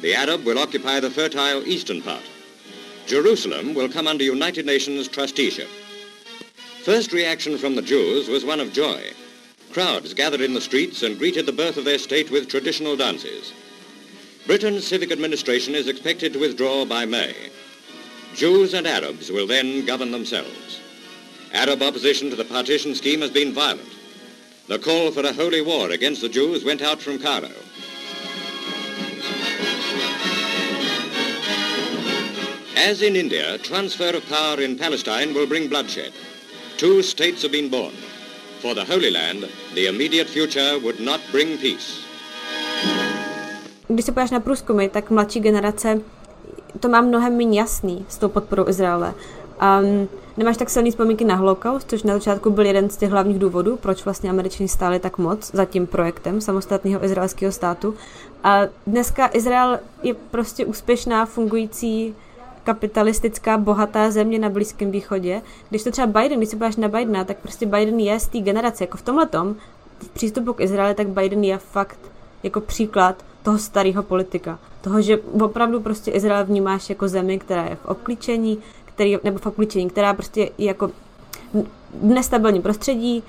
The 0.00 0.14
Arab 0.14 0.44
will 0.44 0.58
occupy 0.58 1.00
the 1.00 1.10
fertile 1.10 1.66
eastern 1.66 2.02
part. 2.02 2.22
Jerusalem 3.06 3.74
will 3.74 3.88
come 3.88 4.06
under 4.06 4.24
United 4.24 4.66
Nations 4.66 5.08
trusteeship. 5.08 5.68
First 6.82 7.12
reaction 7.12 7.56
from 7.56 7.76
the 7.76 7.82
Jews 7.82 8.28
was 8.28 8.44
one 8.44 8.60
of 8.60 8.72
joy. 8.72 9.02
Crowds 9.72 10.14
gathered 10.14 10.40
in 10.40 10.54
the 10.54 10.60
streets 10.60 11.02
and 11.02 11.18
greeted 11.18 11.46
the 11.46 11.52
birth 11.52 11.76
of 11.76 11.84
their 11.84 11.98
state 11.98 12.30
with 12.30 12.48
traditional 12.48 12.96
dances. 12.96 13.52
Britain's 14.46 14.86
civic 14.86 15.10
administration 15.10 15.74
is 15.74 15.88
expected 15.88 16.32
to 16.32 16.38
withdraw 16.38 16.84
by 16.84 17.04
May. 17.04 17.34
Jews 18.34 18.74
and 18.74 18.86
Arabs 18.86 19.30
will 19.32 19.46
then 19.46 19.86
govern 19.86 20.10
themselves. 20.10 20.80
Arab 21.52 21.82
opposition 21.82 22.30
to 22.30 22.36
the 22.36 22.44
partition 22.44 22.94
scheme 22.94 23.22
has 23.22 23.30
been 23.30 23.52
violent. 23.52 23.88
The 24.68 24.78
call 24.78 25.10
for 25.10 25.24
a 25.24 25.32
holy 25.32 25.62
war 25.62 25.90
against 25.90 26.20
the 26.20 26.28
Jews 26.28 26.64
went 26.64 26.82
out 26.82 27.00
from 27.00 27.18
Cairo. 27.18 27.50
As 32.76 33.00
in 33.00 33.16
India, 33.16 33.58
transfer 33.58 34.16
of 34.16 34.28
power 34.28 34.60
in 34.60 34.76
Palestine 34.76 35.32
will 35.32 35.46
bring 35.46 35.68
bloodshed. 35.68 36.12
Two 36.76 37.02
states 37.02 37.42
have 37.42 37.52
been 37.52 37.70
born. 37.70 37.92
For 38.60 38.74
the 38.74 38.84
Holy 38.84 39.10
Land, 39.10 39.48
the 39.74 39.86
immediate 39.86 40.28
future 40.28 40.78
would 40.82 41.00
not 41.00 41.20
bring 41.32 41.60
peace. 41.60 42.02
Když 43.88 44.04
se 44.04 44.12
podíváš 44.12 44.30
na 44.30 44.40
průzkumy, 44.40 44.88
tak 44.88 45.10
mladší 45.10 45.40
generace 45.40 46.00
to 46.80 46.88
má 46.88 47.00
mnohem 47.00 47.36
méně 47.36 47.60
jasný 47.60 48.06
s 48.08 48.18
tou 48.18 48.28
podporou 48.28 48.68
Izraele. 48.68 49.14
Um, 49.80 50.08
nemáš 50.36 50.56
tak 50.56 50.70
silný 50.70 50.90
vzpomínky 50.90 51.24
na 51.24 51.34
holokaust, 51.34 51.90
což 51.90 52.02
na 52.02 52.14
začátku 52.14 52.50
byl 52.50 52.66
jeden 52.66 52.90
z 52.90 52.96
těch 52.96 53.10
hlavních 53.10 53.38
důvodů, 53.38 53.76
proč 53.76 54.04
vlastně 54.04 54.30
američani 54.30 54.68
stáli 54.68 54.98
tak 54.98 55.18
moc 55.18 55.50
za 55.52 55.64
tím 55.64 55.86
projektem 55.86 56.40
samostatného 56.40 57.04
izraelského 57.04 57.52
státu. 57.52 57.94
A 58.44 58.62
dneska 58.86 59.30
Izrael 59.32 59.78
je 60.02 60.14
prostě 60.14 60.66
úspěšná, 60.66 61.26
fungující 61.26 62.14
kapitalistická, 62.66 63.58
bohatá 63.58 64.10
země 64.10 64.38
na 64.38 64.50
Blízkém 64.50 64.90
východě. 64.90 65.42
Když 65.68 65.82
to 65.82 65.90
třeba 65.90 66.06
Biden, 66.06 66.38
když 66.38 66.48
se 66.48 66.56
podíváš 66.56 66.76
na 66.76 66.88
Bidena, 66.88 67.24
tak 67.24 67.36
prostě 67.36 67.66
Biden 67.66 68.00
je 68.00 68.20
z 68.20 68.26
té 68.26 68.38
generace. 68.38 68.84
Jako 68.84 68.98
v 68.98 69.02
tomhle 69.02 69.26
tom, 69.26 69.56
v 69.98 70.08
přístupu 70.08 70.52
k 70.52 70.60
Izraeli, 70.60 70.94
tak 70.94 71.08
Biden 71.08 71.44
je 71.44 71.58
fakt 71.58 71.98
jako 72.42 72.60
příklad 72.60 73.24
toho 73.42 73.58
starého 73.58 74.02
politika. 74.02 74.58
Toho, 74.80 75.00
že 75.00 75.18
opravdu 75.40 75.80
prostě 75.80 76.10
Izrael 76.10 76.44
vnímáš 76.44 76.90
jako 76.90 77.08
zemi, 77.08 77.38
která 77.38 77.64
je 77.64 77.76
v 77.76 77.86
obklíčení, 77.86 78.58
který, 78.84 79.18
nebo 79.24 79.38
v 79.38 79.46
obklíčení, 79.46 79.90
která 79.90 80.14
prostě 80.14 80.50
je 80.58 80.66
jako 80.66 80.88
v 82.02 82.04
nestabilním 82.04 82.62
prostředí, 82.62 83.22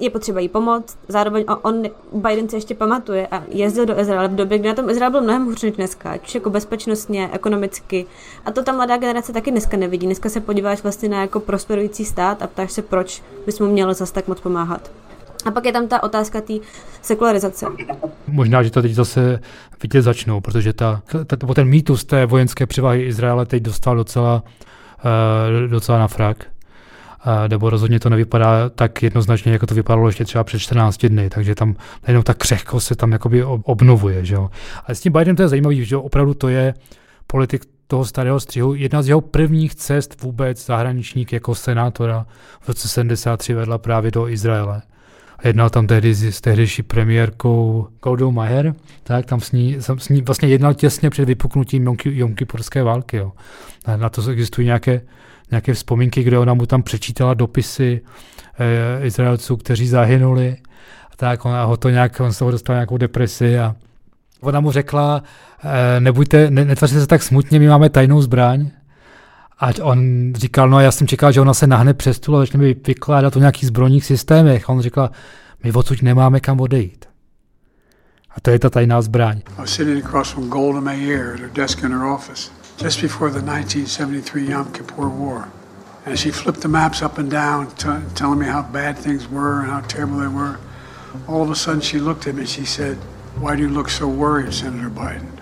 je 0.00 0.10
potřeba 0.10 0.40
jí 0.40 0.48
pomoct. 0.48 0.98
Zároveň 1.08 1.44
on, 1.62 1.82
Biden 2.12 2.48
se 2.48 2.56
ještě 2.56 2.74
pamatuje 2.74 3.26
a 3.26 3.42
jezdil 3.48 3.86
do 3.86 4.00
Izraele 4.00 4.28
v 4.28 4.34
době, 4.34 4.58
kdy 4.58 4.68
na 4.68 4.74
tom 4.74 4.90
Izrael 4.90 5.10
byl 5.10 5.20
mnohem 5.20 5.44
hůř 5.44 5.62
než 5.62 5.72
dneska, 5.72 6.18
už 6.24 6.34
jako 6.34 6.50
bezpečnostně, 6.50 7.30
ekonomicky. 7.32 8.06
A 8.44 8.50
to 8.50 8.62
ta 8.62 8.72
mladá 8.72 8.96
generace 8.96 9.32
taky 9.32 9.50
dneska 9.50 9.76
nevidí. 9.76 10.06
Dneska 10.06 10.28
se 10.28 10.40
podíváš 10.40 10.82
vlastně 10.82 11.08
na 11.08 11.20
jako 11.20 11.40
prosperující 11.40 12.04
stát 12.04 12.42
a 12.42 12.46
ptáš 12.46 12.72
se, 12.72 12.82
proč 12.82 13.22
bys 13.46 13.60
mu 13.60 13.66
měl 13.66 13.94
zase 13.94 14.12
tak 14.12 14.28
moc 14.28 14.40
pomáhat. 14.40 14.90
A 15.44 15.50
pak 15.50 15.64
je 15.64 15.72
tam 15.72 15.88
ta 15.88 16.02
otázka 16.02 16.40
té 16.40 16.54
sekularizace. 17.02 17.66
Možná, 18.26 18.62
že 18.62 18.70
to 18.70 18.82
teď 18.82 18.92
zase 18.92 19.40
vidět 19.82 20.02
začnou, 20.02 20.40
protože 20.40 20.72
ta, 20.72 21.02
ta, 21.26 21.36
ten 21.54 21.68
mýtus 21.68 22.04
té 22.04 22.26
vojenské 22.26 22.66
převahy 22.66 23.02
Izraele 23.02 23.46
teď 23.46 23.62
dostal 23.62 23.96
docela, 23.96 24.42
uh, 25.64 25.70
docela 25.70 25.98
na 25.98 26.08
frak. 26.08 26.53
Nebo 27.48 27.70
rozhodně 27.70 28.00
to 28.00 28.10
nevypadá 28.10 28.68
tak 28.68 29.02
jednoznačně, 29.02 29.52
jako 29.52 29.66
to 29.66 29.74
vypadalo 29.74 30.08
ještě 30.08 30.24
třeba 30.24 30.44
před 30.44 30.58
14 30.58 31.06
dny, 31.06 31.30
takže 31.30 31.54
tam 31.54 31.76
jenom 32.08 32.22
ta 32.22 32.34
křehkost 32.34 32.86
se 32.86 32.94
tam 32.94 33.12
jakoby 33.12 33.44
obnovuje. 33.44 34.24
Že 34.24 34.34
jo. 34.34 34.50
Ale 34.86 34.94
s 34.94 35.00
tím 35.00 35.12
Bidenem 35.12 35.36
to 35.36 35.42
je 35.42 35.48
zajímavé, 35.48 35.74
že 35.74 35.96
opravdu 35.96 36.34
to 36.34 36.48
je 36.48 36.74
politik 37.26 37.64
toho 37.86 38.04
starého 38.04 38.40
střihu. 38.40 38.74
Jedna 38.74 39.02
z 39.02 39.08
jeho 39.08 39.20
prvních 39.20 39.74
cest 39.74 40.22
vůbec 40.22 40.66
zahraničník 40.66 41.32
jako 41.32 41.54
senátora 41.54 42.26
v 42.60 42.68
roce 42.68 42.88
73 42.88 43.54
vedla 43.54 43.78
právě 43.78 44.10
do 44.10 44.28
Izraele. 44.28 44.82
Jednal 45.44 45.70
tam 45.70 45.86
tehdy 45.86 46.14
s, 46.14 46.22
s 46.22 46.40
tehdejší 46.40 46.82
premiérkou 46.82 47.88
Goldou 48.02 48.30
Maher, 48.30 48.74
tak 49.02 49.26
tam 49.26 49.40
s 49.40 49.52
ní, 49.52 49.76
s 49.98 50.08
ní 50.08 50.22
vlastně 50.22 50.48
jednal 50.48 50.74
těsně 50.74 51.10
před 51.10 51.24
vypuknutím 51.24 51.96
Jomkypurské 52.04 52.82
války. 52.82 53.16
Jo. 53.16 53.32
Na 53.96 54.08
to 54.08 54.30
existují 54.30 54.64
nějaké, 54.64 55.00
nějaké 55.50 55.74
vzpomínky, 55.74 56.22
kde 56.22 56.38
ona 56.38 56.54
mu 56.54 56.66
tam 56.66 56.82
přečítala 56.82 57.34
dopisy 57.34 58.00
e, 58.58 59.06
Izraelců, 59.06 59.56
kteří 59.56 59.88
zahynuli. 59.88 60.56
A 61.12 61.16
tak 61.16 61.44
ona 61.44 61.64
ho 61.64 61.76
to 61.76 61.90
nějak, 61.90 62.20
on 62.20 62.32
z 62.32 62.38
toho 62.38 62.50
dostal 62.50 62.76
nějakou 62.76 62.96
depresi 62.96 63.58
a 63.58 63.74
ona 64.40 64.60
mu 64.60 64.72
řekla, 64.72 65.22
e, 65.96 66.00
nebuďte, 66.00 66.50
ne, 66.50 66.64
netvařte 66.64 67.00
se 67.00 67.06
tak 67.06 67.22
smutně, 67.22 67.58
my 67.58 67.68
máme 67.68 67.90
tajnou 67.90 68.22
zbraň. 68.22 68.70
A 69.58 69.68
on 69.82 70.32
říkal, 70.36 70.68
no 70.68 70.80
já 70.80 70.90
jsem 70.90 71.06
čekal, 71.06 71.32
že 71.32 71.40
ona 71.40 71.54
se 71.54 71.66
nahne 71.66 71.94
přes 71.94 72.16
stůl 72.16 72.36
a 72.36 72.40
začne 72.40 72.58
mi 72.58 72.76
vykládat 72.86 73.36
o 73.36 73.38
nějakých 73.38 73.66
zbrojních 73.66 74.04
systémech. 74.04 74.70
A 74.70 74.72
on 74.72 74.80
říkal, 74.80 75.10
my 75.64 75.72
odsud 75.72 76.02
nemáme 76.02 76.40
kam 76.40 76.60
odejít. 76.60 77.04
A 78.30 78.40
to 78.40 78.50
je 78.50 78.58
ta 78.58 78.70
tajná 78.70 79.02
zbraň. 79.02 79.40
Sitting 79.64 80.04
across 80.04 80.30
from 80.30 80.48
Golda 80.48 80.90
at 80.90 80.96
her 80.96 81.50
desk 81.54 81.82
in 81.82 81.92
her 81.92 82.04
office 82.04 82.63
just 82.76 83.00
before 83.00 83.30
the 83.30 83.40
1973 83.40 84.48
Yom 84.48 84.72
Kippur 84.72 85.08
War. 85.08 85.50
And 86.06 86.18
she 86.18 86.30
flipped 86.30 86.60
the 86.60 86.68
maps 86.68 87.02
up 87.02 87.18
and 87.18 87.30
down, 87.30 87.70
telling 88.14 88.38
me 88.38 88.46
how 88.46 88.62
bad 88.62 88.98
things 88.98 89.28
were 89.28 89.60
and 89.60 89.70
how 89.70 89.80
terrible 89.82 90.18
they 90.18 90.28
were. 90.28 90.58
All 91.28 91.42
of 91.42 91.50
a 91.50 91.54
sudden 91.54 91.80
she 91.80 91.98
looked 91.98 92.26
at 92.26 92.34
me 92.34 92.40
and 92.40 92.48
she 92.48 92.64
said, 92.64 92.98
why 93.36 93.56
do 93.56 93.62
you 93.62 93.68
look 93.68 93.88
so 93.88 94.08
worried, 94.08 94.52
Senator 94.54 94.88
Biden? 94.88 95.38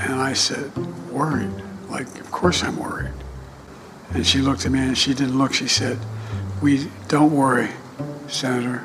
And 0.00 0.14
I 0.14 0.32
said, 0.32 0.74
worried? 1.10 1.50
Like, 1.88 2.06
of 2.20 2.30
course 2.30 2.62
I'm 2.62 2.76
worried. 2.76 3.12
And 4.14 4.26
she 4.26 4.38
looked 4.38 4.64
at 4.64 4.72
me 4.72 4.78
and 4.78 4.96
she 4.96 5.12
didn't 5.12 5.36
look. 5.36 5.52
She 5.52 5.68
said, 5.68 5.98
We 6.62 6.88
don't 7.08 7.32
worry, 7.32 7.70
Senator. 8.28 8.84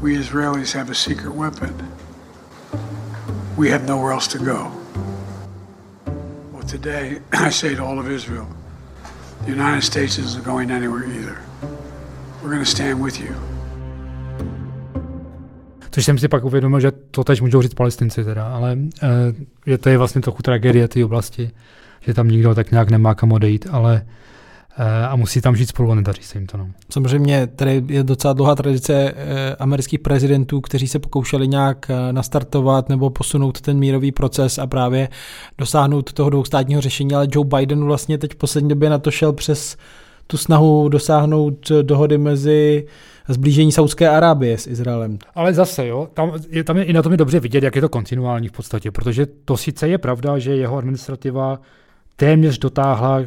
We 0.00 0.16
Israelis 0.16 0.72
have 0.72 0.88
a 0.90 0.94
secret 0.94 1.34
weapon. 1.34 1.92
We 3.56 3.68
have 3.70 3.86
nowhere 3.86 4.12
else 4.12 4.26
to 4.28 4.38
go. 4.38 4.79
Today, 6.70 7.18
I 7.46 7.50
say 7.50 7.76
to 7.76 7.82
all 7.82 7.98
of 7.98 8.10
Israel, 8.10 8.46
the 9.44 9.52
United 9.52 9.82
States 9.82 10.18
isn't 10.18 10.44
going 10.44 10.70
anywhere 10.70 11.04
either. 11.04 11.36
We're 12.42 12.50
going 12.50 12.64
to 12.64 12.70
stand 12.70 13.04
with 13.04 13.20
you. 13.20 13.34
Což 15.90 16.04
jsem 16.04 16.18
si 16.18 16.28
pak 16.28 16.44
uvědomil, 16.44 16.80
že 16.80 16.90
to 16.90 17.24
teď 17.24 17.40
můžou 17.40 17.62
říct 17.62 17.74
palestinci 17.74 18.24
teda, 18.24 18.46
ale 18.46 18.78
uh, 19.02 19.08
je 19.66 19.78
to 19.78 19.88
je 19.88 19.98
vlastně 19.98 20.20
trochu 20.20 20.42
tragédie 20.42 20.88
té 20.88 21.04
oblasti 21.04 21.50
že 22.00 22.14
tam 22.14 22.28
nikdo 22.28 22.54
tak 22.54 22.70
nějak 22.70 22.90
nemá 22.90 23.14
kam 23.14 23.32
odejít, 23.32 23.66
ale 23.70 24.02
eh, 24.04 24.19
a 25.08 25.16
musí 25.16 25.40
tam 25.40 25.56
žít 25.56 25.66
spolu 25.66 25.92
a 25.92 25.94
nedaří 25.94 26.22
se 26.22 26.38
jim 26.38 26.46
to. 26.46 26.56
No. 26.56 26.68
Samozřejmě 26.90 27.46
tady 27.46 27.82
je 27.88 28.02
docela 28.02 28.32
dlouhá 28.32 28.54
tradice 28.54 28.94
eh, 29.16 29.56
amerických 29.58 30.00
prezidentů, 30.00 30.60
kteří 30.60 30.88
se 30.88 30.98
pokoušeli 30.98 31.48
nějak 31.48 31.90
eh, 31.90 32.12
nastartovat 32.12 32.88
nebo 32.88 33.10
posunout 33.10 33.60
ten 33.60 33.78
mírový 33.78 34.12
proces 34.12 34.58
a 34.58 34.66
právě 34.66 35.08
dosáhnout 35.58 36.12
toho 36.12 36.30
dvoustátního 36.30 36.80
řešení, 36.80 37.14
ale 37.14 37.28
Joe 37.30 37.48
Biden 37.56 37.84
vlastně 37.84 38.18
teď 38.18 38.32
v 38.32 38.36
poslední 38.36 38.68
době 38.68 38.90
na 38.90 38.98
to 38.98 39.10
šel 39.10 39.32
přes 39.32 39.76
tu 40.26 40.36
snahu 40.36 40.88
dosáhnout 40.88 41.72
dohody 41.82 42.18
mezi 42.18 42.86
zblížení 43.28 43.72
Saudské 43.72 44.08
Arábie 44.08 44.58
s 44.58 44.66
Izraelem. 44.66 45.18
Ale 45.34 45.54
zase, 45.54 45.86
jo, 45.86 46.08
tam 46.14 46.32
je, 46.48 46.64
tam 46.64 46.76
je 46.76 46.84
i 46.84 46.92
na 46.92 47.02
tom 47.02 47.12
je 47.12 47.18
dobře 47.18 47.40
vidět, 47.40 47.64
jak 47.64 47.76
je 47.76 47.80
to 47.80 47.88
kontinuální 47.88 48.48
v 48.48 48.52
podstatě, 48.52 48.90
protože 48.90 49.26
to 49.26 49.56
sice 49.56 49.88
je 49.88 49.98
pravda, 49.98 50.38
že 50.38 50.56
jeho 50.56 50.76
administrativa 50.76 51.60
téměř 52.16 52.58
dotáhla 52.58 53.20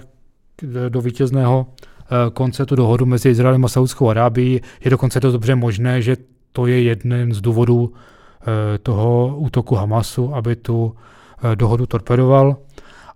do 0.90 1.02
vítězného 1.02 1.66
eh, 1.68 2.32
konce 2.34 2.66
tu 2.66 2.76
dohodu 2.76 3.06
mezi 3.06 3.30
Izraelem 3.30 3.66
a 3.66 3.68
Saudskou 3.68 4.10
Arábií. 4.10 4.62
Je 4.84 4.92
dokonce 4.92 5.20
to 5.20 5.32
dobře 5.32 5.56
možné, 5.56 6.02
že 6.02 6.18
to 6.52 6.68
je 6.68 6.82
jeden 6.82 7.34
z 7.34 7.42
důvodů 7.42 7.94
eh, 7.94 8.78
toho 8.78 9.36
útoku 9.38 9.76
Hamasu, 9.76 10.36
aby 10.36 10.56
tu 10.56 10.96
eh, 11.44 11.56
dohodu 11.56 11.86
torpedoval. 11.86 12.58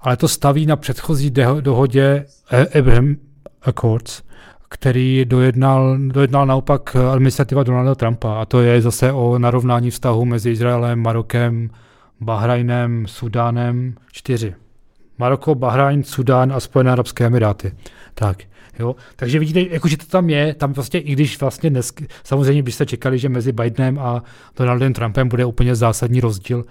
Ale 0.02 0.18
to 0.18 0.28
staví 0.28 0.66
na 0.66 0.76
předchozí 0.76 1.32
dohodě 1.62 2.26
Abraham 2.80 3.16
Accords, 3.62 4.22
který 4.70 5.26
dojednal, 5.26 5.98
dojednal 5.98 6.46
naopak 6.46 6.96
administrativa 6.96 7.64
Donalda 7.64 7.96
Trumpa. 7.96 8.42
A 8.42 8.46
to 8.46 8.62
je 8.62 8.82
zase 8.82 9.12
o 9.12 9.40
narovnání 9.40 9.92
vztahu 9.92 10.26
mezi 10.26 10.52
Izraelem, 10.52 11.00
Marokem, 11.00 11.70
Bahrajnem, 12.22 13.08
Sudánem. 13.08 13.96
Čtyři. 14.12 14.67
Maroko, 15.18 15.56
Bahrajn, 15.56 16.04
Sudán 16.04 16.54
a 16.54 16.60
Spojené 16.60 16.92
arabské 16.92 17.26
emiráty. 17.26 17.72
Tak, 18.14 18.38
jo. 18.80 18.96
Takže 19.16 19.40
vidíte, 19.40 19.62
jako, 19.74 19.88
že 19.88 19.98
to 19.98 20.06
tam 20.06 20.30
je, 20.30 20.54
tam 20.54 20.74
vlastně, 20.74 21.00
i 21.00 21.12
když 21.12 21.40
vlastně 21.40 21.70
dnes, 21.70 21.94
samozřejmě 22.24 22.64
byste 22.64 22.86
čekali, 22.86 23.20
že 23.20 23.30
mezi 23.30 23.52
Bidenem 23.52 24.00
a 24.00 24.24
Donaldem 24.58 24.94
Trumpem 24.94 25.30
bude 25.30 25.46
úplně 25.46 25.76
zásadní 25.76 26.22
rozdíl, 26.22 26.66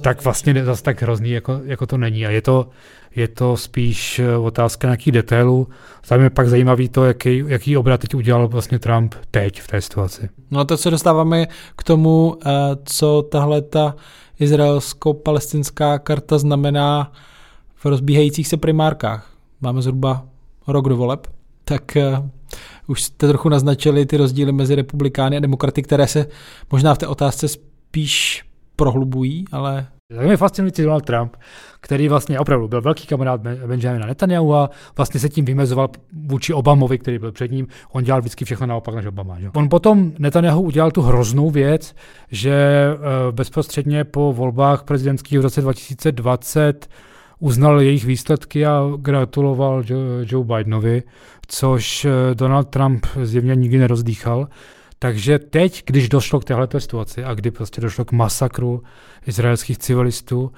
tak 0.00 0.24
vlastně 0.24 0.64
zase 0.64 0.82
tak 0.82 1.02
hrozný, 1.02 1.30
jako, 1.30 1.60
jako 1.64 1.86
to 1.86 1.98
není. 1.98 2.26
A 2.26 2.30
je 2.30 2.42
to, 2.42 2.68
je 3.16 3.28
to 3.28 3.56
spíš 3.56 4.18
eh, 4.18 4.36
otázka 4.36 4.86
nějakých 4.86 5.12
detailů. 5.12 5.68
Tam 6.08 6.20
je 6.20 6.30
pak 6.30 6.48
zajímavý 6.48 6.88
to, 6.88 7.04
jaký, 7.04 7.42
jaký 7.46 7.76
obrat 7.76 8.00
teď 8.00 8.14
udělal 8.14 8.48
vlastně 8.48 8.78
Trump 8.78 9.14
teď 9.30 9.60
v 9.60 9.66
té 9.66 9.80
situaci. 9.80 10.28
No 10.50 10.60
a 10.60 10.64
to 10.64 10.76
se 10.76 10.90
dostáváme 10.90 11.46
k 11.76 11.82
tomu, 11.82 12.36
eh, 12.46 12.50
co 12.84 13.22
tahle 13.22 13.62
ta 13.62 13.94
izraelsko-palestinská 14.40 15.98
karta 15.98 16.38
znamená 16.38 17.12
v 17.84 17.88
rozbíhajících 17.88 18.48
se 18.48 18.56
primárkách. 18.56 19.30
Máme 19.60 19.82
zhruba 19.82 20.24
rok 20.66 20.88
do 20.88 20.96
voleb, 20.96 21.26
tak 21.64 21.82
uh, 21.96 22.28
už 22.86 23.02
jste 23.02 23.28
trochu 23.28 23.48
naznačili 23.48 24.06
ty 24.06 24.16
rozdíly 24.16 24.52
mezi 24.52 24.74
republikány 24.74 25.36
a 25.36 25.40
demokraty, 25.40 25.82
které 25.82 26.06
se 26.06 26.26
možná 26.72 26.94
v 26.94 26.98
té 26.98 27.06
otázce 27.06 27.48
spíš 27.48 28.44
prohlubují, 28.76 29.44
ale... 29.52 29.86
Tak 30.16 30.26
mě 30.26 30.36
fascinující 30.36 30.82
Donald 30.82 31.04
Trump, 31.04 31.36
který 31.80 32.08
vlastně 32.08 32.38
opravdu 32.38 32.68
byl 32.68 32.82
velký 32.82 33.06
kamarád 33.06 33.40
Benjamina 33.40 34.06
Netanyahu 34.06 34.54
a 34.54 34.70
vlastně 34.96 35.20
se 35.20 35.28
tím 35.28 35.44
vymezoval 35.44 35.88
vůči 36.26 36.52
Obamovi, 36.52 36.98
který 36.98 37.18
byl 37.18 37.32
před 37.32 37.50
ním. 37.50 37.66
On 37.92 38.04
dělal 38.04 38.20
vždycky 38.20 38.44
všechno 38.44 38.66
naopak 38.66 38.94
než 38.94 39.06
Obama. 39.06 39.40
Že? 39.40 39.50
On 39.54 39.68
potom 39.68 40.12
Netanyahu 40.18 40.62
udělal 40.62 40.90
tu 40.90 41.02
hroznou 41.02 41.50
věc, 41.50 41.94
že 42.30 42.54
eh, 42.54 43.32
bezprostředně 43.32 44.04
po 44.04 44.32
volbách 44.32 44.84
prezidentských 44.84 45.38
v 45.38 45.42
roce 45.42 45.60
2020 45.60 46.88
uznal 47.38 47.80
jejich 47.80 48.04
výsledky 48.04 48.66
a 48.66 48.82
gratuloval 48.96 49.82
Joe 50.24 50.44
Bidenovi, 50.44 51.02
což 51.46 52.04
eh, 52.04 52.34
Donald 52.34 52.68
Trump 52.68 53.06
zjevně 53.22 53.54
nikdy 53.54 53.78
nerozdýchal. 53.78 54.48
Takže 54.98 55.38
teď, 55.38 55.82
když 55.86 56.08
došlo 56.08 56.40
k 56.40 56.44
téhle 56.44 56.68
situaci 56.78 57.24
a 57.24 57.34
kdy 57.34 57.50
prostě 57.50 57.80
došlo 57.80 58.04
k 58.04 58.12
masakru 58.12 58.82
izraelských 59.26 59.78
civilistů, 59.78 60.52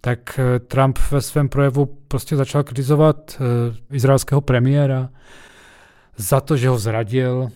tak 0.00 0.38
eh, 0.38 0.58
Trump 0.58 0.98
ve 1.10 1.20
svém 1.20 1.48
projevu 1.48 1.98
prostě 2.08 2.36
začal 2.36 2.62
kritizovat 2.62 3.40
uh, 3.40 3.96
izraelského 3.96 4.40
premiéra 4.40 5.08
za 6.16 6.40
to, 6.40 6.56
že 6.56 6.68
ho 6.68 6.78
zradil, 6.78 7.48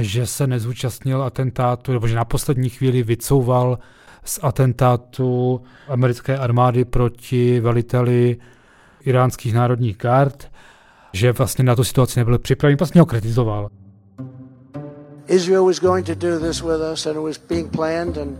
že 0.00 0.26
se 0.26 0.46
nezúčastnil 0.46 1.22
atentátu, 1.22 1.92
nebo 1.92 2.08
že 2.08 2.16
na 2.16 2.24
poslední 2.24 2.68
chvíli 2.68 3.02
vycouval 3.02 3.78
z 4.28 4.38
atentátu 4.42 5.60
americké 5.88 6.38
armády 6.38 6.84
proti 6.84 7.60
veliteli 7.60 8.36
iránských 9.00 9.54
národních 9.54 9.96
gard, 9.96 10.48
že 11.12 11.32
vlastně 11.32 11.64
na 11.64 11.76
tu 11.76 11.84
situaci 11.84 12.20
nebyl 12.20 12.38
připraven, 12.38 12.76
vlastně 12.76 13.00
ho 13.00 13.06
kritizoval. 13.06 13.68
Israel 15.26 15.64
was 15.64 15.78
going 15.80 16.06
to 16.06 16.14
do 16.14 16.38
this 16.38 16.62
with 16.62 16.80
us 16.92 17.06
and 17.06 17.16
it 17.16 17.22
was 17.22 17.38
being 17.38 17.70
planned 17.70 18.16
and 18.16 18.38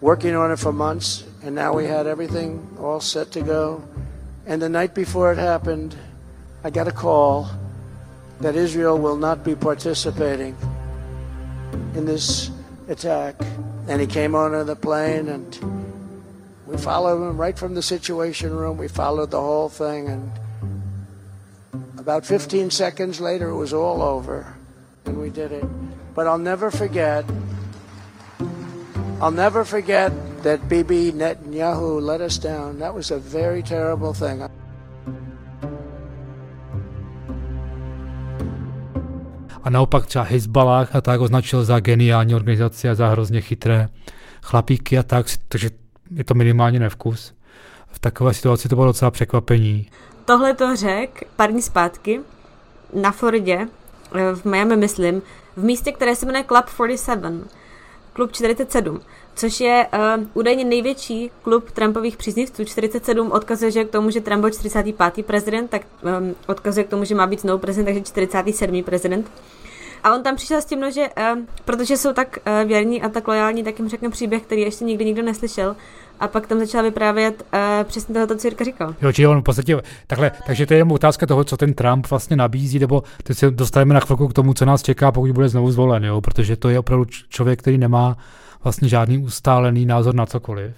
working 0.00 0.36
on 0.36 0.52
it 0.52 0.58
for 0.58 0.72
months 0.72 1.24
and 1.46 1.54
now 1.54 1.76
we 1.76 1.88
had 1.88 2.06
everything 2.06 2.60
all 2.78 3.00
set 3.00 3.28
to 3.28 3.40
go. 3.40 3.80
And 4.46 4.62
the 4.62 4.68
night 4.68 4.94
before 4.94 5.32
it 5.32 5.38
happened, 5.38 5.94
I 6.64 6.70
got 6.70 6.88
a 6.88 6.92
call 6.92 7.46
that 8.40 8.54
Israel 8.54 8.98
will 8.98 9.16
not 9.16 9.44
be 9.44 9.54
participating 9.54 10.56
in 11.94 12.04
this 12.04 12.50
attack. 12.88 13.34
And 13.88 14.00
he 14.00 14.06
came 14.06 14.34
onto 14.34 14.64
the 14.64 14.76
plane 14.76 15.28
and 15.28 15.58
we 16.66 16.76
followed 16.76 17.28
him 17.28 17.36
right 17.36 17.56
from 17.56 17.74
the 17.74 17.82
situation 17.82 18.54
room. 18.54 18.78
We 18.78 18.88
followed 18.88 19.30
the 19.30 19.40
whole 19.40 19.68
thing 19.68 20.08
and 20.08 20.32
about 21.98 22.26
15 22.26 22.70
seconds 22.70 23.20
later 23.20 23.48
it 23.48 23.56
was 23.56 23.72
all 23.72 24.02
over 24.02 24.56
and 25.04 25.20
we 25.20 25.30
did 25.30 25.52
it. 25.52 25.64
But 26.14 26.26
I'll 26.26 26.38
never 26.38 26.70
forget 26.70 27.24
I'll 29.20 29.30
never 29.30 29.64
forget 29.64 30.12
that 30.42 30.68
Bibi 30.68 31.12
Netanyahu 31.12 32.02
let 32.02 32.20
us 32.20 32.36
down. 32.36 32.80
That 32.80 32.94
was 32.94 33.10
a 33.10 33.18
very 33.18 33.62
terrible 33.62 34.12
thing. 34.12 34.46
A 39.66 39.70
naopak 39.70 40.06
třeba 40.06 40.24
Hezbalách 40.24 40.96
a 40.96 41.00
tak 41.00 41.20
označil 41.20 41.64
za 41.64 41.80
geniální 41.80 42.34
organizaci 42.34 42.88
a 42.88 42.94
za 42.94 43.08
hrozně 43.08 43.40
chytré 43.40 43.88
chlapíky 44.42 44.98
a 44.98 45.02
tak, 45.02 45.26
takže 45.48 45.70
je 46.14 46.24
to 46.24 46.34
minimálně 46.34 46.80
nevkus. 46.80 47.34
V 47.90 47.98
takové 47.98 48.34
situaci 48.34 48.68
to 48.68 48.76
bylo 48.76 48.86
docela 48.86 49.10
překvapení. 49.10 49.90
Tohle 50.24 50.54
to 50.54 50.76
řek 50.76 51.22
pár 51.36 51.50
dní 51.50 51.62
zpátky 51.62 52.20
na 52.94 53.12
Floridě, 53.12 53.68
eh, 54.14 54.34
v 54.34 54.44
Miami 54.44 54.76
myslím, 54.76 55.22
v 55.56 55.64
místě, 55.64 55.92
které 55.92 56.16
se 56.16 56.26
jmenuje 56.26 56.44
Club 56.44 56.66
47, 56.66 57.44
klub 58.16 58.32
47, 58.32 59.00
což 59.34 59.60
je 59.60 59.86
uh, 59.94 60.24
údajně 60.34 60.64
největší 60.64 61.30
klub 61.42 61.70
Trumpových 61.70 62.16
příznivců. 62.16 62.64
47 62.64 63.32
odkazuje 63.32 63.70
že 63.70 63.84
k 63.84 63.90
tomu, 63.90 64.10
že 64.10 64.20
Trump 64.20 64.40
byl 64.40 64.50
45. 64.50 65.26
prezident, 65.26 65.70
tak 65.70 65.82
um, 66.02 66.34
odkazuje 66.46 66.84
k 66.84 66.88
tomu, 66.88 67.04
že 67.04 67.14
má 67.14 67.26
být 67.26 67.40
znovu 67.40 67.58
prezident, 67.58 67.84
takže 67.84 68.00
47. 68.00 68.82
prezident. 68.82 69.30
A 70.04 70.14
on 70.14 70.22
tam 70.22 70.36
přišel 70.36 70.62
s 70.62 70.64
tím, 70.64 70.80
no, 70.80 70.90
že 70.90 71.02
uh, 71.02 71.38
protože 71.64 71.96
jsou 71.96 72.12
tak 72.12 72.38
uh, 72.46 72.68
věrní 72.68 73.02
a 73.02 73.08
tak 73.08 73.28
lojální, 73.28 73.64
tak 73.64 73.78
jim 73.78 73.88
řekne 73.88 74.10
příběh, 74.10 74.42
který 74.42 74.60
ještě 74.60 74.84
nikdy 74.84 75.04
nikdo 75.04 75.22
neslyšel. 75.22 75.76
A 76.20 76.28
pak 76.28 76.46
tam 76.46 76.58
začala 76.58 76.82
vyprávět 76.82 77.46
uh, 77.54 77.60
přesně 77.84 78.14
tohle, 78.14 78.36
co 78.36 78.46
Jirka 78.46 78.64
říkal. 78.64 78.94
Jo, 79.02 79.12
či 79.12 79.26
on 79.26 79.40
v 79.40 79.44
podstatě 79.44 79.76
takhle, 80.06 80.32
takže 80.46 80.66
to 80.66 80.74
je 80.74 80.78
jen 80.78 80.92
otázka 80.92 81.26
toho, 81.26 81.44
co 81.44 81.56
ten 81.56 81.74
Trump 81.74 82.06
vlastně 82.10 82.36
nabízí, 82.36 82.78
nebo 82.78 83.02
teď 83.22 83.38
se 83.38 83.50
dostaneme 83.50 83.94
na 83.94 84.00
chvilku 84.00 84.28
k 84.28 84.32
tomu, 84.32 84.54
co 84.54 84.64
nás 84.64 84.82
čeká, 84.82 85.12
pokud 85.12 85.30
bude 85.30 85.48
znovu 85.48 85.72
zvolen, 85.72 86.04
jo, 86.04 86.20
protože 86.20 86.56
to 86.56 86.68
je 86.68 86.78
opravdu 86.78 87.04
člověk, 87.28 87.58
který 87.58 87.78
nemá 87.78 88.16
vlastně 88.64 88.88
žádný 88.88 89.18
ustálený 89.18 89.86
názor 89.86 90.14
na 90.14 90.26
cokoliv. 90.26 90.72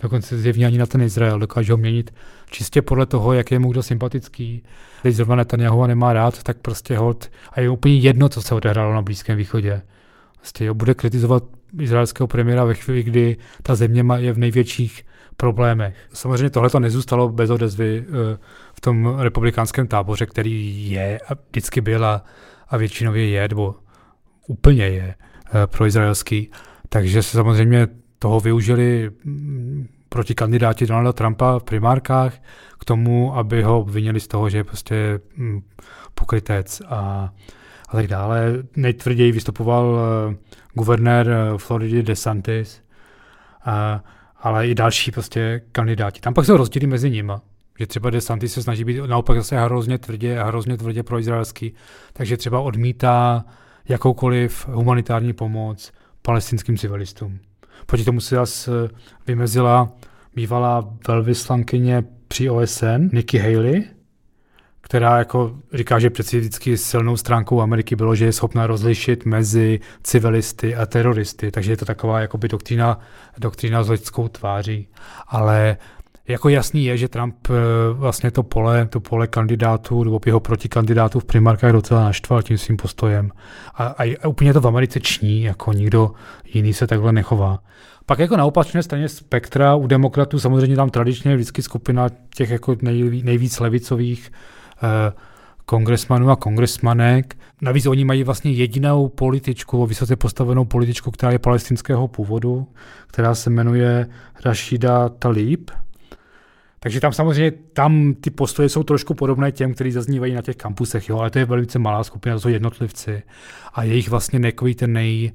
Dokonce 0.00 0.38
zjevně 0.38 0.66
ani 0.66 0.78
na 0.78 0.86
ten 0.86 1.02
Izrael 1.02 1.38
dokáže 1.38 1.72
ho 1.72 1.76
měnit 1.76 2.14
čistě 2.50 2.82
podle 2.82 3.06
toho, 3.06 3.32
jak 3.32 3.50
je 3.50 3.58
mu 3.58 3.70
kdo 3.70 3.82
sympatický. 3.82 4.62
Když 5.02 5.16
zrovna 5.16 5.36
Netanyahu 5.36 5.86
nemá 5.86 6.12
rád, 6.12 6.42
tak 6.42 6.56
prostě 6.56 6.98
hod 6.98 7.28
a 7.52 7.60
je 7.60 7.70
úplně 7.70 7.94
jedno, 7.94 8.28
co 8.28 8.42
se 8.42 8.54
odehrálo 8.54 8.94
na 8.94 9.02
Blízkém 9.02 9.36
východě. 9.36 9.82
Vlastně 10.40 10.66
jo, 10.66 10.74
bude 10.74 10.94
kritizovat 10.94 11.44
izraelského 11.78 12.26
premiéra 12.26 12.64
ve 12.64 12.74
chvíli, 12.74 13.02
kdy 13.02 13.36
ta 13.62 13.74
země 13.74 14.04
je 14.16 14.32
v 14.32 14.38
největších 14.38 15.04
problémech. 15.36 15.96
Samozřejmě 16.12 16.50
tohle 16.50 16.70
to 16.70 16.80
nezůstalo 16.80 17.28
bez 17.28 17.50
odezvy 17.50 18.04
eh, 18.08 18.38
v 18.74 18.80
tom 18.80 19.18
republikánském 19.18 19.86
táboře, 19.86 20.26
který 20.26 20.90
je 20.90 21.20
a 21.28 21.34
vždycky 21.50 21.80
byl 21.80 22.06
a, 22.06 22.24
a 22.68 22.76
většinově 22.76 23.28
je, 23.28 23.48
nebo 23.48 23.74
úplně 24.46 24.84
je 24.84 25.14
eh, 25.14 25.66
pro 25.66 25.86
izraelský. 25.86 26.50
Takže 26.88 27.22
se 27.22 27.36
samozřejmě 27.36 27.88
toho 28.18 28.40
využili 28.40 29.10
mm, 29.24 29.88
proti 30.08 30.34
kandidáti 30.34 30.86
Donalda 30.86 31.12
Trumpa 31.12 31.58
v 31.58 31.62
primárkách 31.62 32.34
k 32.78 32.84
tomu, 32.84 33.36
aby 33.36 33.62
ho 33.62 33.80
obvinili 33.80 34.20
z 34.20 34.28
toho, 34.28 34.50
že 34.50 34.58
je 34.58 34.64
prostě 34.64 35.20
mm, 35.36 35.62
pokrytec 36.14 36.82
a, 36.88 37.30
a 37.90 37.96
tak 37.96 38.06
dále. 38.06 38.52
Nejtvrději 38.76 39.32
vystupoval 39.32 39.86
uh, 39.86 40.34
guvernér 40.74 41.26
uh, 41.26 41.58
Floridy 41.58 42.02
DeSantis, 42.02 42.82
uh, 43.66 43.72
ale 44.40 44.68
i 44.68 44.74
další 44.74 45.10
prostě 45.10 45.62
kandidáti. 45.72 46.20
Tam 46.20 46.34
pak 46.34 46.44
jsou 46.44 46.56
rozdíly 46.56 46.86
mezi 46.86 47.10
nimi. 47.10 47.32
Že 47.78 47.86
třeba 47.86 48.10
DeSantis 48.10 48.52
se 48.52 48.62
snaží 48.62 48.84
být 48.84 49.00
naopak 49.06 49.36
zase 49.36 49.60
hrozně 49.60 49.98
tvrdě 49.98 50.38
a 50.38 50.44
hrozně 50.44 50.76
tvrdě 50.76 51.02
pro 51.02 51.18
izraelský, 51.18 51.74
takže 52.12 52.36
třeba 52.36 52.60
odmítá 52.60 53.44
jakoukoliv 53.88 54.68
humanitární 54.68 55.32
pomoc, 55.32 55.92
palestinským 56.22 56.76
civilistům. 56.76 57.38
Proti 57.86 58.04
tomu 58.04 58.20
se 58.20 58.34
zase 58.34 58.70
vymezila 59.26 59.92
bývalá 60.34 60.94
velvyslankyně 61.08 62.04
při 62.28 62.50
OSN 62.50 63.08
Nikki 63.12 63.38
Haley, 63.38 63.84
která 64.90 65.18
jako 65.18 65.52
říká, 65.72 65.98
že 65.98 66.10
přeci 66.10 66.38
vždycky 66.38 66.76
silnou 66.76 67.16
stránkou 67.16 67.60
Ameriky 67.60 67.96
bylo, 67.96 68.14
že 68.14 68.24
je 68.24 68.32
schopna 68.32 68.66
rozlišit 68.66 69.24
mezi 69.24 69.80
civilisty 70.02 70.76
a 70.76 70.86
teroristy, 70.86 71.50
takže 71.50 71.72
je 71.72 71.76
to 71.76 71.84
taková 71.84 72.20
jakoby 72.20 72.48
doktrína, 72.48 72.98
doktrína 73.38 73.82
s 73.82 73.88
lidskou 73.88 74.28
tváří. 74.28 74.88
Ale 75.28 75.76
jako 76.28 76.48
jasný 76.48 76.84
je, 76.84 76.96
že 76.96 77.08
Trump 77.08 77.34
eh, 77.50 77.52
vlastně 77.92 78.30
to 78.30 78.42
pole, 78.42 78.86
to 78.86 79.00
pole 79.00 79.26
kandidátů 79.26 80.04
nebo 80.04 80.20
jeho 80.26 80.40
protikandidátů 80.40 81.20
v 81.20 81.24
primárkách 81.24 81.72
docela 81.72 82.04
naštval 82.04 82.42
tím 82.42 82.58
svým 82.58 82.76
postojem. 82.76 83.30
A, 83.74 83.86
a, 83.86 84.16
a 84.22 84.28
úplně 84.28 84.52
to 84.52 84.60
v 84.60 84.66
Americe 84.66 85.00
ční, 85.00 85.42
jako 85.42 85.72
nikdo 85.72 86.10
jiný 86.44 86.72
se 86.72 86.86
takhle 86.86 87.12
nechová. 87.12 87.58
Pak 88.06 88.18
jako 88.18 88.36
na 88.36 88.44
opačné 88.44 88.82
straně 88.82 89.08
spektra 89.08 89.74
u 89.74 89.86
demokratů 89.86 90.38
samozřejmě 90.38 90.76
tam 90.76 90.90
tradičně 90.90 91.30
je 91.30 91.36
vždycky 91.36 91.62
skupina 91.62 92.08
těch 92.34 92.50
jako 92.50 92.76
nej, 92.82 93.22
nejvíc 93.24 93.60
levicových 93.60 94.30
kongresmanů 95.64 96.30
a 96.30 96.36
kongresmanek. 96.36 97.36
Navíc 97.62 97.86
oni 97.86 98.04
mají 98.04 98.24
vlastně 98.24 98.50
jedinou 98.50 99.08
političku, 99.08 99.86
vysoce 99.86 100.16
postavenou 100.16 100.64
političku, 100.64 101.10
která 101.10 101.32
je 101.32 101.38
palestinského 101.38 102.08
původu, 102.08 102.66
která 103.06 103.34
se 103.34 103.50
jmenuje 103.50 104.06
Rashida 104.44 105.08
Talib. 105.08 105.70
Takže 106.80 107.00
tam 107.00 107.12
samozřejmě 107.12 107.50
tam 107.50 108.14
ty 108.20 108.30
postoje 108.30 108.68
jsou 108.68 108.82
trošku 108.82 109.14
podobné 109.14 109.52
těm, 109.52 109.74
kteří 109.74 109.90
zaznívají 109.92 110.34
na 110.34 110.42
těch 110.42 110.56
kampusech, 110.56 111.08
jo, 111.08 111.18
ale 111.18 111.30
to 111.30 111.38
je 111.38 111.44
velice 111.44 111.78
malá 111.78 112.04
skupina, 112.04 112.34
to 112.36 112.40
jsou 112.40 112.48
jednotlivci. 112.48 113.22
A 113.74 113.82
jejich 113.82 114.08
vlastně 114.08 114.40
takový 114.40 114.74
ten 114.74 114.92
nej, 114.92 115.32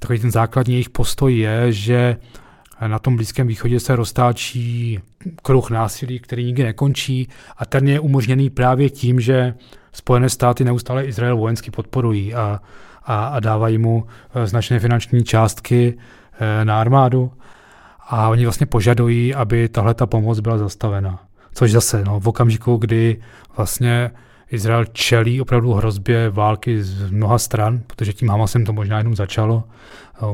takový 0.00 0.18
ten 0.18 0.30
základní 0.30 0.74
jejich 0.74 0.90
postoj 0.90 1.38
je, 1.38 1.72
že 1.72 2.16
na 2.86 2.98
tom 2.98 3.16
Blízkém 3.16 3.46
východě 3.46 3.80
se 3.80 3.96
roztáčí 3.96 5.00
kruh 5.42 5.70
násilí, 5.70 6.18
který 6.18 6.44
nikdy 6.44 6.62
nekončí 6.64 7.28
a 7.56 7.66
ten 7.66 7.88
je 7.88 8.00
umožněný 8.00 8.50
právě 8.50 8.90
tím, 8.90 9.20
že 9.20 9.54
Spojené 9.92 10.28
státy 10.28 10.64
neustále 10.64 11.04
Izrael 11.04 11.36
vojensky 11.36 11.70
podporují 11.70 12.34
a, 12.34 12.60
a, 13.04 13.26
a 13.26 13.40
dávají 13.40 13.78
mu 13.78 14.06
eh, 14.34 14.46
značné 14.46 14.78
finanční 14.78 15.24
částky 15.24 15.98
eh, 16.40 16.64
na 16.64 16.80
armádu 16.80 17.32
a 18.08 18.28
oni 18.28 18.44
vlastně 18.44 18.66
požadují, 18.66 19.34
aby 19.34 19.68
tahle 19.68 19.94
ta 19.94 20.06
pomoc 20.06 20.40
byla 20.40 20.58
zastavena. 20.58 21.18
Což 21.54 21.72
zase, 21.72 22.04
no, 22.04 22.20
v 22.20 22.28
okamžiku, 22.28 22.76
kdy 22.76 23.16
vlastně 23.56 24.10
Izrael 24.50 24.84
čelí 24.84 25.40
opravdu 25.40 25.72
hrozbě 25.72 26.30
války 26.30 26.82
z 26.82 27.10
mnoha 27.10 27.38
stran, 27.38 27.80
protože 27.86 28.12
tím 28.12 28.28
Hamasem 28.28 28.64
to 28.64 28.72
možná 28.72 28.98
jenom 28.98 29.16
začalo, 29.16 29.64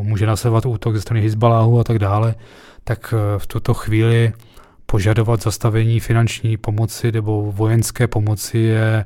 může 0.03 0.27
nasledovat 0.27 0.67
útok 0.67 0.95
ze 0.95 1.01
strany 1.01 1.23
Hezbaláhu 1.23 1.81
a 1.81 1.85
tak 1.85 1.99
dále, 1.99 2.35
tak 2.85 3.15
eh, 3.17 3.39
v 3.39 3.47
tuto 3.47 3.75
chvíli 3.75 4.33
požadovat 4.87 5.43
zastavení 5.43 6.01
finanční 6.01 6.57
pomoci 6.57 7.13
nebo 7.13 7.53
vojenské 7.53 8.09
pomoci 8.09 8.59
je 8.59 9.05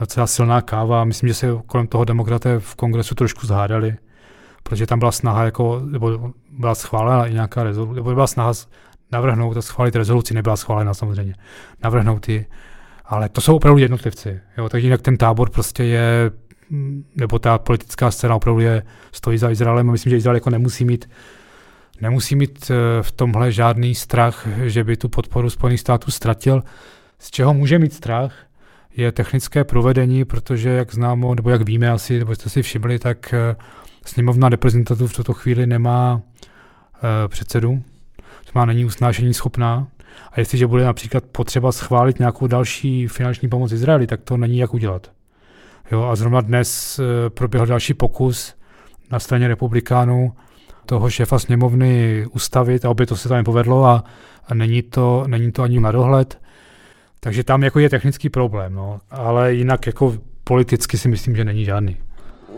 docela 0.00 0.26
silná 0.26 0.60
káva. 0.60 1.04
Myslím, 1.04 1.28
že 1.28 1.34
se 1.34 1.46
kolem 1.66 1.86
toho 1.86 2.04
demokraté 2.04 2.58
v 2.58 2.74
kongresu 2.74 3.14
trošku 3.14 3.46
zhádali 3.46 3.96
protože 4.62 4.86
tam 4.86 4.98
byla 4.98 5.12
snaha, 5.12 5.44
jako, 5.44 5.80
nebo 5.84 6.32
byla 6.50 6.74
schválena 6.74 7.26
i 7.26 7.32
nějaká 7.32 7.62
rezoluce, 7.62 7.94
nebo 7.94 8.14
byla 8.14 8.26
snaha 8.26 8.52
navrhnout 9.12 9.56
a 9.56 9.62
schválit 9.62 9.96
rezoluci, 9.96 10.34
nebyla 10.34 10.56
schválena 10.56 10.94
samozřejmě, 10.94 11.34
navrhnout 11.84 12.28
ji, 12.28 12.46
ale 13.12 13.28
to 13.28 13.40
jsou 13.40 13.56
opravdu 13.56 13.78
jednotlivci, 13.78 14.40
jo, 14.58 14.68
takže 14.68 14.86
jinak 14.86 15.02
ten 15.02 15.16
tábor 15.16 15.50
prostě 15.50 15.84
je, 15.84 16.30
nebo 17.16 17.38
ta 17.38 17.58
politická 17.58 18.10
scéna 18.10 18.34
opravdu 18.34 18.60
je, 18.60 18.82
stojí 19.12 19.38
za 19.38 19.50
Izraelem 19.50 19.88
a 19.88 19.92
myslím, 19.92 20.10
že 20.10 20.16
Izrael 20.16 20.36
jako 20.36 20.50
nemusí 20.50 20.84
mít 20.84 21.10
nemusí 22.00 22.36
mít 22.36 22.70
eh, 22.70 23.02
v 23.02 23.12
tomhle 23.12 23.52
žádný 23.52 23.94
strach, 23.94 24.48
že 24.64 24.84
by 24.84 24.96
tu 24.96 25.08
podporu 25.08 25.50
Spojených 25.50 25.80
států 25.80 26.10
ztratil. 26.10 26.62
Z 27.18 27.30
čeho 27.30 27.54
může 27.54 27.78
mít 27.78 27.92
strach, 27.92 28.34
je 28.96 29.12
technické 29.12 29.64
provedení, 29.64 30.24
protože 30.24 30.68
jak 30.68 30.94
známo, 30.94 31.34
nebo 31.34 31.50
jak 31.50 31.62
víme 31.62 31.90
asi, 31.90 32.18
nebo 32.18 32.34
jste 32.34 32.50
si 32.50 32.62
všimli, 32.62 32.98
tak 32.98 33.34
eh, 33.34 33.56
Sněmovna 34.06 34.48
reprezentantů 34.48 35.06
v 35.06 35.12
tuto 35.12 35.32
chvíli 35.32 35.66
nemá 35.66 36.22
e, 37.24 37.28
předsedu, 37.28 37.82
má 38.54 38.64
není 38.64 38.84
usnášení 38.84 39.34
schopná. 39.34 39.86
A 40.32 40.40
jestliže 40.40 40.66
bude 40.66 40.84
například 40.84 41.24
potřeba 41.24 41.72
schválit 41.72 42.18
nějakou 42.18 42.46
další 42.46 43.08
finanční 43.08 43.48
pomoc 43.48 43.72
Izraeli, 43.72 44.06
tak 44.06 44.20
to 44.22 44.36
není 44.36 44.58
jak 44.58 44.74
udělat. 44.74 45.10
Jo, 45.92 46.02
a 46.02 46.16
zrovna 46.16 46.40
dnes 46.40 46.98
e, 46.98 47.30
proběhl 47.30 47.66
další 47.66 47.94
pokus 47.94 48.54
na 49.10 49.18
straně 49.18 49.48
republikánů 49.48 50.32
toho 50.86 51.10
šéfa 51.10 51.38
sněmovny 51.38 52.24
ustavit 52.32 52.84
a 52.84 52.90
obě 52.90 53.06
to 53.06 53.16
se 53.16 53.28
tam 53.28 53.38
nepovedlo 53.38 53.84
a, 53.84 54.04
a 54.48 54.54
není, 54.54 54.82
to, 54.82 55.24
není 55.26 55.52
to 55.52 55.62
ani 55.62 55.80
na 55.80 55.92
dohled. 55.92 56.38
Takže 57.20 57.44
tam 57.44 57.62
jako 57.62 57.78
je 57.78 57.90
technický 57.90 58.28
problém, 58.28 58.74
no. 58.74 59.00
ale 59.10 59.54
jinak 59.54 59.86
jako 59.86 60.14
politicky 60.44 60.98
si 60.98 61.08
myslím, 61.08 61.36
že 61.36 61.44
není 61.44 61.64
žádný. 61.64 61.96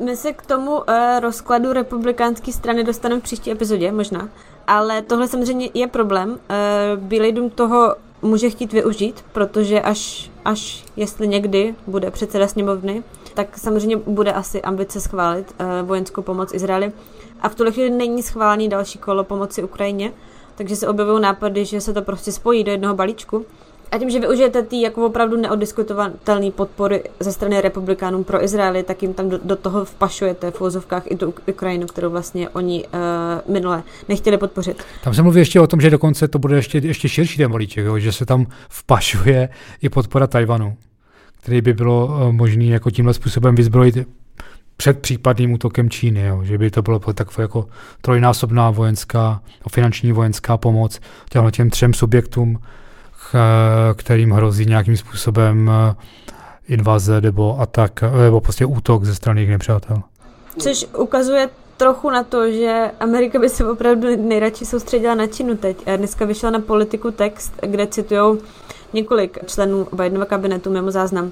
My 0.05 0.16
se 0.16 0.32
k 0.32 0.42
tomu 0.42 0.70
uh, 0.72 0.84
rozkladu 1.20 1.72
republikánské 1.72 2.52
strany 2.52 2.84
dostaneme 2.84 3.20
v 3.20 3.24
příští 3.24 3.50
epizodě, 3.50 3.92
možná. 3.92 4.28
Ale 4.66 5.02
tohle 5.02 5.28
samozřejmě 5.28 5.70
je 5.74 5.86
problém. 5.86 6.30
Uh, 6.30 6.36
Bílý 7.02 7.32
dům 7.32 7.50
toho 7.50 7.94
může 8.22 8.50
chtít 8.50 8.72
využít, 8.72 9.24
protože 9.32 9.80
až, 9.80 10.30
až 10.44 10.84
jestli 10.96 11.28
někdy 11.28 11.74
bude 11.86 12.10
předseda 12.10 12.48
sněmovny, 12.48 13.02
tak 13.34 13.58
samozřejmě 13.58 13.96
bude 13.96 14.32
asi 14.32 14.62
ambice 14.62 15.00
schválit 15.00 15.54
uh, 15.60 15.88
vojenskou 15.88 16.22
pomoc 16.22 16.54
Izraeli. 16.54 16.92
A 17.40 17.48
v 17.48 17.54
tuhle 17.54 17.72
chvíli 17.72 17.90
není 17.90 18.22
schválený 18.22 18.68
další 18.68 18.98
kolo 18.98 19.24
pomoci 19.24 19.62
Ukrajině, 19.62 20.12
takže 20.54 20.76
se 20.76 20.88
objevují 20.88 21.22
nápady, 21.22 21.64
že 21.64 21.80
se 21.80 21.92
to 21.92 22.02
prostě 22.02 22.32
spojí 22.32 22.64
do 22.64 22.72
jednoho 22.72 22.94
balíčku 22.94 23.46
A 23.95 23.99
tím, 23.99 24.11
že 24.11 24.20
využijete 24.20 24.62
ty 24.62 24.80
jako 24.80 25.07
opravdu 25.07 25.36
neodiskutovatelné 25.36 26.51
podpory 26.51 27.03
ze 27.20 27.32
strany 27.32 27.61
republikánů 27.61 28.24
pro 28.24 28.45
Izraeli, 28.45 28.82
tak 28.82 29.03
jim 29.03 29.14
tam 29.14 29.28
do, 29.28 29.38
do 29.45 29.57
toho 29.57 29.84
vpašujete 29.84 30.51
v 30.51 30.61
vozovkách 30.61 31.03
i 31.07 31.16
tu 31.16 31.34
Ukrajinu, 31.47 31.86
kterou 31.86 32.11
vlastně 32.11 32.49
oni 32.49 32.84
uh, 32.84 33.53
minule 33.55 33.82
nechtěli 34.09 34.38
podpořit. 34.38 34.82
Tam 35.05 35.14
se 35.14 35.22
mluví 35.22 35.40
ještě 35.40 35.61
o 35.61 35.66
tom, 35.66 35.80
že 35.80 35.90
dokonce 35.90 36.28
to 36.28 36.38
bude 36.38 36.57
ještě, 36.57 36.78
ještě 36.78 37.09
širší 37.09 37.36
ten 37.36 37.53
že 37.99 38.12
se 38.12 38.26
tam 38.26 38.47
vpašuje 38.68 39.49
i 39.82 39.88
podpora 39.88 40.26
Tajvanu, 40.26 40.76
který 41.40 41.61
by 41.61 41.72
bylo 41.72 42.07
uh, 42.07 42.32
možné 42.32 42.64
jako 42.64 42.90
tímhle 42.90 43.14
způsobem 43.14 43.55
vyzbrojit 43.55 44.09
před 44.76 44.99
případným 44.99 45.53
útokem 45.53 45.90
Číny, 45.90 46.26
jo, 46.26 46.45
že 46.45 46.59
by 46.59 46.70
to 46.70 46.82
bylo 46.82 46.99
takové 46.99 47.45
jako 47.45 47.66
trojnásobná 48.01 48.70
vojenská, 48.70 49.42
finanční 49.72 50.12
vojenská 50.12 50.57
pomoc 50.57 51.01
těm 51.51 51.70
třem 51.70 51.95
subjektům, 51.95 52.59
kterým 53.94 54.30
hrozí 54.30 54.66
nějakým 54.66 54.96
způsobem 54.96 55.70
eh, 55.70 55.94
invaze 56.68 57.20
nebo 57.20 57.60
atak, 57.60 58.02
nebo 58.24 58.40
prostě 58.40 58.66
útok 58.66 59.04
ze 59.04 59.14
strany 59.14 59.40
jejich 59.40 59.50
nepřátel. 59.50 60.02
Což 60.58 60.86
ukazuje 60.98 61.48
trochu 61.76 62.10
na 62.10 62.22
to, 62.22 62.50
že 62.50 62.90
Amerika 63.00 63.38
by 63.38 63.48
se 63.48 63.70
opravdu 63.70 64.08
nejradši 64.16 64.66
soustředila 64.66 65.14
na 65.14 65.26
Čínu 65.26 65.56
teď. 65.56 65.76
Dneska 65.96 66.24
vyšel 66.24 66.50
na 66.50 66.60
politiku 66.60 67.10
text, 67.10 67.52
kde 67.62 67.86
citují 67.86 68.38
několik 68.92 69.38
členů 69.46 69.86
Bidenova 69.92 70.26
kabinetu 70.26 70.70
mimo 70.70 70.90
záznam, 70.90 71.30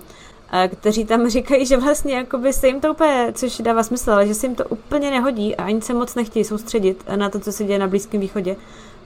eh, 0.52 0.68
kteří 0.68 1.04
tam 1.04 1.28
říkají, 1.28 1.66
že 1.66 1.76
vlastně 1.76 2.14
jakoby 2.14 2.52
se 2.52 2.66
jim 2.66 2.80
to 2.80 2.90
úplně, 2.92 3.32
což 3.34 3.58
dává 3.58 3.82
smysl, 3.82 4.10
ale 4.12 4.26
že 4.26 4.34
se 4.34 4.46
jim 4.46 4.54
to 4.54 4.64
úplně 4.64 5.10
nehodí 5.10 5.56
a 5.56 5.64
ani 5.64 5.82
se 5.82 5.94
moc 5.94 6.14
nechtějí 6.14 6.44
soustředit 6.44 7.04
na 7.16 7.28
to, 7.28 7.40
co 7.40 7.52
se 7.52 7.64
děje 7.64 7.78
na 7.78 7.86
Blízkém 7.86 8.20
východě 8.20 8.56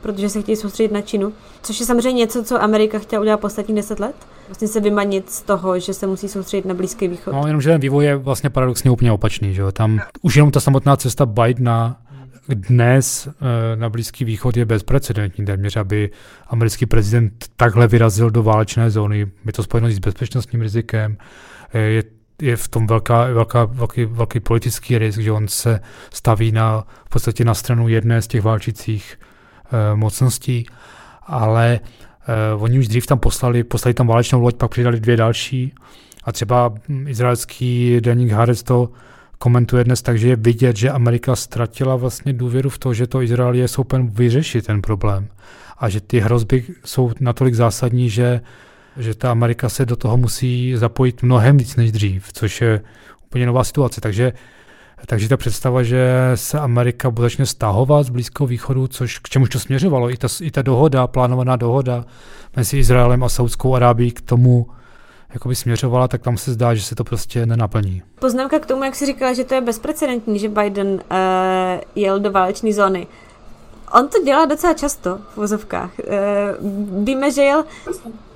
protože 0.03 0.29
se 0.29 0.43
chtějí 0.43 0.57
soustředit 0.57 0.93
na 0.93 1.01
Čínu, 1.01 1.33
což 1.63 1.81
je 1.81 1.87
samozřejmě 1.87 2.19
něco, 2.19 2.45
co 2.45 2.63
Amerika 2.63 2.99
chtěla 2.99 3.21
udělat 3.21 3.41
posledních 3.41 3.77
deset 3.77 4.01
let. 4.01 4.17
Vlastně 4.49 4.69
se 4.69 4.81
vymanit 4.81 5.31
z 5.31 5.43
toho, 5.43 5.79
že 5.79 5.95
se 5.95 6.07
musí 6.07 6.29
soustředit 6.29 6.69
na 6.69 6.75
Blízký 6.75 7.09
východ. 7.09 7.33
No, 7.35 7.47
jenomže 7.47 7.71
ten 7.71 7.81
vývoj 7.81 8.05
je 8.05 8.17
vlastně 8.17 8.51
paradoxně 8.51 8.91
úplně 8.91 9.13
opačný. 9.13 9.55
Že? 9.55 9.63
Tam 9.73 10.01
už 10.23 10.37
jenom 10.37 10.51
ta 10.51 10.61
samotná 10.61 10.97
cesta 10.97 11.27
Bidena 11.27 11.97
dnes 12.49 13.29
eh, 13.29 13.77
na 13.77 13.89
Blízký 13.89 14.25
východ 14.25 14.57
je 14.57 14.65
bezprecedentní 14.65 15.45
téměř, 15.45 15.77
aby 15.77 16.11
americký 16.47 16.87
prezident 16.87 17.45
takhle 17.57 17.89
vyrazil 17.89 18.31
do 18.31 18.43
válečné 18.43 18.91
zóny. 18.91 19.27
Je 19.47 19.53
to 19.53 19.63
spojeno 19.63 19.91
s 19.91 19.99
bezpečnostním 19.99 20.63
rizikem, 20.63 21.17
eh, 21.73 21.81
je 21.81 22.03
je 22.43 22.57
v 22.57 22.69
tom 22.69 22.87
velká, 22.87 23.25
velká, 23.25 23.65
velký, 23.65 24.05
velký 24.05 24.41
politický 24.41 24.99
risk, 24.99 25.19
že 25.19 25.33
on 25.33 25.49
se 25.49 25.81
staví 26.13 26.53
na, 26.53 26.85
v 27.05 27.09
podstatě 27.09 27.45
na 27.45 27.55
stranu 27.55 27.89
jedné 27.89 28.23
z 28.23 28.27
těch 28.27 28.43
válčících 28.43 29.19
mocností, 29.95 30.67
ale 31.27 31.81
uh, 32.55 32.63
oni 32.63 32.79
už 32.79 32.89
dřív 32.89 33.07
tam 33.07 33.19
poslali, 33.19 33.65
poslali 33.65 33.95
tam 33.95 34.07
válečnou 34.07 34.41
loď, 34.41 34.57
pak 34.57 34.71
přidali 34.71 35.01
dvě 35.01 35.17
další 35.17 35.73
a 36.25 36.33
třeba 36.33 36.75
hm, 36.89 37.09
izraelský 37.09 38.01
deník 38.01 38.31
Haaretz 38.31 38.63
to 38.63 38.89
komentuje 39.39 39.85
dnes 39.85 40.03
tak, 40.03 40.19
že 40.19 40.29
je 40.29 40.37
vidět, 40.37 40.77
že 40.77 40.91
Amerika 40.91 41.37
ztratila 41.37 41.97
vlastně 41.97 42.33
důvěru 42.33 42.71
v 42.71 42.79
to, 42.79 42.95
že 42.95 43.07
to 43.07 43.23
Izrael 43.23 43.55
je 43.55 43.69
schopen 43.69 44.09
vyřešit 44.09 44.67
ten 44.67 44.83
problém 44.83 45.29
a 45.79 45.89
že 45.89 46.01
ty 46.01 46.21
hrozby 46.21 46.65
jsou 46.85 47.13
natolik 47.21 47.55
zásadní, 47.55 48.11
že, 48.11 48.41
že 48.97 49.15
ta 49.15 49.31
Amerika 49.31 49.69
se 49.69 49.87
do 49.87 49.97
toho 49.97 50.17
musí 50.17 50.77
zapojit 50.77 51.23
mnohem 51.23 51.57
víc 51.57 51.77
než 51.77 51.93
dřív, 51.93 52.33
což 52.33 52.61
je 52.61 52.81
úplně 53.27 53.47
nová 53.47 53.65
situace. 53.65 54.01
Takže 54.01 54.33
takže 55.07 55.29
ta 55.29 55.37
představa, 55.37 55.83
že 55.83 56.33
se 56.35 56.61
Amerika 56.61 57.13
začne 57.19 57.47
stahovat 57.47 58.07
z 58.07 58.11
Blízkého 58.11 58.47
východu, 58.47 58.89
což 58.89 59.19
k 59.19 59.29
čemuž 59.29 59.49
to 59.49 59.59
směřovalo, 59.59 60.11
i 60.11 60.17
ta, 60.17 60.29
i 60.41 60.51
ta 60.51 60.63
dohoda, 60.63 61.07
plánovaná 61.07 61.57
dohoda 61.57 62.05
mezi 62.57 62.79
Izraelem 62.79 63.25
a 63.25 63.29
Saudskou 63.29 63.75
Arábií 63.75 64.11
k 64.11 64.21
tomu 64.21 64.67
jakoby 65.35 65.55
směřovala, 65.55 66.09
tak 66.09 66.23
tam 66.23 66.37
se 66.37 66.53
zdá, 66.53 66.75
že 66.75 66.83
se 66.83 66.95
to 66.95 67.05
prostě 67.05 67.47
nenaplní. 67.47 68.03
Poznámka 68.21 68.59
k 68.59 68.67
tomu, 68.67 68.85
jak 68.85 68.95
si 68.95 69.07
říkala, 69.07 69.33
že 69.33 69.45
to 69.45 69.55
je 69.55 69.61
bezprecedentní, 69.61 70.39
že 70.39 70.49
Biden 70.49 70.89
uh, 70.89 70.99
jel 71.95 72.21
do 72.21 72.31
válečné 72.31 72.73
zóny. 72.73 73.07
On 73.93 74.09
to 74.09 74.23
dělá 74.25 74.45
docela 74.45 74.75
často 74.75 75.19
v 75.33 75.37
vozovkách. 75.37 75.91
Uh, 75.99 77.05
víme, 77.05 77.31
že 77.31 77.43
jel 77.43 77.65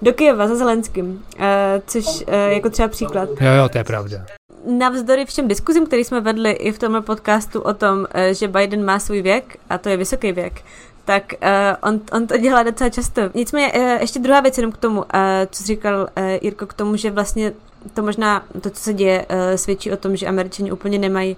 do 0.02 0.12
Kyjeva 0.12 0.48
za 0.48 0.56
Zelenským, 0.56 1.06
uh, 1.06 1.44
což 1.86 2.04
uh, 2.06 2.34
jako 2.34 2.70
třeba 2.70 2.88
příklad. 2.88 3.28
Jo, 3.40 3.52
jo, 3.52 3.68
to 3.68 3.78
je 3.78 3.84
pravda 3.84 4.39
navzdory 4.66 5.26
všem 5.26 5.48
diskuzím, 5.48 5.86
které 5.86 6.04
jsme 6.04 6.20
vedli 6.20 6.50
i 6.50 6.72
v 6.72 6.78
tomhle 6.78 7.00
podcastu 7.00 7.60
o 7.60 7.74
tom, 7.74 8.06
eh, 8.10 8.34
že 8.34 8.48
Biden 8.48 8.84
má 8.84 8.98
svůj 8.98 9.22
věk, 9.22 9.56
a 9.70 9.78
to 9.78 9.88
je 9.88 9.96
vysoký 9.96 10.32
věk, 10.32 10.62
tak 11.04 11.32
uh, 11.42 11.88
on, 11.88 12.00
on 12.12 12.26
to 12.26 12.38
dělá 12.38 12.62
docela 12.62 12.90
často. 12.90 13.22
Nicméně 13.34 13.72
uh, 13.72 13.82
ještě 14.00 14.18
druhá 14.18 14.40
věc 14.40 14.58
jenom 14.58 14.72
k 14.72 14.76
tomu, 14.76 15.00
uh, 15.00 15.06
co 15.50 15.64
říkal 15.64 16.00
uh, 16.00 16.24
Jirko, 16.42 16.66
k 16.66 16.74
tomu, 16.74 16.96
že 16.96 17.10
vlastně 17.10 17.52
to 17.94 18.02
možná, 18.02 18.44
to, 18.60 18.70
co 18.70 18.82
se 18.82 18.92
děje, 18.92 19.26
uh, 19.30 19.56
svědčí 19.56 19.92
o 19.92 19.96
tom, 19.96 20.16
že 20.16 20.26
američani 20.26 20.72
úplně 20.72 20.98
nemají 20.98 21.36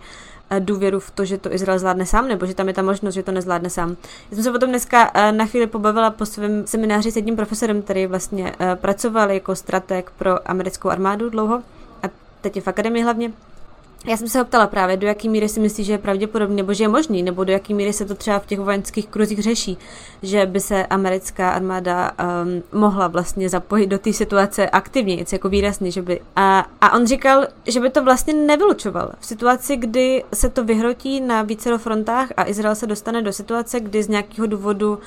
uh, 0.52 0.60
důvěru 0.60 1.00
v 1.00 1.10
to, 1.10 1.24
že 1.24 1.38
to 1.38 1.54
Izrael 1.54 1.78
zvládne 1.78 2.06
sám, 2.06 2.28
nebo 2.28 2.46
že 2.46 2.54
tam 2.54 2.68
je 2.68 2.74
ta 2.74 2.82
možnost, 2.82 3.14
že 3.14 3.22
to 3.22 3.32
nezvládne 3.32 3.70
sám. 3.70 3.96
Já 4.30 4.34
jsem 4.34 4.44
se 4.44 4.52
potom 4.52 4.68
dneska 4.68 5.14
uh, 5.14 5.36
na 5.36 5.46
chvíli 5.46 5.66
pobavila 5.66 6.10
po 6.10 6.26
svém 6.26 6.66
semináři 6.66 7.12
s 7.12 7.16
jedním 7.16 7.36
profesorem, 7.36 7.82
který 7.82 8.06
vlastně 8.06 8.44
uh, 8.44 8.74
pracoval 8.74 9.30
jako 9.30 9.54
strateg 9.54 10.10
pro 10.18 10.50
americkou 10.50 10.88
armádu 10.88 11.30
dlouho 11.30 11.62
teď 12.42 12.56
je 12.56 12.62
v 12.62 12.68
akademii 12.68 13.02
hlavně, 13.02 13.32
já 14.06 14.16
jsem 14.16 14.28
se 14.28 14.38
ho 14.38 14.44
ptala 14.44 14.66
právě, 14.66 14.96
do 14.96 15.06
jaký 15.06 15.28
míry 15.28 15.48
si 15.48 15.60
myslí, 15.60 15.84
že 15.84 15.92
je 15.92 15.98
pravděpodobný, 15.98 16.56
nebo 16.56 16.74
že 16.74 16.84
je 16.84 16.88
možný, 16.88 17.22
nebo 17.22 17.44
do 17.44 17.52
jaký 17.52 17.74
míry 17.74 17.92
se 17.92 18.04
to 18.04 18.14
třeba 18.14 18.38
v 18.38 18.46
těch 18.46 18.60
vojenských 18.60 19.08
kruzích 19.08 19.42
řeší, 19.42 19.78
že 20.22 20.46
by 20.46 20.60
se 20.60 20.86
americká 20.86 21.50
armáda 21.50 22.10
um, 22.10 22.80
mohla 22.80 23.08
vlastně 23.08 23.48
zapojit 23.48 23.86
do 23.86 23.98
té 23.98 24.12
situace 24.12 24.70
aktivně, 24.70 25.24
jako 25.32 25.48
výrazně, 25.48 25.90
že 25.90 26.02
by. 26.02 26.20
A, 26.36 26.66
a 26.80 26.96
on 26.96 27.06
říkal, 27.06 27.46
že 27.66 27.80
by 27.80 27.90
to 27.90 28.04
vlastně 28.04 28.34
nevylučoval. 28.34 29.12
V 29.20 29.26
situaci, 29.26 29.76
kdy 29.76 30.24
se 30.34 30.48
to 30.48 30.64
vyhrotí 30.64 31.20
na 31.20 31.42
více 31.42 31.78
frontách 31.78 32.28
a 32.36 32.48
Izrael 32.48 32.74
se 32.74 32.86
dostane 32.86 33.22
do 33.22 33.32
situace, 33.32 33.80
kdy 33.80 34.02
z 34.02 34.08
nějakého 34.08 34.46
důvodu 34.46 34.92
uh, 34.92 34.98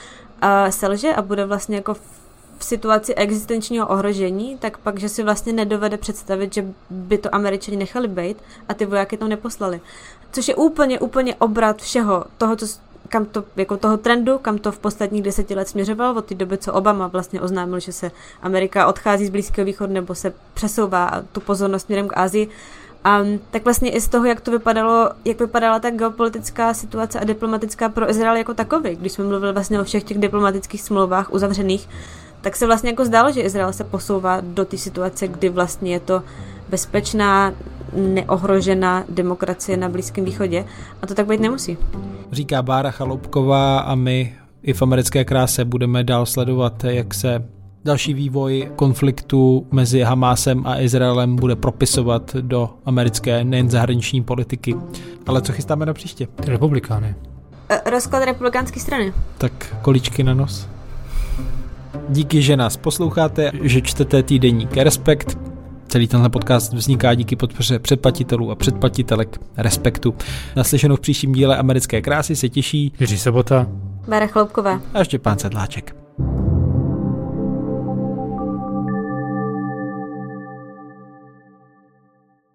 selže 0.70 1.16
a 1.16 1.22
bude 1.22 1.46
vlastně 1.46 1.76
jako 1.76 1.96
situaci 2.66 3.16
existenčního 3.16 3.88
ohrožení, 3.88 4.58
tak 4.58 4.78
pak, 4.78 5.00
že 5.00 5.10
si 5.10 5.24
vlastně 5.24 5.54
nedovede 5.54 5.98
představit, 5.98 6.54
že 6.54 6.66
by 6.90 7.18
to 7.18 7.36
američani 7.36 7.78
nechali 7.78 8.08
být 8.08 8.38
a 8.70 8.74
ty 8.74 8.86
vojáky 8.86 9.18
to 9.18 9.28
neposlali. 9.28 9.82
Což 10.32 10.48
je 10.48 10.56
úplně, 10.56 11.00
úplně 11.00 11.36
obrat 11.36 11.82
všeho 11.82 12.26
toho, 12.38 12.56
co, 12.56 12.66
kam 13.10 13.26
to, 13.26 13.44
jako 13.56 13.78
toho 13.78 13.98
trendu, 13.98 14.38
kam 14.38 14.58
to 14.58 14.72
v 14.72 14.80
posledních 14.80 15.24
deseti 15.24 15.56
let 15.56 15.68
směřovalo, 15.68 16.18
od 16.18 16.26
té 16.26 16.36
doby, 16.36 16.58
co 16.58 16.74
Obama 16.74 17.08
vlastně 17.08 17.42
oznámil, 17.42 17.80
že 17.80 17.92
se 17.92 18.12
Amerika 18.42 18.88
odchází 18.88 19.26
z 19.26 19.30
Blízkého 19.30 19.66
východu 19.66 19.94
nebo 19.94 20.16
se 20.16 20.34
přesouvá 20.54 21.24
tu 21.32 21.42
pozornost 21.42 21.86
směrem 21.86 22.08
k 22.08 22.18
Asii. 22.18 22.50
A 23.04 23.20
tak 23.52 23.64
vlastně 23.64 23.92
i 23.92 24.02
z 24.02 24.08
toho, 24.08 24.26
jak 24.26 24.42
to 24.42 24.52
vypadalo, 24.52 25.10
jak 25.26 25.40
vypadala 25.40 25.80
ta 25.80 25.90
geopolitická 25.90 26.74
situace 26.74 27.20
a 27.20 27.24
diplomatická 27.24 27.90
pro 27.90 28.10
Izrael 28.10 28.36
jako 28.36 28.54
takový, 28.54 28.96
když 28.96 29.12
jsme 29.12 29.26
mluvili 29.26 29.54
vlastně 29.54 29.82
o 29.82 29.84
všech 29.84 30.04
těch 30.04 30.18
diplomatických 30.18 30.82
smlouvách 30.82 31.34
uzavřených, 31.34 31.90
tak 32.42 32.56
se 32.56 32.66
vlastně 32.66 32.90
jako 32.90 33.06
zdálo, 33.06 33.32
že 33.32 33.42
Izrael 33.42 33.74
se 33.74 33.84
posouvá 33.84 34.42
do 34.42 34.66
té 34.66 34.78
situace, 34.78 35.28
kdy 35.28 35.50
vlastně 35.50 35.92
je 35.92 36.00
to 36.00 36.24
bezpečná, 36.70 37.54
neohrožená 37.94 39.04
demokracie 39.10 39.78
na 39.78 39.90
Blízkém 39.90 40.26
východě 40.26 40.66
a 41.02 41.08
to 41.08 41.16
tak 41.16 41.28
být 41.28 41.42
nemusí. 41.42 41.78
Říká 42.32 42.62
Bára 42.62 42.92
Chaloupková 42.92 43.80
a 43.80 43.96
my 43.96 44.36
i 44.64 44.74
v 44.74 44.82
americké 44.82 45.26
kráse 45.26 45.66
budeme 45.66 46.04
dál 46.04 46.26
sledovat, 46.26 46.84
jak 46.84 47.14
se 47.14 47.46
další 47.86 48.14
vývoj 48.14 48.72
konfliktu 48.76 49.68
mezi 49.72 50.02
Hamásem 50.02 50.68
a 50.68 50.82
Izraelem 50.82 51.36
bude 51.36 51.56
propisovat 51.56 52.36
do 52.36 52.70
americké 52.86 53.44
nejen 53.44 53.70
zahraniční 53.70 54.24
politiky. 54.24 54.76
Ale 55.28 55.42
co 55.42 55.54
chystáme 55.54 55.86
na 55.86 55.94
příště? 55.94 56.28
Republikány. 56.48 57.16
E, 57.70 57.90
rozklad 57.90 58.24
republikánské 58.26 58.80
strany. 58.80 59.14
Tak 59.38 59.76
kolíčky 59.82 60.24
na 60.24 60.34
nos. 60.34 60.75
Díky, 62.10 62.42
že 62.42 62.58
nás 62.58 62.78
posloucháte, 62.78 63.52
že 63.62 63.82
čtete 63.82 64.24
týdeník 64.24 64.78
Respekt. 64.78 65.38
Celý 65.88 66.08
tenhle 66.08 66.30
podcast 66.30 66.74
vzniká 66.74 67.14
díky 67.14 67.36
podpoře 67.36 67.80
předplatitelů 67.80 68.52
a 68.52 68.56
předplatitelek 68.56 69.42
Respektu. 69.58 70.16
Naslyšenou 70.56 70.96
v 70.96 71.00
příštím 71.00 71.34
díle 71.34 71.58
Americké 71.58 72.02
krásy 72.02 72.36
se 72.36 72.50
těší 72.50 72.94
Jiří 73.00 73.18
Sobota, 73.18 73.68
Bára 74.08 74.28
Chloupková 74.28 74.82
a 74.94 75.04
Štěpán 75.04 75.40
Sedláček. 75.40 76.05